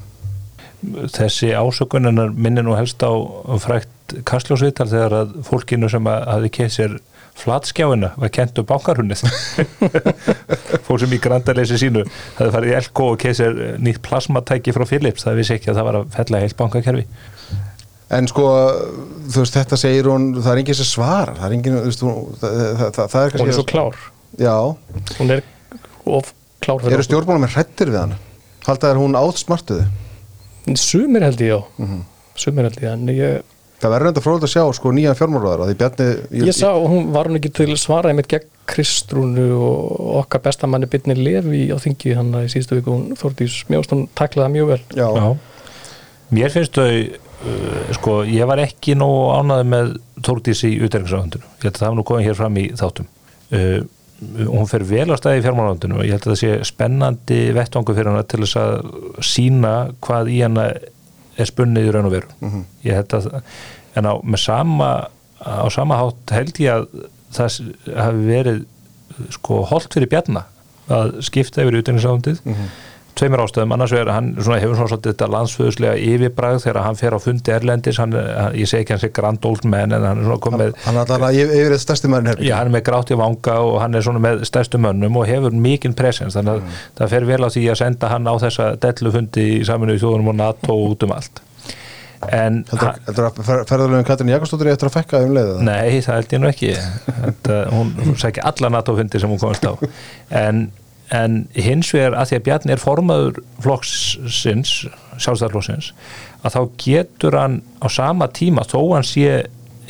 Þessi 1.10 1.50
ásökuninnar 1.58 2.30
minni 2.38 2.62
nú 2.62 2.76
helst 2.78 3.02
á 3.02 3.10
frækt 3.58 4.20
kastljósvital 4.28 4.86
þegar 4.86 5.16
að 5.24 5.32
fólkinu 5.48 5.88
sem 5.90 6.06
að 6.06 6.26
hafi 6.30 6.50
keið 6.54 6.70
sér 6.70 6.94
flatskjáina 7.38 8.12
var 8.18 8.30
kent 8.34 8.60
um 8.62 8.66
bankarhunnið 8.66 9.24
fólk 10.86 11.02
sem 11.02 11.14
í 11.14 11.20
grandaleysi 11.22 11.80
sínu 11.82 12.04
hafi 12.38 12.54
farið 12.54 12.70
í 12.70 12.76
Elko 12.78 13.10
og 13.12 13.18
keið 13.24 13.36
sér 13.40 13.58
nýtt 13.82 14.00
plasmatæki 14.06 14.74
frá 14.74 14.86
Philips, 14.86 15.26
það 15.26 15.42
vissi 15.42 15.56
ekki 15.58 15.72
að 15.72 15.80
það 15.80 15.88
var 15.90 16.00
að 16.00 16.08
fella 16.14 16.42
heilt 16.44 16.58
bankakerfi. 16.62 17.04
En 18.14 18.30
sko, 18.30 18.48
þú 19.28 19.44
veist, 19.44 19.58
þetta 19.58 19.78
segir 19.82 20.08
hún, 20.08 20.30
það 20.38 20.52
er 20.54 20.62
enginn 20.62 20.78
sem 20.78 20.90
svarar, 20.94 21.36
það 21.42 21.50
er 21.50 21.58
enginn, 21.58 21.78
þú 21.82 21.90
veist, 21.90 22.06
það, 22.40 22.58
það, 22.80 22.90
það, 22.96 23.12
það 23.14 23.26
er 23.26 23.38
hún 23.42 23.52
er 23.52 23.58
svo 23.58 23.66
kannski... 23.66 23.74
klár, 23.74 24.02
Já, 24.38 24.56
hún 25.18 25.34
er 25.34 25.46
of 26.08 26.34
klár 26.68 26.83
fyrir 26.85 26.98
eru 27.00 27.07
stjórnmálum 27.09 27.46
með 27.46 27.54
hrættir 27.57 27.92
við 27.94 28.00
hann? 28.04 28.16
Halda 28.68 28.92
er 28.92 29.00
hún 29.00 29.16
átsmartuði? 29.18 29.87
okkur. 29.88 30.81
sumir 30.85 31.24
held 31.24 31.40
ég 31.40 31.54
já 31.54 31.61
Mhm. 31.81 32.02
sumir 32.37 32.68
held 32.68 32.83
ég, 32.83 32.92
en 32.92 33.07
ég 33.14 33.40
Það 33.78 33.92
verður 33.94 34.09
enda 34.11 34.20
fróðilegt 34.24 34.46
að 34.48 34.50
sjá, 34.50 34.62
sko, 34.74 34.90
að 35.62 35.68
því 35.70 35.74
Bjarni... 35.78 36.07
Ég 36.48 36.54
sá, 36.57 36.70
hún 36.74 37.12
var 37.14 37.28
hún 37.31 37.38
ekki 37.38 37.50
til 37.54 37.68
svara 37.78 38.11
einmitt 38.11 38.26
gegn 38.26 38.48
Kristrúnu 38.66 39.44
og 39.54 40.16
okkar 40.24 40.42
bestamanni 40.42 40.88
Byrni 40.90 41.14
Levi 41.14 41.61
á 41.70 41.78
þingi 41.78 42.16
hann 42.18 42.33
í 42.40 42.48
síðustu 42.50 42.74
viku, 42.81 42.96
hún 42.96 43.14
Þórdís 43.20 43.61
Mjóst, 43.70 43.94
hún 43.94 44.09
taklaði 44.18 44.48
það 44.48 44.54
mjög 44.57 44.66
vel. 44.72 44.81
Já, 44.98 45.07
Mér 46.35 46.50
finnst 46.57 46.74
þau 46.74 46.90
uh, 46.90 47.94
sko, 48.00 48.16
ég 48.26 48.50
var 48.50 48.64
ekki 48.64 48.96
nógu 48.98 49.22
ánaði 49.38 49.68
með 49.70 49.94
Þórdís 50.26 50.64
í 50.66 50.72
utenriksráðundinu 50.83 51.46
ég 51.46 51.68
held 51.68 51.76
að 51.78 51.83
það 51.85 51.88
var 51.92 51.98
nú 52.00 52.07
komið 52.11 52.26
hér 52.33 52.38
fram 52.42 52.59
í 52.59 52.66
þáttum 52.83 53.07
uh, 53.54 53.78
hún 54.20 54.66
fer 54.70 54.83
vel 54.88 55.09
á 55.14 55.16
staði 55.18 55.40
í 55.40 55.44
fjármálaráðundinu 55.46 55.98
og 56.00 56.07
ég 56.07 56.16
held 56.16 56.24
að 56.26 56.33
það 56.33 56.40
sé 56.40 56.54
spennandi 56.66 57.40
vettvangu 57.54 57.94
fyrir 57.94 58.11
hana 58.12 58.24
til 58.26 58.40
þess 58.42 58.59
að 58.59 58.72
sína 59.22 59.74
hvað 60.04 60.33
í 60.35 60.40
hana 60.42 60.64
er 61.38 61.46
spunnið 61.46 61.87
í 61.87 61.92
raun 61.94 62.09
og 62.09 62.16
veru. 62.16 62.28
Ég 62.83 62.98
held 62.98 63.14
að, 63.14 63.28
en 63.94 64.11
á, 64.11 64.14
sama 64.42 64.90
á 65.38 65.66
sama 65.70 65.98
hátt 66.00 66.35
held 66.35 66.59
ég 66.59 66.74
að 66.74 66.88
það 67.37 67.59
hafi 67.94 68.24
verið 68.26 68.61
sko 69.35 69.62
holdt 69.70 69.94
fyrir 69.94 70.11
bjarna 70.11 70.44
að 70.88 71.18
skipta 71.26 71.62
yfir 71.62 71.78
utenriksráðundið 71.83 72.40
tveimur 73.18 73.42
ástöðum, 73.44 73.74
annars 73.74 73.92
vegar 73.94 74.12
hann 74.14 74.31
svona, 74.38 74.59
hefur 74.62 74.78
svona 74.78 74.92
svolítið 74.92 75.14
þetta 75.14 75.28
landsföðuslega 75.35 75.94
yfirbræð 76.04 76.61
þegar 76.64 76.81
hann 76.85 76.98
fer 77.00 77.16
á 77.16 77.18
fundi 77.22 77.54
Erlendis. 77.54 77.98
Hann, 78.02 78.14
hann, 78.14 78.54
ég 78.59 78.70
segi 78.70 78.87
ekki 78.87 78.94
hann 78.94 79.02
sé 79.02 79.11
grand 79.14 79.48
old 79.48 79.66
man 79.68 79.96
en 79.96 80.07
hann 80.09 80.22
er 80.22 80.28
svona 80.28 80.42
komið 80.46 80.76
hann 80.85 81.00
er 81.00 81.02
alltaf 81.04 81.26
yfir, 81.33 81.52
þetta 81.64 81.81
stærsti 81.85 82.12
herbyggja. 82.14 82.48
Já, 82.48 82.54
hann 82.61 82.70
er 82.70 82.76
með 82.78 82.87
grátt 82.88 83.12
í 83.14 83.18
vanga 83.18 83.59
og 83.66 83.81
hann 83.83 83.98
er 83.98 84.07
svona 84.07 84.22
með 84.24 84.46
stærstu 84.48 84.81
mönnum 84.83 85.18
og 85.18 85.28
hefur 85.28 85.59
mikinn 85.69 85.96
presens. 85.98 86.38
Þannig 86.38 86.56
að 86.62 86.81
það 87.00 87.12
fer 87.16 87.29
vel 87.33 87.42
á 87.42 87.48
því 87.52 87.66
að 87.73 87.83
senda 87.83 88.14
hann 88.14 88.31
á 88.31 88.35
þessa 88.46 88.71
dellufundi 88.87 89.50
í 89.58 89.60
saminuðu 89.69 90.02
þjóðunum 90.04 90.33
og 90.35 90.40
NATO 90.44 90.81
út 90.92 91.06
um 91.08 91.14
allt. 91.19 91.44
En 92.27 92.64
Heldur, 92.66 92.96
heldur 93.06 93.27
að 93.29 93.37
fer, 93.46 93.60
ferðarlegin 93.69 94.06
Katrin 94.08 94.33
Jakobsdóttir 94.33 94.73
eftir 94.73 94.88
að 94.88 94.96
fekka 94.96 95.21
um 95.23 95.35
leiða? 95.37 95.54
Nei, 95.62 96.00
það 96.02 96.16
held 96.16 96.33
ég 96.35 96.42
nú 96.42 96.48
ekki. 96.50 96.73
Þetta, 97.06 97.58
hún 97.71 98.19
sækja 98.19 98.46
alla 98.50 98.71
NATO-fundi 98.75 99.21
sem 99.23 99.31
hún 99.31 99.38
komast 99.38 99.66
á. 99.69 99.73
En, 100.40 100.64
en 101.15 101.42
hins 101.56 101.92
vegar 101.94 102.17
að 102.19 102.31
því 102.31 102.38
að 102.38 102.46
Bjarni 102.48 102.75
er 102.75 102.83
formaður 102.83 103.38
flokksins, 103.65 104.73
sjálfstæðarflokksins 105.17 105.92
að 106.44 106.54
þá 106.54 106.61
getur 106.85 107.38
hann 107.38 107.61
á 107.81 107.87
sama 107.90 108.29
tíma 108.31 108.67
þó 108.69 108.81
hann 108.94 109.06
sé 109.06 109.46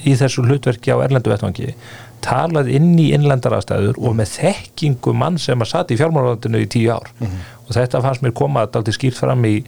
í 0.06 0.14
þessu 0.14 0.44
hlutverki 0.46 0.94
á 0.94 1.02
erlendu 1.02 1.32
vettvangi 1.32 1.72
talað 2.24 2.70
inn 2.74 2.94
í 2.98 3.10
innlendar 3.14 3.56
aðstæður 3.58 3.98
og 4.02 4.16
með 4.18 4.32
þekkingu 4.36 5.14
mann 5.16 5.38
sem 5.42 5.60
að 5.62 5.70
satt 5.72 5.92
í 5.94 5.98
fjármálaráðinu 6.00 6.62
í 6.64 6.70
tíu 6.70 6.90
ár. 6.94 7.10
Og 7.66 7.74
þetta 7.76 8.02
fannst 8.02 8.24
mér 8.24 8.34
koma 8.36 8.66
dalti 8.66 8.94
skýrt 8.96 9.18
fram 9.20 9.44
í, 9.46 9.60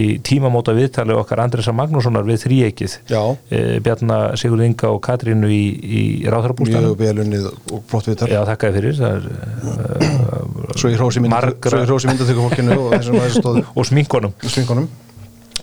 í 0.00 0.06
tímamóta 0.24 0.74
viðtali 0.76 1.14
okkar 1.16 1.42
Andresa 1.44 1.74
Magnússonar 1.76 2.26
við 2.26 2.42
þríekið 2.44 2.96
e, 3.10 3.60
Bjarna 3.84 4.18
Sigurð 4.40 4.66
Inga 4.66 4.90
og 4.94 5.00
Katrínu 5.04 5.50
í, 5.52 5.62
í 5.84 6.02
ráðharabústanum 6.26 6.92
mjög 6.92 7.00
belunnið 7.00 7.48
og 7.52 7.84
flott 7.90 8.10
viðtal. 8.10 8.30
Já, 8.32 8.40
þakkaði 8.50 8.80
fyrir 8.80 9.02
er, 9.10 9.28
uh, 9.70 10.74
svo 10.74 10.90
í 10.90 10.98
hrósi 10.98 11.22
myndatöku- 11.24 12.46
fólkinu 12.48 12.78
og 12.80 12.96
að 12.98 13.60
og 13.78 13.90
sminkonum 13.90 14.34
í 14.42 14.52
svingunum 14.52 14.90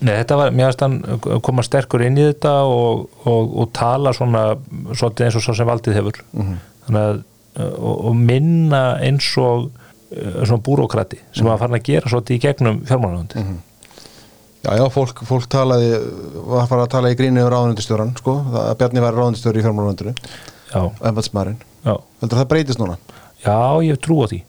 Nei, 0.02 0.16
þetta 0.16 0.38
var, 0.40 0.54
mér 0.56 0.72
finnst 0.72 0.80
hann 0.82 1.42
koma 1.46 1.62
sterkur 1.62 2.02
inn 2.02 2.16
í 2.18 2.24
þetta 2.32 2.56
og, 2.66 3.04
og, 3.30 3.52
og 3.62 3.68
tala 3.78 4.16
svona, 4.18 4.56
svolítið 4.98 5.28
eins 5.28 5.38
og 5.38 5.44
svo 5.46 5.54
sem 5.54 5.68
valdið 5.70 6.00
hefur. 6.00 6.18
Þannig 6.88 7.04
að 7.04 7.20
og, 7.60 8.06
og 8.10 8.16
minna 8.18 8.82
eins 9.04 9.28
og 9.38 9.70
svona 10.12 10.62
búrókrati 10.64 11.20
sem 11.36 11.48
var 11.48 11.60
farin 11.62 11.78
að 11.78 11.86
gera 11.88 12.12
svolítið 12.12 12.38
í 12.38 12.42
gegnum 12.46 12.80
fjármálagundi 12.88 13.44
Já, 14.62 14.76
já, 14.78 14.84
fólk, 14.94 15.24
fólk 15.26 15.48
talaði, 15.50 15.88
var 16.46 16.62
að 16.64 16.70
fara 16.70 16.84
að 16.86 16.92
tala 16.94 17.10
í 17.10 17.16
gríni 17.18 17.42
um 17.42 17.50
ráðnundistjóran, 17.50 18.12
sko, 18.20 18.36
að 18.62 18.76
Bjarni 18.78 19.02
var 19.02 19.16
ráðnundistjóri 19.18 19.58
í 19.62 19.66
fjármálunandinu, 19.66 20.14
Já, 20.72 20.82
embatsmaðurinn. 21.10 21.58
já, 21.88 21.96
Heldur 22.22 22.38
það 22.44 22.50
breytist 22.54 22.80
núna? 22.82 22.98
já, 23.42 23.56
ég 23.82 23.96
hef 23.96 24.02
trú 24.06 24.20
á 24.22 24.28
því. 24.30 24.42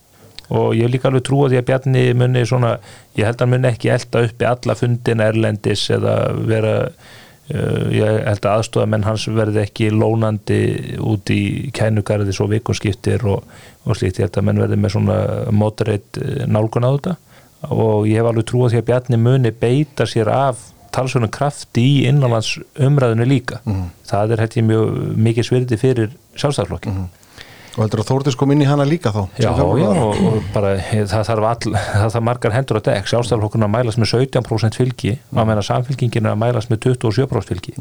Og 0.52 0.74
ég 0.76 0.90
líka 0.92 1.08
alveg 1.08 1.24
trú 1.24 1.40
á 1.40 1.48
því 1.48 1.58
að 1.62 1.66
Bjarni 1.70 2.02
muni 2.20 2.42
svona, 2.44 2.74
ég 3.16 3.24
held 3.24 3.38
að 3.40 3.46
hann 3.46 3.52
muni 3.54 3.70
ekki 3.72 3.88
elda 3.94 4.24
uppi 4.28 4.44
alla 4.50 4.76
fundina 4.76 5.30
erlendis 5.32 5.86
eða 5.96 6.14
vera 6.44 6.74
uh, 6.92 7.88
ég 7.88 8.20
held 8.28 8.44
að 8.44 8.52
aðstofamenn 8.58 9.06
hans 9.08 9.24
verði 9.32 9.62
ekki 9.64 9.88
lónandi 9.96 10.60
út 11.00 11.32
í 11.32 11.70
kænugarði 11.72 12.36
svo 12.36 12.50
vikunskiptir 12.52 13.24
og, 13.32 13.48
og 13.88 13.96
slíkt, 13.96 14.20
ég 14.20 14.28
held 14.28 14.36
að 14.42 14.48
menn 14.50 14.60
verði 14.60 14.76
með 14.84 14.92
svona 14.98 15.16
moderate 15.56 16.20
eh, 16.20 16.44
nálgun 16.52 16.84
á 16.84 16.90
þetta 16.98 17.16
og 17.70 18.08
ég 18.10 18.18
hef 18.18 18.28
alveg 18.30 18.48
trú 18.48 18.66
á 18.66 18.70
því 18.72 18.82
að 18.82 18.86
Bjarni 18.90 19.20
muni 19.22 19.54
beita 19.54 20.06
sér 20.08 20.30
af 20.32 20.68
talsvönum 20.92 21.30
krafti 21.32 21.82
í 21.82 22.06
innanlands 22.10 22.58
umræðinu 22.76 23.26
líka 23.28 23.62
það 24.08 24.36
er 24.36 24.46
ég 24.48 24.64
mjög 24.68 25.02
mikið 25.16 25.48
svirði 25.48 25.80
fyrir 25.80 26.16
sjálfstæðarflokki 26.36 26.94
Og 27.72 27.80
heldur 27.80 28.02
að 28.02 28.08
Þórdís 28.10 28.36
kom 28.36 28.50
inn 28.52 28.60
í 28.60 28.66
hana 28.68 28.84
líka 28.84 29.10
þá? 29.14 29.22
Já, 29.40 29.48
já, 29.56 29.86
og, 29.88 30.18
og 30.28 30.48
bara 30.52 30.74
það 31.08 31.22
þarf, 31.28 31.46
all, 31.48 31.76
það 32.02 32.10
þarf 32.14 32.26
margar 32.28 32.52
hendur 32.52 32.80
á 32.80 32.82
dekk. 32.88 33.08
Sjálfstæðarflokkuna 33.08 33.68
að 33.68 33.72
mælast 33.72 34.00
með 34.02 34.10
17% 34.10 34.76
fylgi. 34.76 35.14
Mm. 35.16 35.40
að 35.40 35.48
meina 35.48 35.64
samfylgingin 35.64 36.28
að 36.28 36.36
mælast 36.42 36.72
með 36.72 36.82
27% 36.90 37.48
fylgi. 37.48 37.74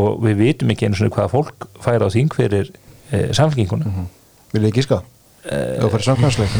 Og 0.00 0.24
við 0.24 0.40
vitum 0.40 0.72
ekki 0.72 0.88
einu 0.88 0.96
svona 0.96 1.12
hvaða 1.18 1.32
fólk 1.34 1.68
færa 1.84 2.08
á 2.08 2.14
þing 2.14 2.32
fyrir 2.32 2.70
e, 3.10 3.26
samfylginguna 3.36 4.06
Vil 4.54 4.64
ég 4.64 4.74
gíska? 4.78 5.02
Samkvæmsleik? 5.02 5.19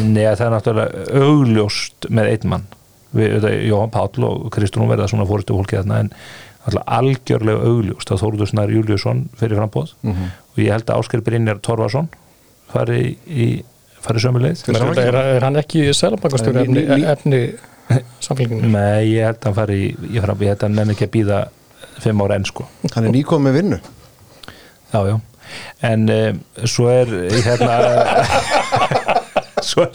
Nei, 0.07 0.23
það 0.25 0.45
er 0.47 0.53
náttúrulega 0.55 1.23
augljóst 1.25 2.07
með 2.09 2.31
einn 2.35 2.49
mann. 2.55 2.63
Við, 3.11 3.33
þetta, 3.35 3.51
Jóhann 3.67 3.91
Páll 3.93 4.23
og 4.27 4.45
Kristrún 4.55 4.89
verða 4.89 5.09
svona 5.11 5.25
fóristu 5.27 5.53
fólki 5.57 5.77
þarna 5.81 5.99
en 6.05 6.13
algjörlega 6.85 7.65
augljóst 7.67 8.11
að 8.13 8.21
Þóruður 8.21 8.49
Snær 8.51 8.71
Júliusson 8.71 9.23
fyrir 9.39 9.57
frambóð 9.57 9.95
og 10.05 10.59
ég 10.61 10.71
held 10.71 10.89
að 10.93 10.99
Ásker 11.01 11.23
Brynjar 11.25 11.59
Torfarsson 11.65 12.07
fari 12.71 13.17
í 13.27 13.47
fari 14.01 14.21
sömu 14.23 14.39
leið. 14.41 14.61
Fyrir 14.67 14.85
er, 14.93 15.01
er, 15.09 15.17
er 15.37 15.45
hann 15.45 15.57
ekki 15.59 15.87
selabankastjóri 15.97 16.63
Ný- 16.69 16.85
efni, 16.85 17.09
efni 17.15 18.03
samfélginu? 18.23 18.69
Nei, 18.71 19.09
ég 19.17 19.25
held 19.27 19.41
að 19.41 19.49
hann 19.49 19.57
fari 19.57 19.79
í, 19.81 19.89
í 20.15 20.21
fram, 20.23 20.45
ég 20.45 20.53
held 20.53 20.61
að 20.63 20.69
hann 20.69 20.77
nenni 20.79 20.95
ekki 20.95 21.09
að 21.09 21.13
býða 21.17 21.41
fimm 22.01 22.23
ára 22.23 22.37
enn 22.39 22.47
sko. 22.47 22.67
Hann 22.95 23.09
er 23.09 23.13
nýkomið 23.17 23.57
vinnu. 23.57 23.81
Já, 24.93 24.99
já, 25.09 25.17
en 25.89 26.07
um, 26.13 26.39
svo 26.69 26.87
er 26.93 27.11
hérna 27.45 27.75
svo 29.71 29.85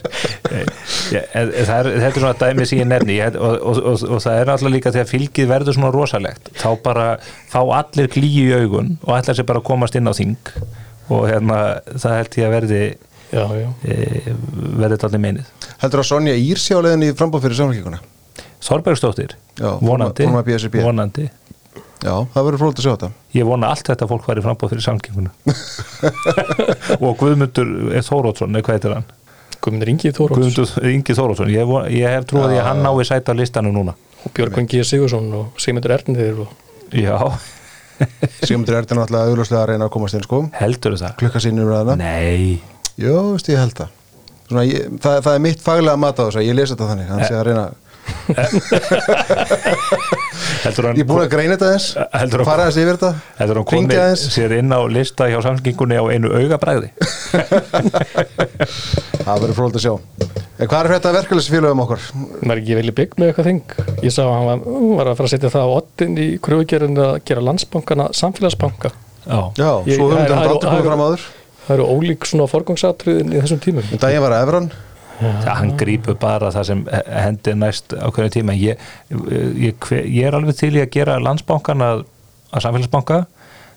ja, 1.13 1.23
er, 1.35 1.51
þetta 1.57 2.07
er 2.09 2.17
svona 2.19 2.35
dæmi 2.41 2.67
sem 2.69 2.81
ég 2.83 2.89
nefni 2.91 3.19
og, 3.27 3.37
og, 3.57 3.81
og, 3.93 4.05
og 4.17 4.23
það 4.25 4.41
er 4.41 4.53
alltaf 4.55 4.73
líka 4.73 4.93
þegar 4.95 5.11
fylgið 5.11 5.51
verður 5.53 5.77
svona 5.79 5.93
rosalegt 5.95 6.51
þá 6.61 6.69
bara 6.85 7.07
fá 7.53 7.61
allir 7.81 8.11
klíu 8.13 8.47
í 8.51 8.57
augun 8.63 8.95
og 9.03 9.15
allir 9.19 9.39
sér 9.39 9.49
bara 9.49 9.63
að 9.63 9.69
komast 9.71 9.99
inn 9.99 10.11
á 10.11 10.15
þing 10.17 10.37
og 11.13 11.27
hérna 11.31 11.61
það 11.95 12.19
held 12.21 12.41
ég 12.41 12.49
að 12.49 12.57
verði 12.59 12.83
Já, 13.27 13.43
já. 13.59 13.69
e, 13.91 14.35
verði 14.79 15.01
allir 15.09 15.23
meinið 15.25 15.49
Heldur 15.83 16.03
að 16.05 16.11
Sonja 16.13 16.37
Ír 16.39 16.61
sé 16.63 16.77
á 16.79 16.81
leiðinni 16.85 17.09
í 17.11 17.17
frambóð 17.19 17.49
fyrir 17.49 17.59
samfélginguna? 17.59 17.99
Þorbergsdóttir, 18.67 19.35
Já, 19.59 19.73
vonandi 19.83 20.25
forma 20.27 20.45
BSRB. 20.47 20.79
vonandi 20.87 21.27
Já, 22.05 22.13
það 22.33 22.45
verður 22.47 22.61
frólægt 22.61 22.81
að 22.81 22.85
sjá 22.85 22.93
þetta. 22.93 23.09
Ég 23.35 23.47
vona 23.49 23.69
allt 23.73 23.89
þetta 23.89 24.07
fólk 24.11 24.27
væri 24.29 24.43
frambóð 24.45 24.73
fyrir 24.75 24.85
samkinguna 24.85 25.31
og 27.07 27.17
Guðmundur 27.23 27.71
Þórótsson, 28.05 28.53
eða 28.53 28.67
hvað 28.67 28.77
heitir 28.77 28.95
hann? 28.95 29.07
Guðmundur 29.67 29.91
Ingi 29.93 30.09
Þóróts 30.15 30.39
Guðmundur 30.39 30.69
Ingi 30.93 31.13
Þórótsson 31.19 31.51
ég, 31.53 31.63
ég 31.97 32.07
hef 32.17 32.25
trúið 32.31 32.55
að 32.61 32.67
hann 32.71 32.81
nái 32.87 33.05
sæta 33.09 33.29
á 33.35 33.39
listanum 33.39 33.75
núna 33.75 33.93
og 34.27 34.31
Björgvin 34.37 34.69
G. 34.71 34.73
Sigursson 34.87 35.27
og 35.37 35.45
Sigmundur 35.63 35.93
Ernir 35.99 36.37
og 36.47 36.51
Já, 36.95 37.17
Sigmundur 38.47 38.77
Erden 38.79 39.01
alltaf 39.03 39.21
auðvitað 39.27 39.59
að 39.59 39.69
reyna 39.73 39.85
að 39.89 39.93
komast 39.97 40.15
inn, 40.19 40.23
sko. 40.27 40.39
heldur 40.55 40.95
það? 41.01 41.13
Klukka 41.21 41.39
sínir 41.43 41.65
um 41.67 41.71
ræðina. 41.73 41.95
Nei 41.99 42.61
Jó, 42.97 43.15
veist 43.35 43.49
ég 43.51 43.59
held 43.61 43.75
það. 43.77 43.91
Svona, 44.47 44.63
ég, 44.69 44.81
það, 45.03 45.15
það 45.27 45.35
er 45.35 45.41
mitt 45.45 45.61
faglega 45.65 45.99
mat 46.01 46.17
á 46.17 46.23
þess 46.29 46.39
að 46.41 46.47
ég 46.47 46.55
lesi 46.57 46.73
þetta 46.77 46.89
þannig. 46.93 47.09
Hann 47.11 47.25
sé 47.27 47.35
að 47.37 47.47
reyna, 47.51 47.65
ég 50.67 51.01
er 51.03 51.07
búin 51.09 51.23
að 51.25 51.31
greina 51.33 51.55
þetta 51.57 51.69
eins, 51.77 51.87
heldur 52.17 52.43
hann, 52.43 52.49
fara 52.49 52.67
þess 52.69 52.81
yfir 52.83 52.97
þetta, 52.99 53.11
heldur 53.39 53.61
hann 53.61 53.69
komið 53.71 54.15
sér 54.23 54.55
inn 54.59 54.73
á 54.75 54.81
lista 54.91 55.29
hjá 55.31 55.39
samkingunni 55.45 55.97
á 56.01 56.05
einu 56.11 56.33
augabræði. 56.35 56.91
Það 59.27 59.41
verður 59.43 59.57
frólægt 59.59 59.79
að 59.81 59.85
sjá. 59.85 59.95
En 60.57 60.69
hvað 60.71 60.79
er 60.87 60.93
þetta 60.95 61.13
verkefælisfélögum 61.17 61.83
okkur? 61.85 62.05
maður 62.47 62.61
ekki 62.63 62.77
vilja 62.79 62.95
bygg 62.97 63.17
með 63.21 63.31
eitthvað 63.33 63.49
þing? 63.51 63.75
Ég 64.07 64.15
sá 64.15 64.23
að 64.25 64.31
hann 64.33 64.47
var, 64.47 64.63
var 65.01 65.11
að 65.11 65.19
fara 65.19 65.29
að 65.29 65.33
setja 65.35 65.51
það 65.53 65.67
á 65.67 65.71
ottin 65.81 66.15
í 66.23 66.27
kröfugerðin 66.47 67.01
að 67.07 67.17
gera 67.29 67.45
landsbankana 67.45 68.07
samfélagsbanka. 68.17 68.93
Já, 69.27 69.41
Já, 69.59 69.71
Ég- 69.91 69.99
svo 69.99 70.07
höfum 70.09 70.23
er- 70.23 70.31
þetta 70.31 70.47
er- 70.47 70.65
komið 70.65 70.87
fram 70.89 71.05
áður. 71.09 71.27
það 71.67 71.75
eru 71.77 71.89
ólík 71.97 72.29
svona 72.31 72.47
forgangsatriðin 72.55 73.35
í 73.35 73.41
þessum 73.43 73.61
tímum. 73.67 73.85
En 73.93 73.99
daginn 74.07 74.23
var 74.25 74.37
að 74.39 74.47
Efron. 75.17 75.39
það 75.45 75.57
hann 75.61 75.73
grípur 75.81 76.19
bara 76.21 76.51
það 76.55 76.69
sem 76.71 76.85
hendi 77.09 77.57
næst 77.57 77.97
á 77.97 78.07
hverju 78.09 78.35
tíma. 78.37 78.57
Ég, 78.57 78.83
ég, 79.11 79.57
ég, 79.71 79.89
ég 80.05 80.29
er 80.29 80.37
alveg 80.37 80.59
til 80.59 80.75
í 80.77 80.83
að 80.85 80.93
gera 80.99 81.17
landsbankan 81.23 81.85
að, 81.87 82.05
að 82.53 82.67
samfélagsbanka 82.67 83.25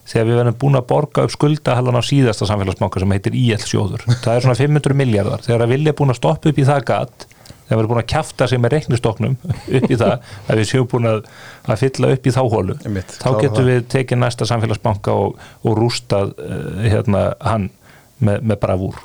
þegar 0.10 0.28
við 0.28 0.40
verðum 0.40 0.60
búin 0.62 0.80
að 0.80 0.88
borga 0.90 1.26
upp 1.26 1.34
skuldahallan 1.34 2.00
á 2.00 2.04
síðasta 2.06 2.48
samfélagsbanka 2.50 3.02
sem 3.02 3.14
heitir 3.14 3.36
IL 3.38 3.60
sjóður 3.62 4.06
það 4.10 4.32
er 4.36 4.46
svona 4.46 4.58
500 4.58 4.98
miljardar 4.98 5.44
þegar 5.46 5.66
að 5.66 5.76
vilja 5.76 5.96
búin 5.98 6.14
að 6.14 6.20
stoppa 6.20 6.50
upp 6.50 6.62
í 6.62 6.66
það 6.66 6.86
gat 6.90 7.28
þegar 7.70 7.78
við 7.78 7.84
erum 7.84 7.92
búin 7.92 8.02
að 8.02 8.10
kjafta 8.14 8.48
sig 8.50 8.62
með 8.62 8.76
reiknistoknum 8.76 9.36
upp 9.80 9.86
í 9.94 10.00
það 10.00 10.16
að 10.50 10.62
við 10.62 10.70
séum 10.72 10.90
búin 10.90 11.10
að, 11.12 11.22
að 11.70 11.84
fylla 11.84 12.12
upp 12.16 12.26
í 12.26 12.34
þá 12.34 12.42
hólu 12.56 12.78
Einmitt, 12.80 13.16
þá 13.22 13.30
getum 13.44 13.70
við 13.70 13.86
tekið 13.94 14.22
næsta 14.24 14.50
samfélagsbanka 14.50 15.18
og, 15.26 15.38
og 15.62 15.78
rústað 15.78 16.34
uh, 16.42 16.82
hérna, 16.88 17.26
hann 17.46 17.70
með, 18.18 18.42
með 18.42 18.62
bravúr 18.66 19.02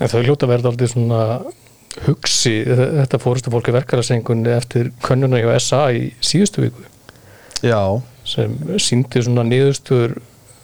en 0.00 0.10
þau 0.12 0.20
hljóta 0.22 0.48
verða 0.50 0.70
aldrei 0.72 0.88
svona 0.90 1.20
hugsi 2.06 2.52
þetta 2.66 3.18
fórustu 3.22 3.52
fólki 3.54 3.72
verkarasengunni 3.72 4.52
eftir 4.52 4.90
könnuna 5.04 5.40
hjá 5.40 5.54
SA 5.62 5.86
í 5.96 6.10
síðustu 6.20 6.66
viku 6.66 6.84
Já, 7.64 7.80
sem 8.28 8.52
síndi 8.82 9.22
svona 9.24 9.44
niðurstöður 9.48 10.18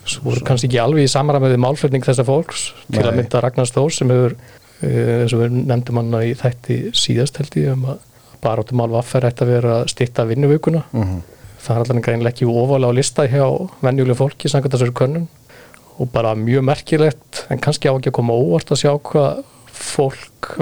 sem 0.05 0.25
voru 0.27 0.43
kannski 0.45 0.69
ekki 0.69 0.81
alveg 0.83 1.07
í 1.07 1.13
samræmiði 1.13 1.61
málflutning 1.63 2.05
þessa 2.05 2.25
fólks 2.29 2.67
til 2.91 3.01
Nei. 3.01 3.09
að 3.09 3.17
mynda 3.21 3.41
Ragnar 3.41 3.69
Stór 3.71 3.95
sem 3.95 4.11
hefur 4.13 4.35
eh, 4.83 5.23
eins 5.23 5.33
og 5.33 5.45
við 5.45 5.57
nefndum 5.71 6.01
hann 6.03 6.17
í 6.27 6.35
þætti 6.37 6.79
síðast 6.99 7.39
held 7.41 7.57
ég 7.63 7.71
um 7.77 7.87
að 7.95 8.03
baráttum 8.43 8.83
alveg 8.85 8.99
aðferð 9.01 9.29
ætti 9.31 9.45
að 9.47 9.53
vera 9.55 9.77
að 9.81 9.91
stýtta 9.95 10.27
vinnuvikuna 10.29 10.83
Mhm. 10.93 11.21
það 11.63 11.77
er 11.77 11.81
allavega 11.85 12.05
greinlega 12.09 12.35
ekki 12.35 12.49
ofalega 12.51 12.91
á 12.91 12.99
lista 12.99 13.27
hjá 13.31 13.45
venjulega 13.87 14.19
fólki 14.19 14.51
samkvæmt 14.51 14.75
þessari 14.77 14.97
könnun 14.99 15.29
og 16.01 16.11
bara 16.13 16.35
mjög 16.39 16.65
merkilegt 16.67 17.45
en 17.53 17.61
kannski 17.63 17.91
á 17.91 17.95
ekki 17.95 18.13
að 18.13 18.19
koma 18.21 18.37
óvart 18.37 18.73
að 18.73 18.83
sjá 18.85 18.93
hvað 19.11 19.43
fólk 19.73 20.53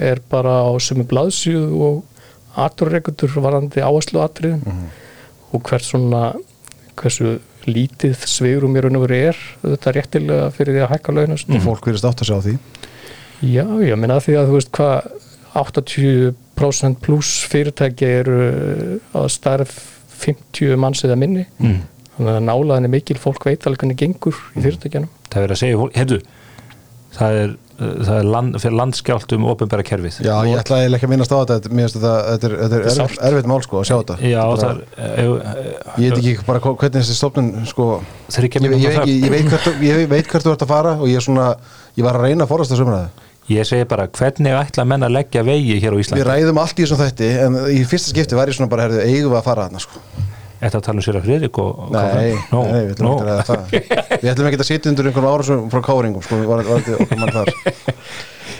er 0.00 0.20
bara 0.30 0.60
á 0.64 0.72
sumu 0.82 1.04
blaðsjöðu 1.08 1.82
og 1.84 2.60
aturreikundur 2.60 3.36
varandi 3.42 3.82
áherslu 3.84 4.22
atriðum 4.22 4.86
og 5.50 5.62
hvers 5.66 5.90
svona 5.92 6.30
hversu 7.00 7.38
lítið 7.68 8.24
sveirum 8.28 8.76
í 8.76 8.82
raun 8.82 8.98
og 8.98 9.06
veru 9.06 9.30
er 9.30 9.40
þetta 9.62 9.94
réttilega 9.96 10.50
fyrir 10.54 10.76
því 10.76 10.84
að 10.84 10.92
hækka 10.94 11.14
launast 11.16 11.50
og 11.50 11.64
fólk 11.64 11.88
verðist 11.88 12.08
átt 12.08 12.22
að 12.24 12.30
sjá 12.30 12.38
því. 12.46 12.54
Já, 13.50 13.64
ég 13.84 14.00
meina 14.00 14.20
því 14.20 14.36
að 14.40 14.50
þú 14.50 14.56
veist 14.56 14.72
hvað 14.76 15.10
80% 15.60 17.00
pluss 17.04 17.44
fyrirtæki 17.50 18.10
eru 18.20 18.40
að 19.16 19.28
starf 19.32 19.78
50 20.20 20.76
manns 20.80 21.02
eða 21.06 21.16
minni 21.20 21.46
mm. 21.58 21.78
Þannig 22.20 22.36
að 22.36 22.46
nálaðin 22.50 22.86
er 22.90 22.94
mikil, 22.94 23.16
fólk 23.18 23.48
veit 23.48 23.64
alveg 23.66 23.82
hvernig 23.84 23.98
gengur 24.04 24.36
í 24.54 24.60
fyrirtækjanum 24.66 25.10
það 25.30 25.40
er 25.40 25.46
verið 25.48 25.56
að 25.56 25.62
segja, 25.64 25.88
heyrðu 25.96 26.20
það 27.10 27.36
er, 27.40 27.52
uh, 27.80 27.86
það 28.06 28.16
er 28.20 28.26
land, 28.30 28.56
fyrir 28.62 28.76
landskjált 28.78 29.32
um 29.34 29.46
ofinbæra 29.50 29.82
kerfið. 29.88 30.18
Já, 30.22 30.34
ég 30.46 30.60
ætla 30.60 30.76
eiginlega 30.78 30.98
ekki 31.00 31.08
að 31.08 31.10
minnast 31.10 31.32
á 31.34 31.38
þetta 31.40 31.56
þetta- 31.56 31.72
Mér 31.74 31.82
finnst 31.88 31.96
þetta, 31.96 32.12
þetta 32.28 32.46
er, 32.46 32.52
þetta 32.60 32.76
er 32.76 32.84
Þetta 32.84 32.92
er 32.94 33.02
erfitt, 33.02 33.24
erfitt 33.30 33.48
mál 33.50 33.62
sko 33.66 33.80
að 33.80 33.86
sjá 33.88 33.96
þetta. 33.98 34.16
Já, 34.30 34.42
það 34.60 34.70
er 34.70 35.30
bara- 35.32 35.96
Ég 35.98 36.14
veit 36.14 36.20
ekki 36.20 36.46
bara 36.46 36.60
hvernig 36.60 36.94
þessi 37.00 37.16
stofnun 37.18 37.48
sko 37.66 37.88
ég, 38.30 38.54
ég, 38.54 38.62
ég, 38.62 38.94
ég, 38.94 39.24
ég, 39.24 39.30
veit 39.34 39.48
hvert, 39.50 39.66
þú- 39.66 39.82
ég 39.88 40.08
veit 40.14 40.30
hvert 40.30 40.44
þú 40.46 40.52
ert 40.54 40.62
að 40.62 40.70
fara 40.70 40.92
og 41.00 41.06
ég 41.10 41.16
er 41.18 41.26
svona, 41.26 41.48
ég 41.98 42.04
var 42.06 42.14
að 42.14 42.28
reyna 42.28 42.44
að 42.46 42.48
forast 42.54 42.70
þessu 42.70 42.86
umræðu. 42.86 43.10
Ég 43.50 43.66
segi 43.66 43.84
bara, 43.90 44.06
hvernig 44.06 44.54
ætla 44.54 44.84
menn 44.86 45.02
að 45.02 45.10
leggja 45.18 45.42
vegi 45.42 45.80
hér 45.82 45.90
á 45.90 45.96
Við 45.98 46.04
Íslandi? 46.06 46.22
ræðum 46.30 46.58
allt 46.62 46.78
í 46.78 46.84
þessum 46.86 47.00
þætti 47.02 47.30
en 47.42 47.54
í 47.74 47.80
fyrsta 47.90 48.12
skipti 48.14 48.36
var 48.38 48.46
ég 48.46 48.54
svona 48.54 48.70
bara, 48.70 48.86
herðu, 48.86 49.02
eigum 49.02 49.32
við 49.34 49.40
að 49.40 49.48
fara 49.50 49.66
þarna 49.66 49.80
sko 49.82 49.98
Þetta 50.60 50.76
að 50.76 50.84
tala 50.86 51.00
um 51.00 51.04
sér 51.06 51.16
að 51.16 51.26
Friðrik 51.26 51.58
og, 51.62 51.78
Nei, 51.94 52.34
no, 52.52 52.64
nei, 52.68 52.80
við 52.84 52.90
ætlum 52.94 53.06
no. 53.06 53.12
ekki 53.14 53.22
að 53.22 53.30
ræða 53.30 53.44
það 53.48 54.20
Við 54.20 54.32
ætlum 54.34 54.48
ekki 54.50 54.58
að 54.60 54.66
sitja 54.68 54.90
undir 54.90 55.08
einhverjum 55.08 55.30
árásum 55.30 55.70
frá 55.72 55.80
káringum 55.86 56.24
sko, 56.26 56.40
var, 56.50 56.60
var 56.68 56.84
þetta 56.84 57.06
okkar 57.06 57.22
mann 57.22 57.32
þar. 57.38 57.52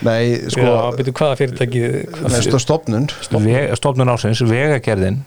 Nei, 0.07 0.23
sko 0.49 0.65
Já, 0.65 0.77
byrju 0.97 1.13
hvaða 1.19 1.37
fyrirtæki 1.37 1.83
stofnun. 2.65 3.11
Stofnun. 3.21 4.13
Ásins, 4.15 4.41
vegagerðin. 4.49 5.21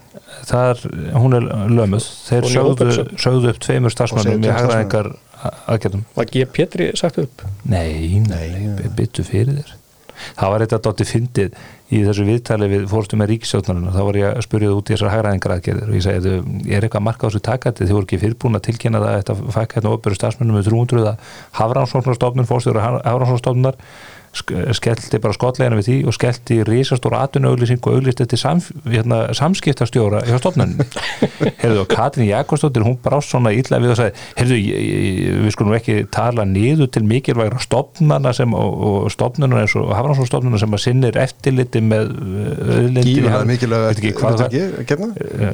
Þar, 0.49 0.81
hún 1.13 1.37
er 1.37 1.45
lömuð. 1.69 2.07
Þeir 2.25 2.49
sögðu, 2.55 2.89
sögðu 3.21 3.53
upp 3.53 3.61
tveimur 3.61 3.93
starfsmannum 3.93 4.39
í 4.39 4.47
tveim 4.47 4.57
hagræðingar 4.57 5.11
aðgerðum. 5.69 6.03
Var 6.17 6.31
G. 6.33 6.47
Pétri 6.57 6.89
sagt 6.97 7.21
upp? 7.21 7.45
Nei, 7.69 8.19
nei, 8.25 8.47
Nei. 8.65 8.89
byttu 8.97 9.25
fyrir 9.27 9.61
þér. 9.61 9.77
Það 10.37 10.53
var 10.53 10.63
þetta 10.63 10.81
dotti 10.87 11.07
fyndið 11.09 11.55
í 11.93 11.99
þessu 12.07 12.25
viðtali 12.27 12.69
við 12.71 12.85
fórstum 12.91 13.21
með 13.21 13.29
ríkisjóknarinn 13.33 13.93
þá 13.93 14.01
var 14.07 14.17
ég 14.19 14.27
að 14.33 14.45
spurja 14.47 14.69
það 14.71 14.79
út 14.79 14.89
í 14.89 14.95
þessar 14.95 15.13
hagræðingar 15.13 15.53
aðgerðir 15.57 15.91
og 15.91 15.97
ég 15.97 16.05
ég 16.67 16.77
er 16.77 16.87
eitthvað 16.87 17.01
að 17.01 17.07
marka 17.07 17.23
á 17.23 17.27
þessu 17.29 17.43
takati 17.47 17.85
þið 17.87 17.95
voru 17.97 18.07
ekki 18.07 18.21
fyrirbúin 18.23 18.57
að 18.59 18.65
tilkynna 18.69 19.01
það 19.03 19.11
að 19.13 19.19
þetta 19.21 19.53
fækka 19.57 19.77
hérna 19.79 19.93
opveru 19.97 20.17
stafsmennum 20.19 20.57
með 20.59 20.69
300 20.71 21.07
að 21.13 21.37
Hafrannsóknarstofnun, 21.59 22.49
fórstjóður 22.49 22.81
Hafrannsóknarstofnunar 22.83 23.77
sk- 23.77 24.12
skellti 24.33 25.19
bara 25.21 25.35
skotlegina 25.35 25.77
við 25.77 25.87
því 25.89 25.95
og 26.09 26.15
skellti 26.17 26.55
risastóra 26.65 27.19
atvinnuauglýsing 27.27 27.81
og 27.85 27.99
auglýsti 27.99 28.25
til 28.31 28.39
sam, 28.41 28.61
hérna, 28.89 29.19
samskiptastjóra 29.37 30.23
hjá 30.25 30.39
stofnunum 30.41 30.81
heyrðu 31.61 31.83
og 31.83 31.89
Katrín 31.91 32.29
Jakobsdóttir 32.31 32.85
hún 32.85 32.97
brást 33.03 33.29
svona 33.33 33.53
illa 33.53 33.77
við 33.83 33.93
og 33.93 33.99
sagði 33.99 34.25
heyrðu, 34.39 34.57
við 35.45 35.53
skulum 35.55 35.75
ekki 35.77 35.97
tala 36.13 36.45
niður 36.49 36.89
til 36.95 37.03
mikilvægra 37.09 37.61
stofnana 37.63 38.33
sem, 38.33 38.55
og, 38.57 38.73
og 38.89 39.13
stofnunum 39.13 39.61
eins 39.61 39.75
og 39.77 39.93
hafrannsóknarstofnunum 39.93 40.61
sem 40.63 40.77
að 40.79 40.83
sinnir 40.87 41.21
eftirliti 41.23 41.83
með 41.85 42.09
það- 43.29 43.45
að 44.49 44.89
gerna 44.89 45.11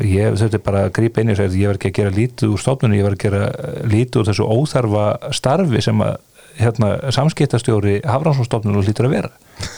ég 0.07 0.39
þurfti 0.39 0.63
bara 0.69 0.85
að 0.87 0.93
grípa 0.99 1.21
inn 1.23 1.33
þess 1.35 1.45
að 1.49 1.59
ég 1.59 1.67
var 1.73 1.79
ekki 1.81 1.91
að 1.91 1.99
gera 1.99 2.15
lítið 2.15 2.55
úr 2.55 2.63
stofnunum, 2.63 2.97
ég 2.99 3.07
var 3.09 3.17
að 3.17 3.23
gera 3.27 3.43
lítið 3.91 4.21
úr 4.23 4.29
þessu 4.31 4.47
óþarfa 4.55 5.05
starfi 5.35 5.83
sem 5.83 6.03
að 6.07 6.17
hérna, 6.59 6.89
samskiptastjóri 7.15 7.99
Hafranssonstofnun 8.07 8.81
lítur 8.85 9.07
að 9.09 9.15
vera. 9.17 9.31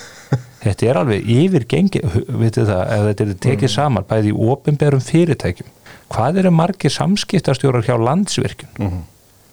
Þetta 0.63 0.86
er 0.91 0.97
alveg 1.01 1.29
yfirgengi 1.34 2.01
vitið 2.05 2.67
það, 2.69 2.82
ef 2.93 3.05
þetta 3.07 3.23
er 3.25 3.32
tekið 3.41 3.71
saman 3.73 4.05
bæði 4.09 4.29
í 4.29 4.36
opinberum 4.53 5.01
fyrirtækjum. 5.01 5.71
Hvað 6.13 6.38
eru 6.43 6.51
margir 6.53 6.93
samskiptastjórar 6.93 7.88
hjá 7.88 7.95
landsvirkjun? 7.97 8.69
Mhm. 8.77 8.99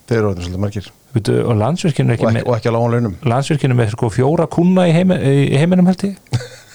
Þeir 0.09 0.19
eru 0.19 0.29
svolítið 0.37 0.61
margir. 0.61 0.91
Vitu, 1.13 1.33
og 1.41 1.57
landsvirkjun 1.57 2.09
er 2.11 2.13
og 2.13 2.19
ekki, 2.19 2.29
ekki, 2.37 2.45
og 2.49 2.55
ekki 2.59 2.69
að 2.69 2.75
lága 2.75 2.91
launum 2.93 3.15
með 3.15 3.27
landsvirkjun 3.33 3.73
er 3.73 3.77
með 3.79 3.91
sko 3.95 4.09
fjóra 4.13 4.45
kuna 4.53 4.85
í, 4.89 4.93
heimi, 4.93 5.17
í 5.49 5.57
heiminum 5.57 5.89
held 5.89 6.05
ég. 6.05 6.17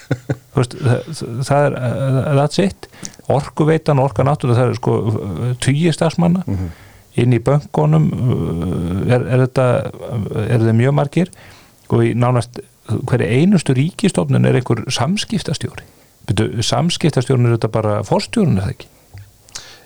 Veist, 0.55 0.75
það, 0.79 1.13
það 1.47 1.65
er 1.69 1.77
uh, 1.79 2.33
that's 2.39 2.61
it, 2.63 2.89
orkuveitan 3.31 3.99
og 4.03 4.11
orka 4.11 4.27
náttúrulega 4.27 4.59
það 4.61 4.73
er 4.75 4.79
sko 4.81 4.97
tugi 5.63 5.95
stafsmanna 5.95 6.43
Mhm. 6.47 6.73
Inn 7.21 7.35
í 7.37 7.41
böngunum 7.45 8.09
er, 9.07 9.23
er 9.23 9.45
þetta 9.47 9.67
er 10.45 10.59
þetta 10.59 10.77
mjög 10.79 10.97
margir? 10.99 11.31
Og 11.93 12.07
í 12.07 12.15
nánast 12.19 12.63
hverju 12.89 13.29
einustu 13.29 13.77
ríkistofnun 13.77 14.49
er 14.49 14.59
einhver 14.59 14.83
samskiptastjóri? 14.93 15.87
Byrju, 16.29 16.65
samskiptastjórun 16.65 17.49
er 17.49 17.57
þetta 17.59 17.73
bara 17.73 17.95
forstjórun 18.07 18.59
er 18.59 18.67
það 18.67 18.75
ekki? 18.75 18.91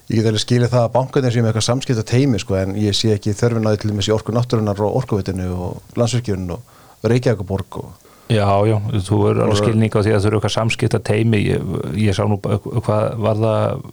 Ég 0.08 0.22
get 0.22 0.30
alveg 0.30 0.40
skilið 0.40 0.72
það 0.72 0.84
að 0.86 0.92
bankarnir 0.94 1.34
séu 1.34 1.42
með 1.44 1.50
eitthvað 1.50 1.66
samskipt 1.66 2.00
að 2.00 2.06
teimi 2.08 2.38
sko, 2.40 2.54
en 2.56 2.76
ég 2.80 2.96
sé 2.96 3.10
ekki 3.12 3.34
þörfin 3.36 3.68
að 3.68 3.80
til 3.82 3.90
dæmis 3.90 4.08
í 4.08 4.14
orku 4.14 4.32
náttúrunar 4.32 4.78
og 4.86 4.94
orkuvitinu 5.02 5.48
og 5.52 5.98
landsvirkjun 6.00 6.46
og 6.54 6.76
Reykjavíkuborg 7.04 7.82
og 7.82 8.06
Já, 8.28 8.44
já, 8.68 8.74
þú 9.08 9.18
er 9.30 9.38
alveg 9.40 9.56
skilning 9.56 9.94
á 9.96 10.04
því 10.04 10.10
að 10.12 10.20
þú 10.20 10.28
eru 10.28 10.38
eitthvað 10.38 10.52
samskipta 10.52 10.98
teimi 11.00 11.38
ég, 11.46 11.68
ég 11.96 12.16
sá 12.16 12.26
nú 12.28 12.36
hvað 12.44 13.06
var 13.24 13.38
það, 13.40 13.86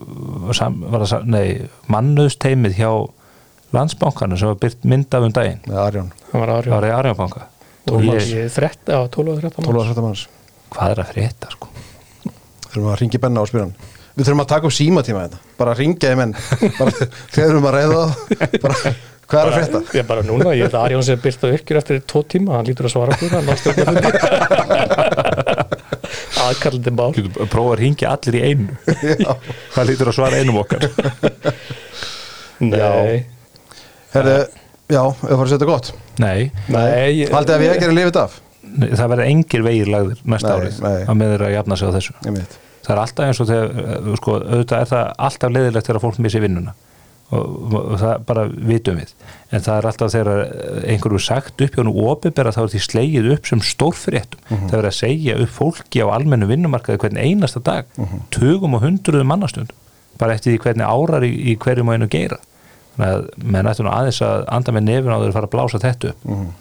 sam, 0.57 0.81
var 0.91 1.05
það 1.07 1.29
nei, 1.31 1.45
mannuðsteimið 1.93 2.75
hjá 2.75 2.89
landsbankanu 3.73 4.37
sem 4.37 4.47
var 4.51 4.55
byrt 4.61 4.83
mynd 4.85 5.13
af 5.17 5.21
um 5.25 5.31
daginn. 5.35 5.59
Með 5.67 5.77
Arjón, 5.81 6.11
Það 6.31 6.39
var 6.41 6.47
það 6.51 6.57
árið 6.61 6.71
var 6.75 6.85
í 6.85 6.91
Arjónbanka 6.99 7.41
12 7.85 8.05
Ég- 8.05 8.13
og 8.15 8.19
13, 8.53 8.93
já, 8.93 8.99
12 9.15 9.29
og 9.31 9.35
13 9.41 9.63
12 9.65 9.79
og 9.79 9.85
13 9.89 10.03
manns 10.05 10.23
hvað 10.75 10.87
er 10.91 10.97
að 11.03 11.09
frétta 11.13 11.47
sko? 11.53 11.65
Þurfum 12.71 12.91
að 12.93 12.99
ringi 13.01 13.17
Benna 13.23 13.39
og 13.41 13.47
spyrja 13.49 13.65
hann. 13.65 13.75
Við 14.15 14.23
þurfum 14.29 14.43
að 14.45 14.51
taka 14.53 14.65
upp 14.69 14.75
símatíma 14.75 15.19
þetta 15.25 15.39
bara 15.59 15.71
ringja 15.75 16.11
í 16.11 16.15
menn. 16.19 16.33
Bara, 16.79 16.91
þegar 17.31 17.35
við 17.35 17.49
erum 17.51 17.69
að 17.69 17.75
það. 17.95 18.09
Bara, 18.63 18.75
hvað 19.25 19.39
er 19.41 19.45
að 19.45 19.55
frétta? 19.59 19.79
Ég 19.95 20.01
er 20.03 20.07
bara 20.09 20.23
núna, 20.27 20.49
ég 20.55 20.61
held 20.67 20.75
að 20.75 20.85
Arjón 20.87 21.05
sem 21.07 21.19
byrta 21.23 21.45
ykkur 21.55 21.77
eftir 21.81 21.95
tvo 22.07 22.19
tíma, 22.29 22.51
hann 22.57 22.67
lítur 22.69 22.85
að 22.89 22.93
svara 22.95 23.11
okkur 23.15 23.31
hann 23.35 23.47
aðkallandi 26.45 26.91
mál. 26.95 27.13
Prófa 27.49 27.71
að 27.73 27.79
ringja 27.81 28.07
allir 28.13 28.35
í 28.37 28.39
einu. 28.51 28.73
Já. 29.25 29.31
hvað 29.73 29.85
lítur 29.89 30.07
að 30.11 30.17
svara 30.19 30.35
einum 30.41 30.59
okkar. 30.61 30.81
Nei, 32.63 33.15
Herðu, 34.15 34.35
já, 34.95 35.01
það 35.21 35.35
var 35.35 35.45
að 35.45 35.53
setja 35.53 35.69
gott. 35.69 35.93
Nei, 36.23 36.51
nei. 36.71 37.25
Haldið 37.31 37.55
að 37.55 37.63
við 37.65 37.73
ekki 37.75 37.87
erum 37.89 37.99
lifið 37.99 38.21
af? 38.23 38.37
Nei, 38.75 38.89
það 38.91 39.09
verður 39.13 39.29
engir 39.31 39.65
vegir 39.65 39.91
lagðir 39.91 40.21
næsta 40.25 40.51
Nei, 40.51 40.55
árið 40.59 40.79
nei. 40.83 40.95
að 41.05 41.19
með 41.19 41.33
þeirra 41.33 41.49
að 41.49 41.55
jafna 41.55 41.77
sig 41.79 41.91
á 41.91 41.95
þessu. 41.95 42.15
Ég 42.25 42.37
veit 42.39 42.55
það 42.85 42.95
er 42.95 43.01
alltaf 43.01 43.29
eins 43.29 43.39
og 43.41 43.47
þegar 43.49 43.85
eh, 43.85 44.09
sko, 44.19 44.35
auðvitað 44.41 44.83
er 44.83 44.91
það 44.91 45.07
alltaf 45.27 45.53
leiðilegt 45.55 45.87
þegar 45.89 46.03
fólk 46.03 46.19
missi 46.25 46.41
vinnuna. 46.43 46.75
Og, 47.33 47.71
og 47.79 47.95
það 47.97 48.25
bara 48.27 48.43
vitum 48.69 48.99
við. 48.99 49.13
En 49.49 49.63
það 49.65 49.79
er 49.79 49.87
alltaf 49.89 50.11
þegar 50.13 50.41
einhverju 50.93 51.21
sagt 51.25 51.63
upp 51.65 51.77
hjá 51.79 51.85
nú 51.87 51.93
opibera 52.05 52.51
þá 52.53 52.59
er 52.67 52.73
því 52.75 52.81
slegið 52.85 53.29
upp 53.33 53.49
sem 53.49 53.63
stórfréttum. 53.65 54.43
Mhm. 54.51 54.67
það 54.69 54.77
er 54.77 54.89
að 54.91 54.97
segja 54.99 55.37
upp 55.41 55.55
fólki 55.55 56.03
á 56.05 56.07
almennu 56.13 56.49
vinnumarkaði 56.51 57.01
hvern 57.01 57.17
einasta 57.17 57.63
dag. 57.65 57.89
Mhm. 57.97 58.27
tugum 58.29 58.77
og 58.77 58.85
hundruðum 58.85 59.33
mannastundum 59.33 59.81
bara 60.19 60.35
eftir 60.37 60.53
því 60.53 60.61
hvernig 60.63 60.85
árar 60.87 61.25
í, 61.25 61.33
í 61.51 61.57
hverjum 61.57 61.89
og 61.89 61.97
einu 61.97 62.07
geira 62.07 62.37
þannig 62.95 63.15
að 63.15 63.49
menn 63.55 63.71
ættu 63.71 63.85
nú 63.85 63.93
aðeins 63.93 64.21
að 64.25 64.45
anda 64.57 64.75
með 64.75 64.87
nefn 64.89 65.15
á 65.15 65.21
þeir 65.23 65.35
fara 65.35 65.49
að 65.49 65.55
blása 65.57 65.83
þetta 65.83 66.13
upp. 66.13 66.53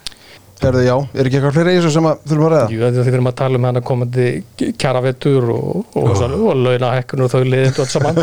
Herðu, 0.64 0.80
já, 0.86 0.94
er 1.12 1.28
ekki 1.28 1.36
eitthvað 1.36 1.56
fleiri 1.58 1.72
í 1.74 1.76
þessu 1.80 1.90
sem 1.92 2.06
að 2.08 2.20
þurfum 2.30 2.44
að 2.46 2.52
ræða? 2.54 2.66
Jú, 2.72 2.78
því 2.94 3.02
þurfum 3.08 3.28
að 3.28 3.34
tala 3.40 3.58
um 3.58 3.64
hana 3.68 3.80
komandi 3.84 4.26
kjaravetur 4.80 5.44
og, 5.52 5.64
og, 5.82 6.04
og, 6.14 6.22
og 6.38 6.54
launahekkunum 6.62 7.26
og 7.26 7.30
þau 7.34 7.42
liðindu 7.44 7.80
alls 7.82 7.92
saman. 7.92 8.16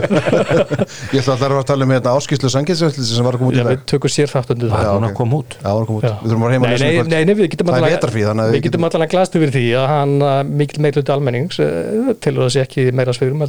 Ég 1.13 1.19
ætla 1.19 1.33
alltaf 1.35 1.51
að 1.59 1.67
tala 1.69 1.85
um 1.85 1.91
hérna 1.93 2.13
áskýslu 2.17 2.49
sanginsvöldlis 2.55 3.11
sem 3.11 3.25
var 3.27 3.33
að 3.37 3.41
koma 3.43 3.51
út 3.51 3.57
Já, 3.59 3.61
í 3.61 3.65
við 3.67 3.75
dag 3.75 3.83
tökum 3.91 4.11
sér 4.15 4.29
þátt 4.31 4.49
undir 4.55 4.67
það 4.71 4.77
það. 4.79 4.85
Er 4.87 4.95
hún 4.95 5.05
ok. 5.05 5.11
að 5.11 5.17
koma 5.19 5.33
út. 5.41 5.51
Já, 5.59 5.67
var 5.67 5.81
að 5.83 5.87
koma 5.91 5.99
út. 5.99 6.05
Já. 6.07 6.13
Við 6.23 6.27
þurfum 6.31 6.45
að 6.47 6.51
heima 6.55 6.63
að 6.63 6.71
Nei, 6.71 6.77
lesa 6.79 6.85
nei, 6.87 6.95
um 6.97 7.05
nei, 7.11 7.21
nei, 7.27 7.35
við 7.37 7.45
getum 7.51 7.67
Það 7.71 7.77
er 7.77 7.93
að 8.31 8.55
við 8.55 8.63
getum 8.65 8.85
allavega 8.87 9.11
glæst 9.11 9.37
yfir 9.37 9.51
því 9.57 9.65
að 9.81 9.85
hann 9.91 10.13
mikil 10.55 10.79
meiklut 10.87 11.11
almennings 11.13 11.57
uh, 11.61 11.67
til 12.17 12.33
að 12.33 12.41
það 12.45 12.53
sé 12.55 12.59
ekki 12.65 12.81
meira 12.95 13.13
sviðrum 13.13 13.43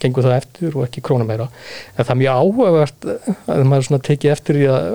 Mm. 0.00 0.06
gengur 0.06 0.26
það 0.26 0.36
eftir 0.38 0.76
og 0.76 0.86
ekki 0.86 1.04
krónum 1.04 1.28
meira 1.28 1.46
en 1.94 2.04
það 2.04 2.14
er 2.14 2.20
mjög 2.22 2.40
áhugavert 2.40 3.08
uh, 3.12 3.30
að 3.52 3.64
maður 3.68 3.88
svona 3.88 4.06
tekið 4.08 4.34
eftir 4.34 4.58
því 4.58 4.66
að 4.72 4.88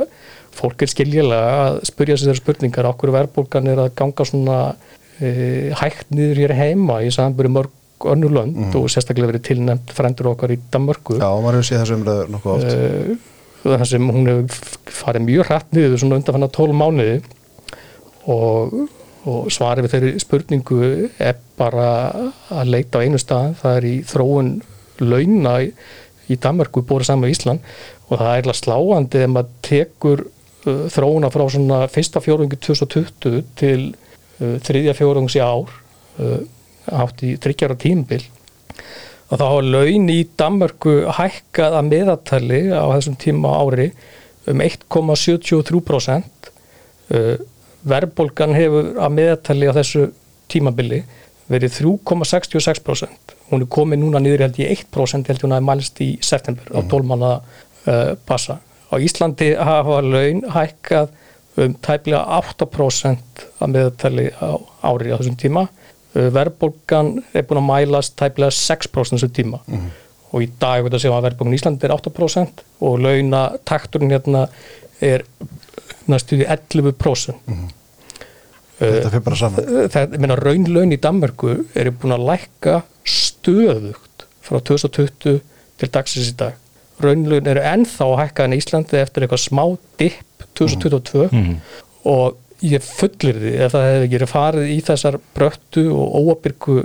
fólk 0.55 0.81
er 0.81 0.91
skiljilega 0.91 1.55
að 1.65 1.79
spurja 1.91 2.17
sér 2.19 2.39
spurningar 2.39 2.89
okkur 2.89 3.13
verðbólgan 3.15 3.71
er 3.71 3.85
að 3.85 3.95
ganga 3.99 4.27
svona 4.27 4.59
uh, 4.73 5.69
hægt 5.81 6.11
niður 6.15 6.43
hér 6.45 6.55
heima 6.57 7.01
í 7.05 7.13
samanbyrju 7.13 7.55
mörg 7.59 7.81
önnur 8.05 8.33
lönd 8.35 8.75
og 8.75 8.89
sérstaklega 8.91 9.31
verið 9.31 9.45
tilnæmt 9.47 9.93
frendur 9.95 10.33
okkar 10.33 10.51
í 10.51 10.57
Danmörku. 10.71 11.15
Já, 11.15 11.29
maður 11.41 11.61
hefur 11.61 11.69
séð 11.69 11.81
þessu 11.81 11.95
umræður 11.95 12.33
nokkuð 12.33 12.55
oft 12.57 12.75
uh, 12.75 13.31
þar 13.65 13.87
sem 13.89 14.11
hún 14.11 14.29
hefur 14.29 14.91
farið 14.99 15.25
mjög 15.29 15.49
hrætt 15.49 15.73
niður 15.73 15.97
svona 16.01 16.19
undanfanna 16.19 16.51
12 16.59 16.77
mánuði 16.81 17.15
og, 18.35 18.75
og 19.25 19.49
svarið 19.53 19.87
við 19.87 19.95
þeirri 19.95 20.23
spurningu 20.23 20.91
er 21.23 21.39
bara 21.57 21.89
að 22.53 22.73
leita 22.73 23.01
á 23.01 23.03
einu 23.05 23.21
stað 23.21 23.55
það 23.61 23.79
er 23.79 23.89
í 23.89 23.95
þróun 24.05 24.51
launa 25.03 25.57
í, 25.63 25.71
í 26.31 26.37
Danmarku 26.41 26.83
búið 26.85 27.09
saman 27.09 27.25
með 27.25 27.35
Ísland 27.35 27.75
og 28.09 28.19
það 28.19 28.27
er 28.29 28.35
eiginlega 28.39 28.61
sláandi 28.61 29.21
ef 29.23 29.31
maður 29.33 29.53
tekur 29.65 30.25
uh, 30.25 30.85
þróuna 30.93 31.31
frá 31.33 31.45
svona 31.53 31.79
fyrsta 31.91 32.21
fjórungi 32.23 32.59
2020 32.61 33.41
til 33.59 33.81
uh, 33.91 34.55
þriðja 34.65 34.95
fjórungs 34.97 35.37
í 35.37 35.43
ár 35.43 35.71
uh, 35.71 36.41
átt 36.93 37.23
í 37.25 37.33
þryggjara 37.41 37.77
tímbil 37.81 38.21
og 39.25 39.39
þá 39.39 39.45
hafa 39.47 39.63
laun 39.65 40.11
í 40.13 40.19
Danmörku 40.37 40.93
hækkað 41.17 41.79
að 41.79 41.89
meðatali 41.89 42.61
á 42.69 42.85
þessum 42.93 43.17
tíma 43.21 43.55
ári 43.57 43.89
um 44.45 44.61
1,73% 44.61 46.51
uh, 47.15 47.35
verðbólgan 47.85 48.53
hefur 48.57 48.93
að 49.01 49.15
meðatali 49.17 49.69
á 49.69 49.77
þessu 49.77 50.09
tímabili 50.51 51.03
verið 51.49 51.79
3,66% 51.81 53.34
hún 53.51 53.63
er 53.65 53.69
komið 53.71 54.01
núna 54.01 54.21
niður 54.23 54.45
held 54.45 54.59
í 54.61 54.67
1% 54.73 55.29
held 55.29 55.45
hún 55.45 55.55
að 55.55 55.67
mælst 55.67 56.01
í 56.03 56.09
september 56.25 56.71
á 56.73 56.79
12 56.81 57.09
manna 57.09 57.31
uh, 57.37 58.15
passa. 58.27 58.59
Á 58.89 58.95
Íslandi 59.01 59.51
hafa 59.57 60.01
laun 60.05 60.43
hækkað 60.55 61.13
um 61.61 61.75
tæplega 61.85 62.23
8% 62.41 63.45
að 63.63 63.75
meðtali 63.75 64.29
á 64.35 64.59
ári 64.89 65.13
á 65.13 65.17
þessum 65.19 65.37
tíma. 65.39 65.67
Uh, 66.15 66.29
verðbólgan 66.35 67.13
er 67.33 67.45
búin 67.47 67.61
að 67.61 67.69
mælast 67.69 68.17
tæplega 68.19 68.55
6% 68.55 69.15
þessum 69.15 69.35
tíma. 69.35 69.61
Og 70.35 70.43
í 70.43 70.49
dag 70.59 70.83
veit 70.83 70.93
að 70.97 71.05
segja 71.05 71.15
að 71.15 71.29
verðbólgan 71.29 71.55
í 71.55 71.61
Íslandi 71.61 71.87
er 71.87 71.95
8% 71.95 72.65
og 72.83 72.99
launatakturinn 73.05 74.11
hérna 74.15 74.47
er 75.03 75.23
næstuði 76.09 76.47
11% 76.49 77.73
Þetta 78.75 79.11
fyrir 79.13 79.23
bara 79.23 79.37
saman. 79.39 79.67
það, 79.91 80.15
minna, 80.19 80.35
raunlaun 80.35 80.91
í 80.91 80.99
Danmörku 80.99 81.53
eru 81.79 81.93
búin 81.95 82.15
að 82.17 82.25
lækka 82.27 82.73
stöðugt 83.05 84.25
frá 84.45 84.59
2020 84.61 85.41
til 85.81 85.89
dagsins 85.91 86.31
í 86.31 86.37
dag. 86.39 86.55
Raunlaun 87.03 87.49
eru 87.51 87.63
ennþá 87.67 88.05
að 88.07 88.19
hækka 88.23 88.45
en 88.47 88.55
Íslandi 88.55 88.99
eftir 89.01 89.25
eitthvað 89.25 89.43
smá 89.43 89.63
dipp 89.99 90.45
2022 90.55 91.27
og 92.07 92.37
ég 92.65 92.81
fullir 92.85 93.35
því 93.41 93.49
ef 93.65 93.73
það 93.73 93.83
hefði 93.89 94.05
ekki 94.07 94.27
farið 94.31 94.69
í 94.71 94.77
þessar 94.87 95.17
bröttu 95.35 95.83
og 95.91 96.13
óabyrgu 96.21 96.75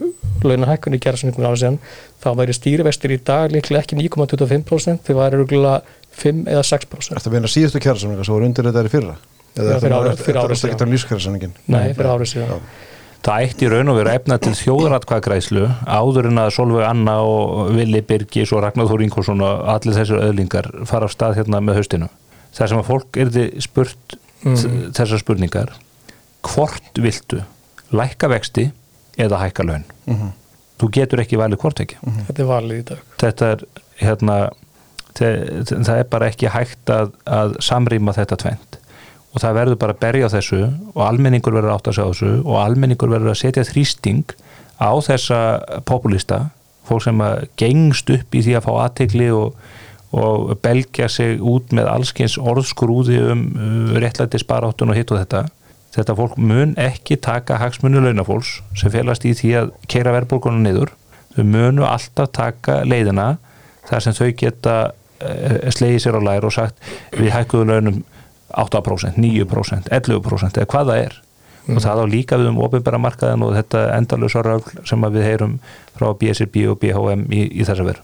launahækkunni 0.42 0.98
gerðsynningun 1.04 1.46
á 1.46 1.54
síðan 1.54 1.78
þá 2.20 2.28
væri 2.40 2.56
stýrivestir 2.56 3.14
í 3.14 3.20
dag 3.24 3.54
líklega 3.54 3.84
ekki 3.84 3.96
9,25% 4.00 5.06
þau 5.06 5.14
væri 5.20 5.38
rúglega 5.40 5.76
5 6.20 6.42
eða 6.50 6.64
6% 6.66 7.14
Ertu 7.14 7.30
að 7.30 7.36
vinna 7.38 7.52
síðustu 7.54 7.80
kjærasamlinga 7.84 8.26
sem 8.26 8.34
voru 8.34 8.48
undir 8.50 8.66
þetta 8.66 8.82
í 8.82 8.92
fyrra? 8.96 9.14
Já, 9.54 9.78
fyrir 9.82 9.94
ári- 9.94 10.16
fyrir 10.18 10.40
ári 10.42 10.56
Þetta 10.58 10.60
síðan. 10.64 10.82
að 10.82 10.92
Nei, 11.70 11.94
fyrir 11.94 12.10
árið 12.16 12.32
síðan 12.34 12.66
Það 13.20 13.44
ætti 13.44 13.66
í 13.66 13.68
raun 13.68 13.90
og 13.92 13.98
veru 13.98 14.12
efna 14.14 14.38
til 14.40 14.54
þjóðratkvæðgræslu 14.56 15.66
áður 15.84 16.30
en 16.30 16.40
að 16.40 16.54
Solveig 16.56 16.86
Anna 16.88 17.18
og 17.20 17.74
Vili 17.76 18.00
Birgis 18.06 18.52
og 18.56 18.62
Ragnar 18.64 18.88
Þór 18.88 19.04
Ingolson 19.04 19.42
og 19.44 19.66
allir 19.74 19.98
þessir 19.98 20.22
öðlingar 20.24 20.70
fara 20.88 21.08
af 21.08 21.12
stað 21.12 21.36
hérna 21.36 21.60
með 21.64 21.82
haustinu. 21.82 22.08
Það 22.56 22.72
sem 22.72 22.80
að 22.80 22.88
fólk 22.88 23.18
erði 23.20 23.44
spurt 23.66 24.16
mm. 24.46 24.56
þessar 24.96 25.20
spurningar 25.20 25.74
hvort 26.48 27.02
viltu 27.04 27.42
lækka 27.92 28.30
vexti 28.32 28.70
eða 29.20 29.42
hækka 29.44 29.68
laun? 29.68 29.84
Þú 30.80 30.88
getur 30.96 31.20
ekki 31.20 31.36
valið 31.36 31.60
hvort 31.60 31.84
ekki. 31.84 32.00
Þetta 32.30 32.40
er 32.40 32.48
valið 32.48 32.80
í 32.80 32.84
dag 32.88 33.04
Þetta 33.20 33.52
er 33.52 33.64
hérna 34.00 34.36
þe- 35.20 35.64
það 35.68 35.96
er 35.98 36.08
bara 36.16 36.32
ekki 36.32 36.48
hægt 36.56 36.92
að, 36.94 37.12
að 37.28 37.58
samrýma 37.68 38.16
þetta 38.16 38.40
tvent 38.40 38.79
og 39.30 39.42
það 39.42 39.58
verður 39.60 39.80
bara 39.82 39.94
að 39.94 40.00
berja 40.02 40.30
þessu 40.32 40.62
og 40.94 41.02
almenningur 41.06 41.54
verður 41.54 41.74
átt 41.76 41.90
að 41.90 41.98
segja 41.98 42.14
þessu 42.14 42.32
og 42.40 42.56
almenningur 42.62 43.12
verður 43.12 43.34
að 43.34 43.42
setja 43.42 43.66
þrýsting 43.68 44.34
á 44.80 44.90
þessa 45.04 45.40
populista 45.86 46.48
fólk 46.90 47.06
sem 47.06 47.22
að 47.22 47.46
gengst 47.60 48.10
upp 48.10 48.34
í 48.34 48.42
því 48.44 48.56
að 48.58 48.66
fá 48.66 48.72
aðtegli 48.84 49.30
og, 49.34 49.56
og 50.16 50.52
belgja 50.64 51.08
sig 51.12 51.38
út 51.38 51.74
með 51.76 51.90
allskins 51.92 52.36
orðskrúði 52.40 53.20
um 53.30 53.46
uh, 53.54 53.96
réttlæti 54.02 54.40
sparáttun 54.42 54.92
og 54.92 54.98
hitt 54.98 55.12
og 55.14 55.22
þetta. 55.22 55.46
Þetta 55.94 56.16
fólk 56.18 56.36
mun 56.38 56.76
ekki 56.78 57.18
taka 57.18 57.58
hagsmunni 57.58 58.02
launafólks 58.02 58.60
sem 58.78 58.92
felast 58.94 59.26
í 59.26 59.34
því 59.38 59.52
að 59.58 59.72
keira 59.90 60.14
verðbólkunum 60.14 60.62
niður. 60.66 60.94
Þau 61.34 61.44
munu 61.46 61.86
alltaf 61.86 62.30
taka 62.34 62.80
leiðina 62.86 63.32
þar 63.88 64.06
sem 64.06 64.16
þau 64.18 64.30
geta 64.38 64.76
uh, 64.90 65.70
slegið 65.70 66.06
sér 66.06 66.18
á 66.18 66.22
lær 66.26 66.46
og 66.46 66.56
sagt 66.56 66.90
við 67.14 67.34
hækkuðu 67.36 67.70
launum 67.70 68.02
8%, 68.54 69.16
9%, 69.16 69.90
11% 69.90 70.60
eða 70.62 70.70
hvað 70.70 70.92
það 70.92 71.02
er 71.06 71.18
og 71.70 71.76
það 71.84 72.00
á 72.02 72.04
líka 72.10 72.38
við 72.40 72.48
um 72.50 72.58
ofinbæra 72.64 72.98
markaðin 72.98 73.42
og 73.46 73.52
þetta 73.54 73.82
endalösa 73.94 74.40
rögl 74.42 74.80
sem 74.88 75.04
að 75.06 75.18
við 75.18 75.26
heyrum 75.28 75.52
frá 75.94 76.08
BSRB 76.18 76.64
og 76.72 76.78
BHM 76.82 77.26
í, 77.30 77.42
í 77.60 77.66
þessa 77.68 77.84
veru. 77.86 78.00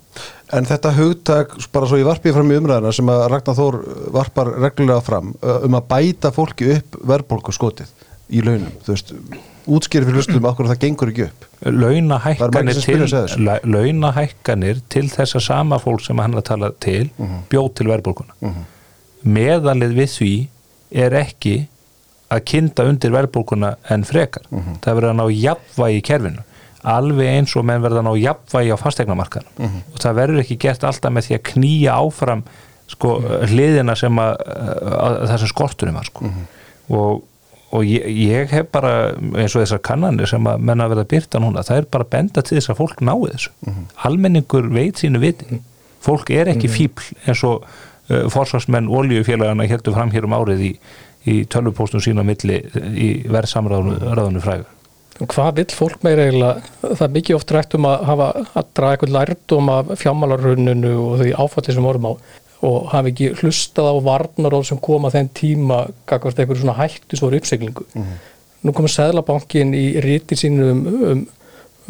En 0.54 0.68
þetta 0.68 0.92
hugtak, 0.94 1.56
bara 1.72 1.88
svo 1.88 1.98
ég 1.98 2.06
varpi 2.06 2.34
fram 2.36 2.52
í 2.52 2.58
umræðina 2.60 2.92
sem 2.94 3.10
að 3.10 3.24
Ragnar 3.32 3.56
Þór 3.58 3.78
varpar 4.14 4.52
reglulega 4.60 5.00
fram 5.02 5.32
uh, 5.40 5.64
um 5.66 5.78
að 5.80 5.88
bæta 5.90 6.30
fólki 6.36 6.68
upp 6.76 7.00
verðbólku 7.10 7.56
skotið 7.56 7.90
í 8.28 8.44
launum, 8.44 8.70
þú 8.84 8.92
veist, 8.92 9.12
útskýri 9.66 10.06
fyrir 10.06 10.20
hlustum 10.20 10.46
okkur 10.50 10.70
það 10.70 10.80
gengur 10.84 11.10
ekki 11.12 11.26
upp. 11.26 11.44
Launahækkanir 11.66 12.80
til, 12.86 13.02
að 13.02 13.66
launahækkanir 13.66 14.80
til 14.92 15.06
þessa 15.10 15.42
sama 15.42 15.78
fólk 15.82 16.04
sem 16.06 16.18
hann 16.22 16.34
að 16.38 16.46
tala 16.52 16.70
til 16.78 17.08
Mhm. 17.16 17.46
bjóð 17.50 17.74
til 17.80 17.86
verðbólkuna. 17.90 18.34
Meðalið 19.24 19.94
við 19.96 20.10
því 20.18 20.32
er 21.06 21.16
ekki 21.22 21.54
að 22.34 22.42
kynda 22.50 22.84
undir 22.90 23.12
verðbólkuna 23.14 23.76
en 23.90 24.02
frekar. 24.04 24.42
Mhm. 24.50 24.80
Það 24.82 24.94
verður 24.98 25.10
að 25.12 25.18
ná 25.20 25.26
jafnvægi 25.42 25.98
í 26.00 26.02
kerfinu 26.02 26.42
alveg 26.86 27.26
eins 27.26 27.56
og 27.58 27.64
menn 27.66 27.82
verða 27.82 27.98
að 28.02 28.06
ná 28.06 28.14
jafnvægi 28.22 28.70
á 28.70 28.78
fastegnamarkaðan 28.78 29.48
Mhm. 29.58 29.78
og 29.94 29.98
það 29.98 30.14
verður 30.20 30.40
ekki 30.42 30.58
gert 30.58 30.84
alltaf 30.84 31.10
með 31.12 31.24
því 31.26 31.34
að 31.38 31.42
knýja 31.52 31.94
áfram 31.98 32.42
sko, 32.86 33.20
hliðina 33.50 33.96
sem 33.98 34.14
að, 34.22 34.36
að, 34.46 35.16
að 35.22 35.28
það 35.28 35.38
sem 35.38 35.48
skorturum 35.48 35.94
var 35.94 36.04
sko. 36.04 36.30
og, 36.90 37.22
og 37.72 37.82
ég, 37.82 38.04
ég 38.06 38.48
hef 38.54 38.68
bara 38.70 38.92
eins 39.34 39.56
og 39.56 39.64
þessar 39.64 39.82
kannanir 39.82 40.28
sem 40.30 40.44
að 40.46 40.60
menna 40.62 40.84
að 40.86 40.94
verða 40.94 41.08
byrta 41.10 41.40
núna, 41.42 41.64
það 41.66 41.76
er 41.78 41.88
bara 41.90 42.04
benda 42.04 42.42
til 42.42 42.58
þess 42.60 42.70
að 42.70 42.76
fólk 42.78 43.00
náu 43.02 43.26
þessu 43.26 43.50
almenningur 44.04 44.68
veit 44.70 44.94
sínu 45.02 45.18
viti 45.18 45.58
fólk 46.06 46.30
er 46.30 46.46
ekki 46.54 46.68
fíbl 46.70 47.02
eins 47.26 47.42
og 47.42 47.64
forsvarsmenn 48.06 48.88
oljufélagana 48.88 49.66
heldur 49.70 49.96
fram 49.96 50.14
hér 50.14 50.28
um 50.28 50.36
árið 50.36 50.64
í, 50.68 50.72
í 51.26 51.36
tölvupóstum 51.50 52.02
sína 52.04 52.24
milli 52.26 52.62
í 52.94 53.10
verðsamræðinu 53.30 54.42
fræga 54.44 54.72
Og 55.16 55.30
Hvað 55.32 55.54
vill 55.56 55.72
fólk 55.72 56.02
meira 56.04 56.26
eiginlega? 56.26 56.72
Það 56.82 57.04
er 57.06 57.12
mikið 57.14 57.36
oft 57.38 57.52
rætt 57.56 57.76
um 57.78 57.86
að 57.88 58.02
hafa 58.10 58.26
að 58.44 58.66
draga 58.76 58.96
eitthvað 58.96 59.14
lærdum 59.14 59.70
af 59.72 59.92
fjármálaruninu 60.02 60.90
og 61.00 61.14
því 61.22 61.30
áfalli 61.40 61.76
sem 61.76 61.86
vorum 61.88 62.08
á 62.10 62.12
og 62.66 62.88
hafi 62.92 63.12
ekki 63.12 63.30
hlustað 63.40 63.90
á 63.92 63.94
varnaróð 64.04 64.66
sem 64.70 64.80
koma 64.82 65.10
þeim 65.12 65.28
tíma 65.36 65.78
gagvart 66.08 66.38
einhverju 66.40 66.64
svona 66.64 66.76
hættu 66.78 67.18
svo 67.18 67.30
uppseglingu. 67.32 67.84
Nú 68.64 68.74
komur 68.76 68.92
Sæðlabankin 68.92 69.74
í 69.76 69.86
ríti 70.04 70.38
sínu 70.40 70.70
um, 70.72 70.86
um, 71.12 71.26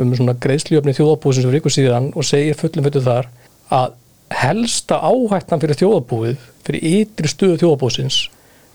um 0.02 0.14
svona 0.18 0.34
greiðsljöfni 0.42 0.94
þjóðabúsins 0.94 1.46
fyrir 1.46 1.62
ykkur 1.62 1.74
síðan 1.74 2.10
og 2.14 2.26
segir 2.26 2.58
fullum 2.58 2.86
fyrir 2.86 3.06
þar 3.06 3.30
að 3.74 3.94
helsta 4.34 4.98
áhættan 5.06 5.62
fyrir 5.62 5.78
þjóðabúið, 5.78 6.40
fyrir 6.66 6.86
ytri 7.00 7.30
stöðu 7.30 7.60
þjóðabúsins 7.62 8.18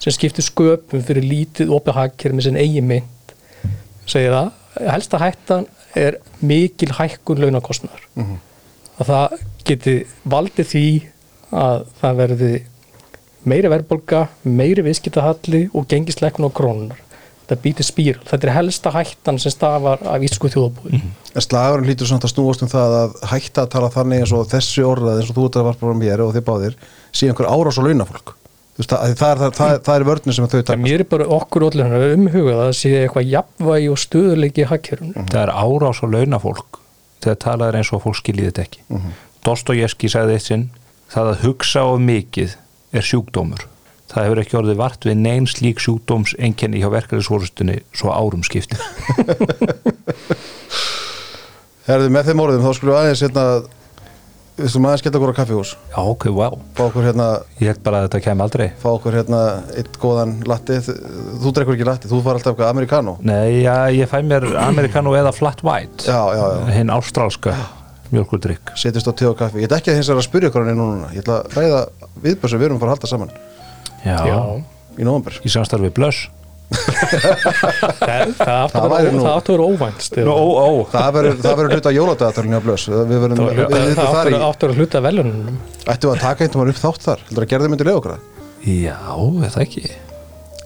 sem 0.02 0.16
skiptir 0.16 0.46
sköpum 0.46 1.04
fyrir 1.06 1.26
lítið 1.28 1.74
opið 1.76 1.98
hagkerfi 1.98 2.38
með 2.38 2.48
sinn 2.48 2.60
eigin 2.62 2.88
mynd 2.90 3.36
segir 4.10 4.34
það, 4.34 4.52
helsta 4.88 5.20
hættan 5.22 5.68
er 6.00 6.18
mikil 6.40 6.92
hækkun 6.96 7.42
launakostnar 7.44 8.08
að 8.16 9.08
það 9.12 9.38
geti 9.68 9.96
valdið 10.32 10.70
því 10.72 10.86
að 11.52 11.86
það 12.00 12.20
verði 12.22 12.52
meiri 13.52 13.72
verðbolga, 13.74 14.28
meiri 14.46 14.86
viðskiptahalli 14.86 15.66
og 15.74 15.88
gengisleikun 15.92 16.48
á 16.48 16.50
krónunar 16.54 17.00
þetta 17.52 17.64
býtir 17.66 17.88
spíral, 17.88 18.24
þetta 18.30 18.48
er 18.48 18.56
helsta 18.56 18.92
hættan 18.96 19.40
sem 19.42 19.52
stafar 19.52 20.04
af 20.08 20.24
íslensku 20.24 20.52
þjóðabúi 20.54 21.02
En 21.32 21.44
slagurinn 21.44 21.88
lítur 21.88 22.10
samt 22.10 22.26
að 22.28 22.34
snúast 22.34 22.64
um 22.66 22.70
það 22.72 22.98
að 22.98 23.16
hætta 23.32 23.64
að 23.64 23.72
tala 23.76 23.90
þannig 23.94 24.24
eins 24.24 24.34
og 24.36 24.50
þessi 24.52 24.84
orðað 24.84 25.22
eins 25.22 25.32
og 25.32 25.38
þú 25.38 25.48
ert 25.48 25.58
að 25.60 25.68
varpa 25.70 25.88
fram 25.88 26.04
hér 26.04 26.24
og 26.26 26.34
þið 26.36 26.46
báðir 26.50 26.78
sé 27.12 27.30
einhver 27.30 27.48
árás 27.48 27.80
á 27.80 27.84
launafólk. 27.86 28.34
Það, 28.82 29.14
það, 29.20 29.40
það, 29.40 29.56
það, 29.56 29.74
það 29.86 29.96
er 29.96 30.06
vörnum 30.08 30.36
sem 30.36 30.48
þau 30.48 30.56
það 30.56 30.66
taka. 30.68 30.82
mér 30.82 31.04
er 31.04 31.10
bara 31.12 31.28
okkur 31.38 31.66
allir 31.68 31.96
umhugað 32.16 32.56
að 32.58 32.64
það 32.64 32.78
sé 32.80 32.92
eitthvað 33.02 33.32
jafnvægi 33.32 33.90
og 33.92 34.00
stöðuleiki 34.02 34.64
í 34.64 34.68
hagkerfinu. 34.72 35.26
Það 35.32 35.42
er 35.42 35.52
árás 35.54 36.02
á 36.02 36.06
launafólk 36.08 36.80
þegar 37.22 37.42
talað 37.46 37.72
er 37.72 37.80
eins 37.82 37.92
og 37.94 38.04
fólk 38.04 38.18
skiljið 38.20 38.50
þetta 38.50 38.66
ekki. 38.66 38.84
Mm 38.88 38.98
-hmm. 38.98 39.20
Dostojevski 39.46 40.12
sagði 40.12 40.38
eitt 40.40 40.48
sinn 40.48 40.66
það 41.12 41.34
að 41.34 41.44
hugsa 41.46 41.86
of 41.88 42.00
mikið 42.02 42.56
er 42.92 43.06
sjúkdómur 43.06 43.68
það 44.12 44.28
hefur 44.28 44.42
ekki 44.44 44.58
orðið 44.62 44.82
vart 44.82 45.08
við 45.08 45.20
neyn 45.24 45.48
slík 45.50 45.82
sjúkdóms 45.84 46.36
enkenni 46.40 46.82
hjá 46.84 46.90
verkefnisvorustunni 46.94 47.82
svo 47.96 48.14
árum 48.14 48.44
skiptir 48.48 48.82
Herðu 51.88 52.12
með 52.14 52.28
þeim 52.30 52.42
orðum 52.44 52.66
þá 52.66 52.76
skulum 52.78 52.94
við 52.94 53.00
aðeins 53.02 53.24
hérna 53.26 53.46
við 54.62 54.70
skulum 54.70 54.88
aðeins 54.90 55.04
geta 55.06 55.18
okkur 55.18 55.34
á 55.34 55.40
kaffihús? 55.40 55.72
Já 55.90 56.00
ok, 56.04 56.26
wow, 56.38 56.58
fá 56.78 56.82
okkur 56.86 57.08
hérna 57.08 57.28
ég 57.58 57.72
held 57.72 57.82
bara 57.86 58.02
að 58.02 58.08
þetta 58.08 58.22
kem 58.28 58.44
aldrei. 58.46 58.68
fá 58.82 58.88
okkur 58.92 59.18
hérna 59.18 59.42
eitt 59.80 59.98
góðan 60.02 60.36
latti 60.48 60.78
þú 60.86 61.54
drekkur 61.58 61.78
ekki 61.78 61.88
latti, 61.88 62.12
þú 62.12 62.22
far 62.26 62.38
alltaf 62.38 62.54
eitthvað 62.54 62.74
amerikano 62.76 63.18
nei, 63.26 63.64
já, 63.64 63.76
ég 63.96 64.12
fæ 64.12 64.20
mér 64.28 64.48
amerikano 64.62 65.16
eða 65.18 65.34
flat 65.36 65.64
white. 65.66 66.06
Já, 66.06 66.22
já, 66.38 66.44
já, 66.54 66.74
hinn 66.78 66.94
ástrálska 66.94 67.56
mjölkurdrykk 68.12 68.76
setjast 68.76 69.08
á 69.08 69.14
te 69.16 69.28
og 69.30 69.38
kaffi. 69.40 69.64
Ég 69.64 69.70
ætla 69.70 69.80
ekki 69.80 69.94
að 69.94 70.02
hins 70.02 70.12
að 70.12 70.26
spyrja 70.28 70.52
okkur 70.52 70.66
hann 70.66 70.74
í 70.74 70.78
núna. 70.78 71.12
Ég 71.16 71.24
ætla 71.24 71.40
að 71.40 71.56
ræða 71.56 71.82
viðbjörn 72.26 72.52
sem 72.52 72.60
við 72.60 72.68
erum 72.68 72.78
að 72.78 72.84
fara 72.84 72.92
að 72.92 72.98
halda 72.98 73.12
saman 73.14 73.34
já, 74.06 74.18
Já, 74.28 74.38
í 74.98 75.08
nóvember. 75.08 75.40
Í 75.46 75.50
samstarfi 75.54 75.92
blöss 75.96 76.28
það, 76.72 78.32
það 78.40 78.46
Það 78.72 78.86
að 78.86 78.94
vera 78.94 79.10
að 79.52 79.58
vera 79.58 79.66
óvænt 79.68 80.06
Stefán. 80.06 80.30
ó, 80.32 80.40
ó, 80.56 80.70
það 80.92 81.18
verður 81.18 81.74
hluta 81.76 81.92
jóladagatalinu 81.96 82.56
á 82.56 82.62
blöss 82.64 82.86
það 82.88 83.12
í 84.32 84.36
að- 84.38 84.46
að 84.72 84.80
hluta 84.80 85.02
velunum 85.04 85.58
ættum 85.92 86.08
við 86.08 86.16
að 86.16 86.22
taka 86.24 86.46
eintum 86.46 86.62
var 86.64 86.72
upp 86.72 86.80
þátt 86.80 87.08
þar? 87.08 87.26
Heldur 87.28 87.46
að 87.46 87.52
gerði 87.52 87.72
myndi 87.74 87.88
lega 87.90 88.00
okkur 88.02 88.16
Já, 88.62 88.98
er 89.44 89.52
það 89.52 89.66
ekki? 89.66 89.84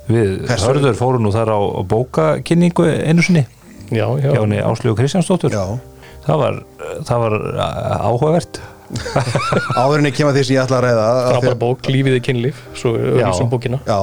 Við 0.05 0.31
hörður 0.61 0.97
fórum 0.99 1.25
nú 1.25 1.31
þar 1.33 1.49
á, 1.49 1.59
á 1.65 1.81
bókakynningu 1.89 2.85
einu 3.09 3.23
sinni. 3.25 3.45
Já, 3.89 4.05
já, 4.21 4.29
hjá 4.29 4.41
henni 4.43 4.59
Áslögu 4.61 4.99
Kristjánsdóttur. 4.99 5.49
Já, 5.55 5.79
það 6.27 6.37
var, 6.43 6.59
það 7.07 7.23
var 7.23 7.35
uh, 7.55 8.74
áhugavert 8.85 9.77
áðurinni 9.79 10.11
kemur 10.15 10.35
því 10.35 10.43
sem 10.45 10.55
ég 10.55 10.63
ætla 10.65 10.79
að 10.79 10.85
ræða 10.85 11.07
frábæra 11.31 11.57
bók, 11.63 11.89
lífið 11.89 12.17
í 12.19 12.21
kynlíf 12.25 12.61
svo 12.77 12.93
auðvitsum 12.95 13.49
bókina. 13.51 13.79
Já, 13.87 13.97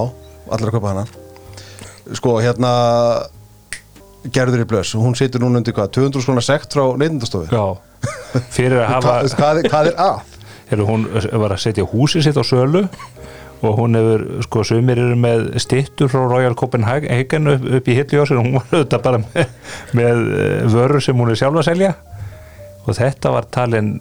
allir 0.52 0.70
að 0.72 0.76
kaupa 0.76 0.92
hana. 0.92 1.04
Sko, 2.18 2.34
hérna 2.42 2.72
Gerður 4.32 4.62
í 4.62 4.66
blöss, 4.70 4.92
hún 4.94 5.16
situr 5.18 5.42
núna 5.42 5.58
undir 5.58 5.74
hvað 5.74 5.88
200 5.96 6.22
skona 6.22 6.42
sekt 6.46 6.76
frá 6.76 6.84
neytindastofu 6.94 7.48
Já, 7.50 7.64
fyrir 8.54 8.78
að 8.84 8.92
hafa 8.92 9.14
Hvað, 9.34 9.64
hvað, 9.66 9.88
er- 9.90 9.90
er 9.90 9.96
að? 10.04 10.20
Heru, 10.70 10.86
hún 10.88 11.06
var 11.42 11.52
að 11.56 11.62
setja 11.64 11.84
húsið 11.90 12.28
sitt 12.28 12.38
á 12.38 12.44
sölu 12.46 12.84
og 13.62 13.76
hún 13.78 13.94
hefur, 13.98 14.22
sko, 14.46 14.62
sumir 14.66 14.98
eru 14.98 15.16
með 15.18 15.42
stittur 15.62 16.10
frá 16.10 16.22
Royal 16.30 16.54
Copenhagen 16.58 17.50
upp, 17.50 17.66
upp 17.78 17.90
í 17.90 17.96
hillujósir 17.98 18.38
og 18.38 18.46
hún 18.46 18.56
var 18.60 18.70
auðvitað 18.72 19.04
bara 19.04 19.20
með, 19.22 19.52
með 19.98 20.22
vörur 20.72 21.02
sem 21.04 21.18
hún 21.18 21.30
er 21.34 21.38
sjálf 21.42 21.60
að 21.60 21.68
selja 21.72 21.92
og 22.82 22.96
þetta 22.98 23.30
var 23.36 23.46
talin, 23.54 23.92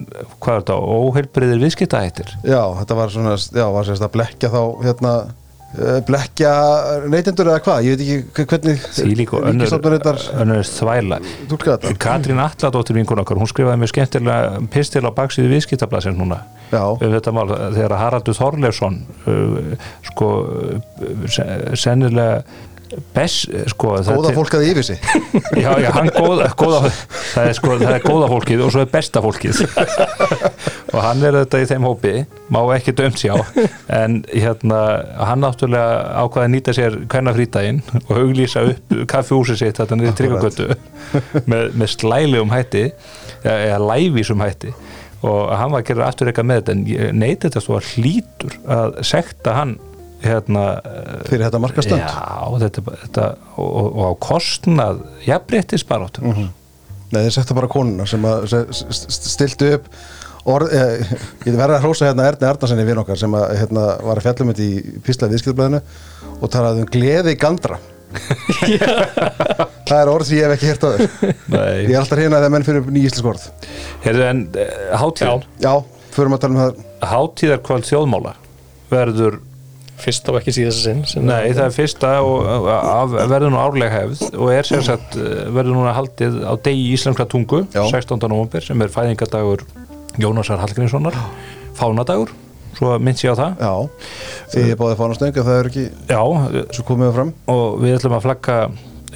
hvað 0.42 0.56
er 0.56 0.64
þetta, 0.64 0.78
óheilbriðir 0.96 1.60
viðskiptahættir? 1.62 2.32
Já, 2.46 2.62
þetta 2.80 2.96
var 2.98 3.12
svona, 3.14 3.36
já, 3.38 3.66
var 3.76 3.86
sérst 3.86 4.02
að 4.08 4.12
blekja 4.16 4.50
þá 4.50 4.60
hérna 4.82 5.12
eh, 5.78 6.00
blekja 6.08 6.54
neytendur 7.12 7.50
eða 7.52 7.62
hvað, 7.66 7.86
ég 7.86 7.94
veit 8.00 8.02
ekki 8.06 8.46
hvernig 8.50 8.82
Þvílík 8.98 9.34
og 9.38 9.46
önnur, 9.52 9.70
þvæla. 10.80 11.20
Katrín 12.02 12.42
Alladóttir 12.42 12.98
vinkun 12.98 13.22
okkar, 13.22 13.38
hún 13.40 13.50
skrifaði 13.50 13.82
mjög 13.84 13.92
skemmtilega 13.94 14.64
pistil 14.74 15.04
á 15.06 15.10
baksíðu 15.14 15.52
viðskiptablasins 15.54 16.18
núna 16.18 16.42
Já, 16.72 16.82
um 16.88 17.12
þetta 17.12 17.32
mál 17.36 17.46
þegar 17.76 17.94
Haraldur 18.00 18.36
Þorleifsson 18.38 18.98
uh, 19.28 19.88
sko 20.08 20.28
uh, 20.42 21.26
se- 21.28 21.48
sennilega 21.76 22.42
best 23.14 23.48
sko 23.72 23.94
góða 24.04 24.32
fólk 24.36 24.56
að 24.58 24.66
yfir 24.70 24.86
sig. 24.86 25.00
Já, 25.62 25.70
já, 25.80 25.88
hann 25.94 26.08
góða, 26.12 26.48
góða 26.58 26.80
það 26.90 27.48
er 27.48 27.56
sko, 27.56 27.74
það 27.80 27.94
er 27.94 28.04
góða 28.04 28.28
fólkið 28.32 28.62
og 28.64 28.72
svo 28.74 28.82
er 28.84 28.90
besta 28.92 29.22
fólkið. 29.24 29.60
Og 30.92 30.98
hann 31.00 31.22
er 31.24 31.36
þetta 31.40 31.60
í 31.62 31.66
þeim 31.70 31.86
hópi 31.88 32.12
má 32.52 32.58
ekki 32.74 32.92
dömt 32.96 33.20
sjá. 33.20 33.32
En 33.92 34.18
hérna, 34.28 34.80
hann 35.24 35.40
náttúrulega 35.40 36.18
ákvaði 36.20 36.44
að 36.44 36.52
nýta 36.52 36.74
sér 36.76 36.98
hvernig 37.06 37.38
frítaginn 37.38 37.80
og 38.02 38.12
auglýsa 38.18 38.64
upp 38.74 38.96
kaffihúsið 39.08 39.62
sitt 39.62 39.80
þetta 39.80 39.98
niður 39.98 40.18
tryggagötu 40.18 40.68
með, 41.48 41.70
með 41.80 41.92
slælegum 41.94 42.52
hætti 42.52 42.90
eða, 43.40 43.78
lævísum 43.80 44.44
hætti. 44.44 44.74
Og 45.22 45.54
hann 45.54 45.72
var 45.72 45.84
að 45.84 45.88
gera 45.92 46.10
aftur 46.10 46.28
eitthvað 46.28 46.50
með 46.50 46.60
þetta 46.60 46.76
en 46.76 47.16
neyti 47.22 47.46
þetta 47.46 47.64
svo 47.64 47.78
að 47.78 47.90
hlýtur 47.94 48.58
að 48.76 49.00
sekta 49.06 49.56
hann 49.56 49.76
hérna 50.22 50.64
fyrir 51.28 51.46
þetta 51.46 51.62
markastönd 51.62 52.02
Já, 52.02 52.58
þetta, 52.64 52.84
þetta 53.04 53.28
og, 53.56 53.86
og, 53.92 54.02
á 54.06 54.12
kostnað 54.22 55.06
jafnréttisbaráttur 55.28 56.28
mm 56.28 56.50
Nei, 57.12 57.26
þeir 57.26 57.34
setja 57.34 57.52
bara 57.52 57.68
konuna 57.68 58.06
sem 58.08 58.22
að 58.24 58.54
stiltu 58.88 59.66
upp 59.76 59.88
orð, 60.48 60.72
eh, 60.74 61.10
ég 61.46 61.56
verði 61.58 61.76
að 61.76 61.84
hrósa 61.84 62.08
hérna 62.08 62.26
Erni 62.30 62.48
Arnarssoni 62.48 62.86
vinn 62.86 63.00
okkar 63.02 63.20
sem 63.20 63.34
að, 63.36 63.44
hérna, 63.60 63.86
var 64.02 64.18
að 64.18 64.26
fjallum 64.26 64.52
þetta 64.52 64.64
í 64.64 65.00
písla 65.04 65.28
viðskiptablaðinu 65.30 65.80
og 66.42 66.52
talaði 66.52 66.82
um 66.82 66.88
gleði 66.92 67.36
gandra. 67.38 67.78
Það 69.88 69.98
er 69.98 70.10
orð 70.12 70.26
sem 70.28 70.36
ég 70.36 70.44
hef 70.44 70.54
ekki 70.56 70.68
heyrt 70.68 70.82
á 70.84 70.88
þér 70.92 71.04
ég 71.86 71.94
er 71.94 72.00
alltaf 72.00 72.20
hérna 72.20 72.40
þegar 72.42 72.52
menn 72.52 72.66
fyrir 72.66 72.90
ný 72.92 73.04
íslensk 73.06 73.28
orð. 73.30 73.46
Heyrðu, 74.04 74.26
en 74.26 74.42
uh, 74.52 74.66
hátíð, 75.00 75.46
já, 75.64 75.72
förum 76.16 76.36
að 76.36 76.42
tala 76.42 76.52
um 76.52 76.60
það. 76.60 76.82
Hátíðarkvöld 77.12 77.88
þjóðmála 77.88 78.34
verður, 78.92 79.38
fyrst 80.02 80.28
á 80.28 80.32
ekki 80.38 80.54
síðast 80.56 80.84
sinn 80.84 81.26
nei 81.28 81.52
það 81.54 81.64
er 81.68 81.74
fyrsta 81.76 82.10
og 82.26 82.68
af, 82.72 83.14
verður 83.30 83.52
nú 83.54 83.60
árleg 83.62 83.92
hefð 83.94 84.22
og 84.34 84.52
er 84.54 84.68
sem 84.68 84.82
sagt, 84.86 85.16
eh, 85.16 85.46
verður 85.54 85.78
núna 85.78 85.94
haldið 85.96 86.40
á 86.46 86.52
degi 86.66 86.84
íslenska 86.96 87.26
tungu, 87.30 87.64
Já. 87.74 87.82
16. 87.90 88.18
november 88.28 88.64
sem 88.66 88.82
er 88.82 88.92
fæðingadagur 88.92 89.64
Jónasar 90.20 90.60
Hallgrímssonar 90.60 91.14
fánadagur, 91.78 92.28
svo 92.76 92.98
minnst 93.00 93.24
ég 93.24 93.32
á 93.32 93.36
það. 93.38 93.62
Já, 93.64 93.72
því 94.52 94.64
ég 94.68 94.76
báði 94.80 94.98
fánastöng 94.98 95.38
en 95.40 95.46
það 95.46 95.60
er 95.62 95.70
ekki 95.70 95.84
Já, 96.10 96.20
svo 96.76 96.84
komið 96.90 97.08
við 97.08 97.14
fram. 97.16 97.30
Og 97.54 97.78
við 97.80 97.96
ætlum 97.96 98.16
að 98.18 98.26
flagga 98.26 98.56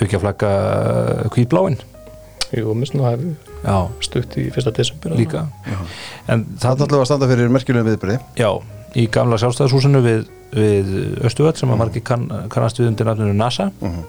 ekki 0.00 0.16
að 0.16 0.24
flagga 0.24 0.50
hvítbláin 1.34 1.76
Jú, 2.56 2.72
minnst 2.78 2.94
nú 2.96 3.04
hafi 3.04 3.34
Já, 3.66 3.76
stutt 4.04 4.36
í 4.38 4.46
fyrsta 4.54 4.70
desember 4.76 5.16
líka. 5.18 5.46
en 6.30 6.44
það 6.60 6.80
það, 6.80 6.84
ætlum 6.86 7.00
að 7.02 7.08
standa 7.10 7.28
fyrir 7.30 7.52
merkjulegum 7.52 7.88
viðbyrði 7.90 8.18
já, 8.38 8.50
í 8.96 9.06
gamla 9.12 9.36
sjálfstæðshúsinu 9.42 10.00
við, 10.04 10.26
við 10.56 10.92
Östuvöld 11.28 11.58
sem 11.60 11.70
að 11.74 11.80
margir 11.82 12.04
kann, 12.06 12.26
kannast 12.52 12.78
við 12.80 12.88
undir 12.92 13.08
nafninu 13.10 13.34
NASA. 13.36 13.70
Mhm. 13.80 14.04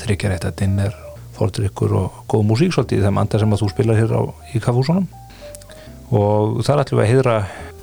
þryggja 0.00 0.28
rétt 0.30 0.44
að 0.46 0.54
dinner 0.60 0.94
fordrykkur 1.36 1.92
og 1.98 2.12
góð 2.30 2.44
músík 2.46 2.72
svolítið 2.72 3.00
í 3.00 3.04
þeim 3.04 3.18
anda 3.20 3.38
sem 3.42 3.50
að 3.52 3.60
þú 3.64 3.68
spilar 3.72 3.96
hér 3.98 4.12
á, 4.14 4.22
í 4.54 4.60
kaffhúsunum 4.62 5.06
og 6.14 6.60
þar 6.66 6.82
ætlum 6.84 7.00
við 7.00 7.04
að 7.06 7.10
heyra 7.10 7.34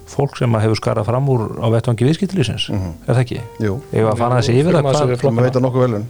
fólk 0.08 0.38
sem 0.40 0.56
að 0.56 0.64
hefur 0.66 0.80
skarað 0.80 1.08
fram 1.10 1.28
úr 1.34 1.42
á 1.60 1.68
vettvangi 1.74 2.08
viðskiptilísins, 2.08 2.70
Mhm. 2.72 2.92
er 3.08 3.14
það 3.14 3.24
ekki? 3.26 3.40
Jú, 3.60 3.74
Ef 3.92 4.06
að 4.08 4.18
fara 4.18 4.40
þessi 4.40 4.56
yfir 4.62 4.74
það 4.74 5.44
veitum 5.44 5.64
nokkuð 5.68 5.84
velun 5.86 6.06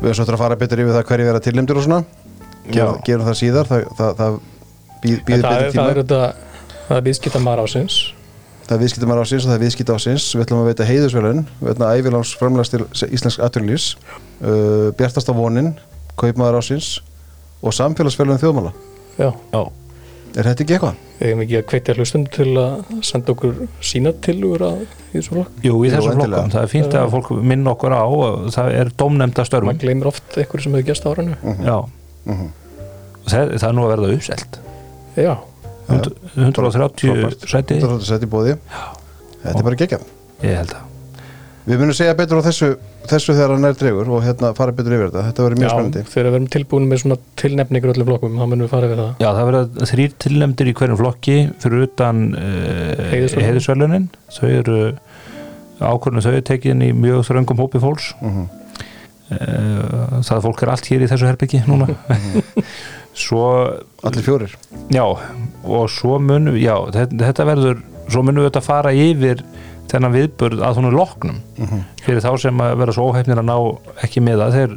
við 0.00 0.06
erum 0.08 0.14
svo 0.14 0.22
eftir 0.24 0.34
að 0.34 0.38
fara 0.38 0.56
betur 0.56 0.78
yfir 0.82 0.94
það 0.96 1.04
hverju 1.04 1.24
vera 1.26 1.40
tilnæmdur 1.40 1.76
og 1.76 1.84
svona. 1.84 2.04
Ger, 2.70 2.88
gerum 3.04 3.26
það 3.26 3.36
síðar. 3.42 3.66
Það, 3.70 3.84
það, 3.96 4.16
það 4.16 4.40
býður 5.02 5.20
það, 5.20 5.26
betur 5.26 5.50
er, 5.52 5.70
tíma. 5.70 5.82
það 5.82 5.90
er 5.90 6.02
þetta 6.02 6.34
það 6.88 6.96
er 6.96 7.02
viðskipta 7.06 7.40
maður 7.44 7.62
ásins 7.66 8.12
Það 8.66 8.74
er 8.76 8.80
viðskiptamæður 8.82 9.22
ásins 9.22 9.44
og 9.44 9.50
það 9.52 9.56
er 9.56 9.62
viðskipta 9.62 9.94
ásins. 9.96 10.24
Við 10.34 10.42
ætlum 10.46 10.60
að 10.62 10.68
veita 10.72 10.86
heiðusvelun, 10.88 11.42
við 11.60 11.68
ætlum 11.72 11.86
að 11.86 11.98
æviláns 12.00 12.32
framlega 12.40 12.70
til 12.72 13.10
íslensk 13.14 13.42
atvinnulífs, 13.46 13.88
uh, 14.42 14.88
bjartasta 14.98 15.34
vonin, 15.36 15.68
kaupmaður 16.18 16.58
ásins 16.58 16.88
og 17.62 17.72
samfélagsvelun 17.76 18.40
þjóðmála. 18.42 18.72
Já, 19.20 19.30
Já, 19.54 19.62
Er 20.36 20.44
þetta 20.44 20.64
ekki 20.66 20.74
eitthvað? 20.76 20.96
eigum 21.24 21.40
ekki 21.46 21.54
að 21.56 21.62
hvetja 21.70 21.94
hlustund 21.96 22.26
til 22.34 22.50
að 22.60 22.72
senda 23.08 23.32
okkur 23.32 23.54
sína 23.80 24.10
tilugur 24.20 24.64
að 24.66 24.82
í 24.84 25.14
þessu 25.14 25.30
flokk 25.32 25.62
jú, 25.64 25.78
í 25.80 25.88
þessum 25.94 26.18
flokkum, 26.18 26.50
það 26.52 26.60
er 26.66 26.68
fínt 26.74 26.96
að 27.00 27.06
fólk 27.14 27.30
minna 27.40 27.72
okkur 27.72 27.94
á 27.96 28.02
og 28.04 28.50
það 28.52 28.68
er 28.82 28.90
dómnefnda 29.00 29.46
störfum. 29.48 29.70
Maður 29.70 29.80
gleymir 29.86 30.10
oft 30.10 30.36
eitthvað 30.36 30.66
sem 30.66 30.76
hefur 30.76 30.88
gæst 30.90 31.06
á 31.06 31.10
árinu. 31.14 31.38
Já, 31.64 31.78
Mhm. 32.26 32.50
og 33.24 33.30
það, 33.32 33.54
það 33.56 33.68
er 33.70 33.72
nú 33.78 33.86
að 33.86 33.92
verða 33.94 34.10
uppselt 35.86 36.18
Já, 36.36 36.42
Hund- 36.42 36.58
130 36.58 37.14
Frábært. 37.14 37.46
sæti 37.46 37.78
Þetta 37.80 37.94
er 37.94 38.04
þetta 38.10 38.26
í 38.26 38.34
bóði. 38.36 38.56
Þetta 39.46 39.58
er 39.58 39.66
bara 39.70 39.80
geggjað. 39.82 40.04
ég 40.42 40.56
held 40.60 40.74
að 40.76 40.84
Við 41.66 41.80
munum 41.82 41.96
segja 41.98 42.14
betur 42.14 42.38
á 42.38 42.46
þessu, 42.46 42.66
þessu 43.10 43.34
þegar 43.34 43.52
hann 43.56 43.64
er 43.66 43.72
dregur 43.74 44.06
og 44.14 44.20
hérna 44.22 44.52
fara 44.54 44.70
betur 44.70 44.92
yfir 44.94 45.08
þetta. 45.10 45.22
Þetta 45.32 45.42
verður 45.42 45.58
mjög 45.58 45.66
já 45.66 45.72
spennandi. 45.74 46.02
þegar 46.12 46.26
við 46.30 46.36
erum 46.36 46.46
tilbúin 46.54 46.86
með 46.86 47.00
svona 47.02 47.16
tilnefningur 47.42 47.90
öllum 47.90 48.06
flokkum, 48.06 48.36
þá 48.38 48.44
munum 48.46 48.62
við 48.62 48.70
fara 48.70 48.86
við 48.92 49.00
það 49.02 49.24
Já, 49.24 49.28
það 49.34 49.48
verða 49.50 49.88
þrýr 49.90 50.12
tilnefndir 50.22 50.70
í 50.70 50.74
hverjum 50.78 51.00
flokki 51.00 51.36
fyrir 51.64 51.82
utan 51.88 52.20
uh, 52.38 53.10
Heiðursverðlaunin. 53.10 53.48
heiðusverlunin 53.48 54.06
þau 54.30 54.46
eru 54.60 54.78
ákvörnum 55.90 56.22
þau 56.22 56.32
er 56.38 56.46
tekin 56.52 56.86
í 56.86 56.92
mjög 56.94 57.26
þröngum 57.26 57.58
hópi 57.64 57.82
fólks 57.82 58.12
Mhm. 58.22 58.46
uh, 59.34 60.22
það 60.22 60.42
fólk 60.46 60.62
er 60.62 60.70
allt 60.70 60.86
hér 60.86 61.02
í 61.02 61.08
þessu 61.10 61.26
herbyggi 61.26 61.64
núna 61.66 61.88
svo 63.16 63.42
Allir 64.04 64.22
fjórir. 64.26 64.52
já, 64.92 65.02
og 65.64 65.88
svo 65.90 66.18
munum 66.20 66.56
já, 66.60 66.74
þetta, 66.92 67.46
verður, 67.48 67.80
svo 68.12 68.22
munum 68.22 68.44
við 68.44 68.50
þetta 68.50 68.62
fara 68.66 68.92
yfir 68.92 69.40
þennan 69.90 70.12
viðburð 70.16 70.62
að 70.66 70.76
hún 70.80 70.88
er 70.90 70.96
loknum 70.98 71.36
Mhm. 71.58 71.80
fyrir 72.04 72.20
þá 72.24 72.32
sem 72.42 72.58
að 72.60 72.76
vera 72.82 72.92
svo 72.92 73.08
óhefnir 73.12 73.38
að 73.40 73.46
ná 73.48 73.56
ekki 74.04 74.20
með 74.20 74.42
það 74.42 74.56
þeir, 74.58 74.76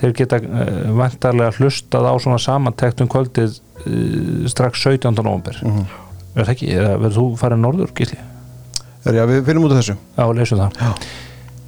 þeir 0.00 0.12
geta 0.18 0.36
uh, 0.36 0.92
vantarlega 0.98 1.56
hlustað 1.58 2.08
á 2.10 2.14
svona 2.18 2.38
samantekt 2.42 3.00
um 3.04 3.08
kvöldið 3.08 3.58
uh, 3.86 4.48
strax 4.48 4.82
17. 4.82 5.14
november 5.22 5.56
Mhm. 5.62 5.86
er 6.36 6.44
það 6.44 6.54
ekki, 6.54 6.68
verður 6.74 7.16
þú 7.18 7.26
farið 7.38 7.60
norður 7.62 7.94
gísli? 7.94 8.18
Er, 9.06 9.14
já, 9.14 9.24
við 9.26 9.44
finnum 9.46 9.64
út 9.64 9.72
af 9.72 9.78
þessu. 9.84 9.96
Já, 10.18 10.24
leysum 10.34 10.58
það 10.58 10.72
Já. 10.82 10.92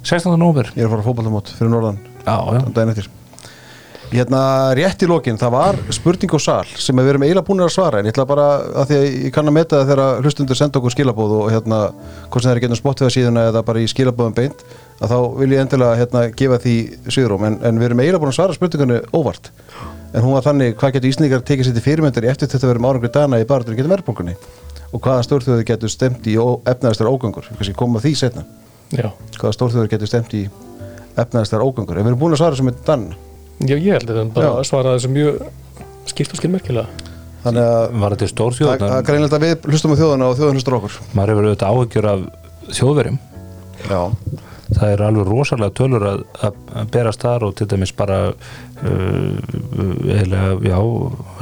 16. 0.03 0.37
november 0.37 0.71
Ég 0.75 0.83
er 0.83 0.87
að 0.87 0.91
fara 0.95 1.05
fótballtamót 1.07 1.49
fyrir 1.57 1.71
norðan. 1.71 1.97
Já, 2.25 2.35
já, 2.53 2.61
daginn 2.73 2.89
eftir 2.95 3.07
Hérna 4.11 4.73
rétt 4.75 5.05
í 5.05 5.07
lokin, 5.07 5.37
það 5.39 5.51
var 5.53 5.77
spurning 5.95 6.33
og 6.35 6.41
sal 6.43 6.67
sem 6.75 6.97
við 6.99 7.13
erum 7.13 7.23
eiginlega 7.23 7.47
búin 7.47 7.63
að 7.63 7.69
svara 7.71 8.01
en 8.01 8.09
ég 8.09 8.11
ætla 8.11 8.25
bara 8.27 8.47
að 8.81 8.89
því 8.89 8.97
að 8.97 9.05
ég 9.07 9.33
kann 9.37 9.47
að 9.47 9.55
meta 9.55 9.77
það 9.79 9.91
þegar 9.91 10.25
hlustundur 10.25 10.57
senda 10.59 10.81
okkur 10.81 10.91
skilabóð 10.91 11.35
og 11.37 11.45
hérna 11.53 11.79
hvort 11.93 12.43
sem 12.43 12.49
það 12.49 12.57
er 12.57 12.61
getum 12.65 12.79
spottið 12.81 13.13
síðuna 13.15 13.45
eða 13.53 13.61
bara 13.69 13.79
í 13.79 13.87
skilabóðum 13.87 14.35
beint 14.35 14.65
að 14.99 15.13
þá 15.13 15.17
vil 15.37 15.49
ég 15.55 15.63
endilega 15.63 16.01
hérna 16.01 16.25
gefa 16.41 16.59
því 16.65 16.75
sviðrum 17.07 17.47
en, 17.47 17.57
en 17.63 17.79
við 17.79 17.87
erum 17.87 18.03
eiginlega 18.03 18.23
búin 18.25 18.33
að 18.33 18.37
svara 18.41 18.57
spurningunni 18.59 18.99
óvart. 19.15 19.47
En 20.11 20.27
hún 20.27 20.35
var 20.35 20.43
þannig 20.49 20.75
hvað 20.75 20.97
getur 20.97 21.13
Ísningar 21.13 21.47
tekið 21.47 21.69
sér 21.69 21.79
til 21.79 21.85
fyrirmyndar 21.87 22.27
í 22.27 22.33
eftir 22.33 22.51
þetta 22.51 22.67
verðum 22.67 22.91
árangri 22.91 23.13
dana 23.15 23.39
í 23.39 23.47
baratur 23.47 23.79
getum 23.79 23.95
verðbunkunni 23.95 24.35
og 24.91 24.99
hvaða 24.99 25.23
stórþjóður 25.23 25.67
getur 25.71 25.95
stemt 25.95 26.27
í 26.27 26.35
efnaðastar 26.35 27.07
ógöngur, 27.07 27.47
ég 27.47 27.55
kannski 27.55 27.79
koma 27.79 28.03
því 28.03 28.11
setna 28.19 28.43
Já, 28.91 29.07
hvaða 29.37 29.55
stórþjóður 29.55 29.91
getur 29.93 30.11
stemt 30.11 30.35
í 30.35 30.41
efnaðastar 31.15 31.63
ógöngur? 31.63 31.95
En 31.95 32.03
við 32.03 32.11
erum 32.11 32.25
búin 32.25 32.35
að 32.35 32.41
svara 32.43 32.59
sem 32.59 32.67
er 32.67 32.81
dann 32.83 33.13
já 33.67 33.75
ég 33.77 33.95
held 33.95 34.11
að 34.11 34.19
við 34.19 34.29
bara 34.35 34.49
Já. 34.49 34.51
að 34.57 34.67
svara 34.69 34.93
þessu 34.95 35.11
mjög 35.13 35.41
skýrt 36.11 36.35
og 36.35 36.41
skilmerkilega. 36.41 37.09
Þannig 37.41 37.65
að 37.65 37.97
var 38.03 38.13
þetta 38.13 38.25
það, 38.25 38.29
það 38.29 38.31
stórþjóðnar 38.35 38.93
er 38.95 39.07
greinilegt 39.07 39.35
að 39.35 39.43
við 39.45 39.67
hlustum 39.71 39.93
á 39.93 39.99
þjóðuna 40.01 40.29
og 40.29 40.37
þjóðun 40.37 40.59
hlustur 40.59 40.77
okkur. 40.77 40.97
Maður 41.17 41.33
hefur 41.33 41.47
auðvitað 41.47 41.75
áhyggjur 41.75 42.07
af 42.11 42.25
þjóðverjum. 42.77 43.17
Já, 43.81 44.01
það 44.77 44.85
er 44.91 45.03
alveg 45.07 45.31
rosalega 45.31 45.75
tölur 45.79 46.05
að, 46.11 46.21
að 46.45 46.91
berast 46.93 47.25
þar 47.25 47.47
og 47.47 47.55
til 47.57 47.67
dæmis 47.71 47.95
bara 47.97 48.19
uh, 48.29 49.33
eða, 50.19 50.43
já, 50.69 50.77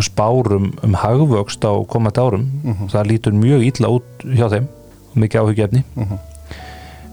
spárum 0.08 0.72
um 0.88 0.98
hagvöxt 1.04 1.68
á 1.68 1.74
komandi 1.92 2.24
árum. 2.24 2.48
Það 2.88 3.12
lítur 3.12 3.36
mjög 3.36 3.68
illa 3.74 3.92
út 4.00 4.26
hjá 4.26 4.48
þeim 4.56 4.72
og 5.10 5.22
mikið 5.26 5.44
áhugjefni 5.44 5.84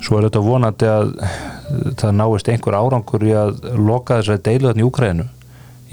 svo 0.07 0.19
er 0.19 0.29
þetta 0.29 0.43
vonandi 0.45 0.89
að 0.91 1.13
það 2.01 2.13
náist 2.21 2.51
einhver 2.53 2.77
árangur 2.79 3.25
í 3.27 3.33
að 3.37 3.65
loka 3.79 4.21
þessari 4.21 4.45
deilu 4.47 4.71
þarna 4.71 4.83
í 4.83 4.87
Úkræðinu 4.87 5.27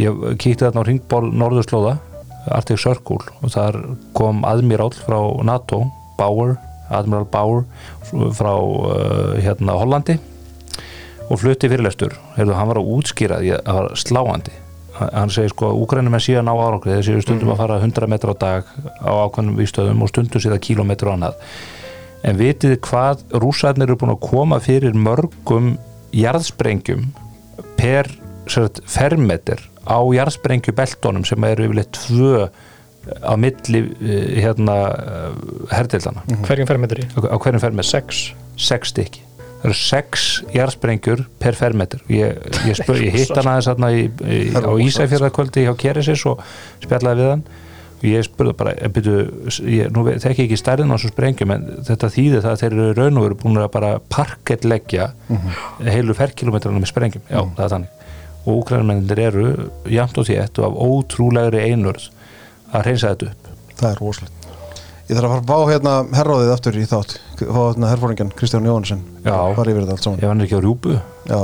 ég 0.02 0.26
kíkti 0.42 0.66
þarna 0.66 0.84
á 0.84 0.88
ringból 0.90 1.24
Norðurslóða 1.32 1.96
Arctic 2.52 2.82
Circle 2.82 3.22
og 3.42 3.54
þar 3.54 3.80
kom 4.18 4.44
aðmiráll 4.48 4.94
frá 4.98 5.20
NATO 5.46 5.86
Bauer, 6.18 6.58
Admiral 6.94 7.26
Bauer 7.32 7.64
frá 8.36 8.54
uh, 8.54 9.40
hérna 9.42 9.78
Hollandi 9.80 10.20
og 11.32 11.40
flutti 11.40 11.70
fyrirlestur. 11.72 12.14
Heyrðu, 12.36 12.56
hann 12.58 12.70
var 12.70 12.80
að 12.82 12.90
útskýra 12.98 13.40
því 13.42 13.54
að 13.56 13.62
það 13.66 13.78
var 13.80 14.02
sláandi. 14.02 14.58
Hann- 15.00 15.32
segir 15.34 15.54
sko 15.54 15.70
að 15.72 15.80
Úkrænum 15.86 16.18
er 16.18 16.22
síðan 16.22 16.52
á 16.52 16.54
árangri. 16.54 16.98
Þeir 16.98 17.06
séu 17.08 17.24
stundum 17.24 17.54
að 17.54 17.62
fara 17.64 17.80
100 17.82 18.12
metra 18.12 18.36
á 18.36 18.42
dag 18.44 18.68
á 19.02 19.12
ákveðnum 19.24 19.56
vístöðum 19.58 20.04
og 20.04 20.12
stundum 20.12 20.44
síðan 20.44 20.62
kílómetru 20.62 21.10
á 21.10 21.16
annað 21.16 21.40
en 22.24 22.40
vitið 22.40 22.78
hvað 22.88 23.24
rússarnir 23.44 23.90
eru 23.90 24.00
búin 24.00 24.16
að 24.16 24.24
koma 24.26 24.60
fyrir 24.64 24.96
mörgum 24.96 25.74
jarðsprengjum 26.16 27.08
per 27.80 28.10
fermeter 28.90 29.62
á 29.84 30.00
jarðsprengjubeltunum 30.16 31.26
sem 31.28 31.44
eru 31.48 31.68
yfirleitt 31.68 31.92
tvö 31.98 32.48
á 33.20 33.34
milli 33.36 33.84
eh, 34.00 34.40
hérna 34.46 34.78
herdildana 35.72 36.24
hverjum 36.48 36.70
fermetri? 36.70 37.08
á 37.12 37.36
hverjum 37.36 37.64
fermeter? 37.64 37.90
Sex. 37.90 38.32
Sex 38.56 38.94
stykki. 38.94 39.24
Það 39.64 39.70
eru 39.70 39.80
sex 39.80 40.24
jarðsprengjur 40.52 41.22
per 41.40 41.56
fermeter. 41.56 42.02
Ég, 42.12 42.40
ég, 42.68 42.80
ég 43.08 43.16
hitt 43.16 43.32
hann 43.36 43.50
aðeins 43.54 43.70
á 43.72 44.72
Ísæfjörðarkvöldi 44.88 45.64
hjá 45.68 45.72
Kerisis 45.80 46.24
og 46.28 46.44
spjallaði 46.84 47.24
við 47.24 47.32
hann 47.32 47.46
og 48.04 48.10
ég 48.12 48.26
spurði 48.28 48.54
bara, 48.60 48.74
eh, 48.76 48.92
byrju, 48.92 49.16
ég, 49.72 49.92
nú 49.96 50.04
þekki 50.04 50.44
ég 50.44 50.50
ekki 50.50 50.60
stærðin 50.60 50.92
á 50.92 50.96
þessum 50.98 51.14
sprengjum 51.14 51.54
en 51.56 51.66
þetta 51.88 52.10
þýðir 52.12 52.44
það 52.44 52.52
að 52.52 52.62
þeir 52.64 52.74
eru 52.74 52.88
í 52.90 52.96
raun 52.98 53.20
og 53.20 53.26
veru 53.28 53.38
búin 53.40 53.60
að 53.62 53.72
bara 53.72 53.92
parkettleggja 54.12 55.10
heilu 55.88 56.16
ferkilometrana 56.18 56.84
með 56.84 56.92
sprengjum. 56.92 57.24
Já, 57.30 57.42
það 57.56 57.64
er 57.64 57.74
þannig. 57.78 57.90
Og 58.44 58.60
úkrænumennir 58.60 59.24
eru 59.24 59.48
jafnt 59.88 60.20
og 60.20 60.28
þétt 60.28 60.60
og 60.60 60.68
af 60.68 60.80
ótrúlegri 60.84 61.64
einurð 61.64 62.10
að 62.74 62.88
reynsa 62.90 63.14
þetta 63.14 63.32
upp. 63.32 63.52
Það 63.80 63.90
er 63.94 64.02
rosalegt. 64.04 64.50
Ég 65.04 65.18
þarf 65.18 65.28
að 65.28 65.32
fara 65.32 65.42
að 65.44 65.50
fá 65.52 65.72
hérna 65.72 65.94
herróðið 66.18 66.52
aftur 66.54 66.80
í 66.80 66.86
þátt. 66.88 67.18
Fá 67.40 67.62
hérna 67.70 67.92
herfóringjan 67.92 68.36
Kristján 68.36 68.68
Jóhannesson. 68.68 69.04
Já. 69.24 69.36
fara 69.56 69.72
yfir 69.72 69.84
þetta 69.84 69.96
allt 69.96 70.04
saman. 70.08 70.20
Ef 70.20 70.32
hann 70.32 70.44
er 70.44 70.48
ekki 70.48 70.60
á 70.60 70.64
rjúpu, 70.64 71.00
Já, 71.28 71.40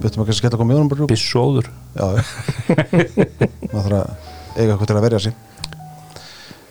betur 0.00 0.20
maður 0.20 0.30
kannski 0.30 0.44
að 0.44 0.50
geta 0.50 0.60
komið 0.60 0.78
honum 0.78 0.88
bara 0.92 1.00
rjúpa 1.00 1.14
bissóður 1.14 1.68
Já, 1.96 2.06
já. 2.16 2.22
Maður 3.72 3.86
þarf 3.86 3.96
að 3.96 4.10
eiga 4.56 4.66
eitthvað 4.72 4.88
til 4.90 4.96
að 4.96 5.06
verja 5.06 5.20
sig 5.24 5.36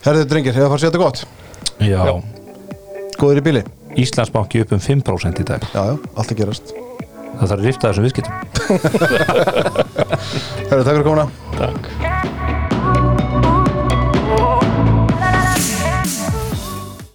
Herðið 0.06 0.28
drengir, 0.30 0.54
hefur 0.54 0.68
að 0.68 0.72
fara 0.72 0.78
að 0.78 0.86
setja 0.86 1.02
gott? 1.02 1.18
Já, 1.82 2.02
Góður 3.18 3.40
í 3.40 3.46
bíli 3.48 3.62
Íslandsbanki 4.04 4.62
upp 4.62 4.74
um 4.76 4.82
5% 4.84 5.42
í 5.42 5.46
dag. 5.48 5.66
Já, 5.74 5.82
já, 5.90 5.96
allt 6.14 6.34
að 6.36 6.42
gerast. 6.42 6.74
Það 7.36 7.50
þarf 7.50 7.56
að 7.56 7.66
rifta 7.66 7.90
þessum 7.90 8.06
viðskiptum. 8.06 8.36
Herðið, 10.70 10.86
takk 10.86 10.94
fyrir 10.94 11.08
komuna. 11.08 11.26
Takk 11.56 11.95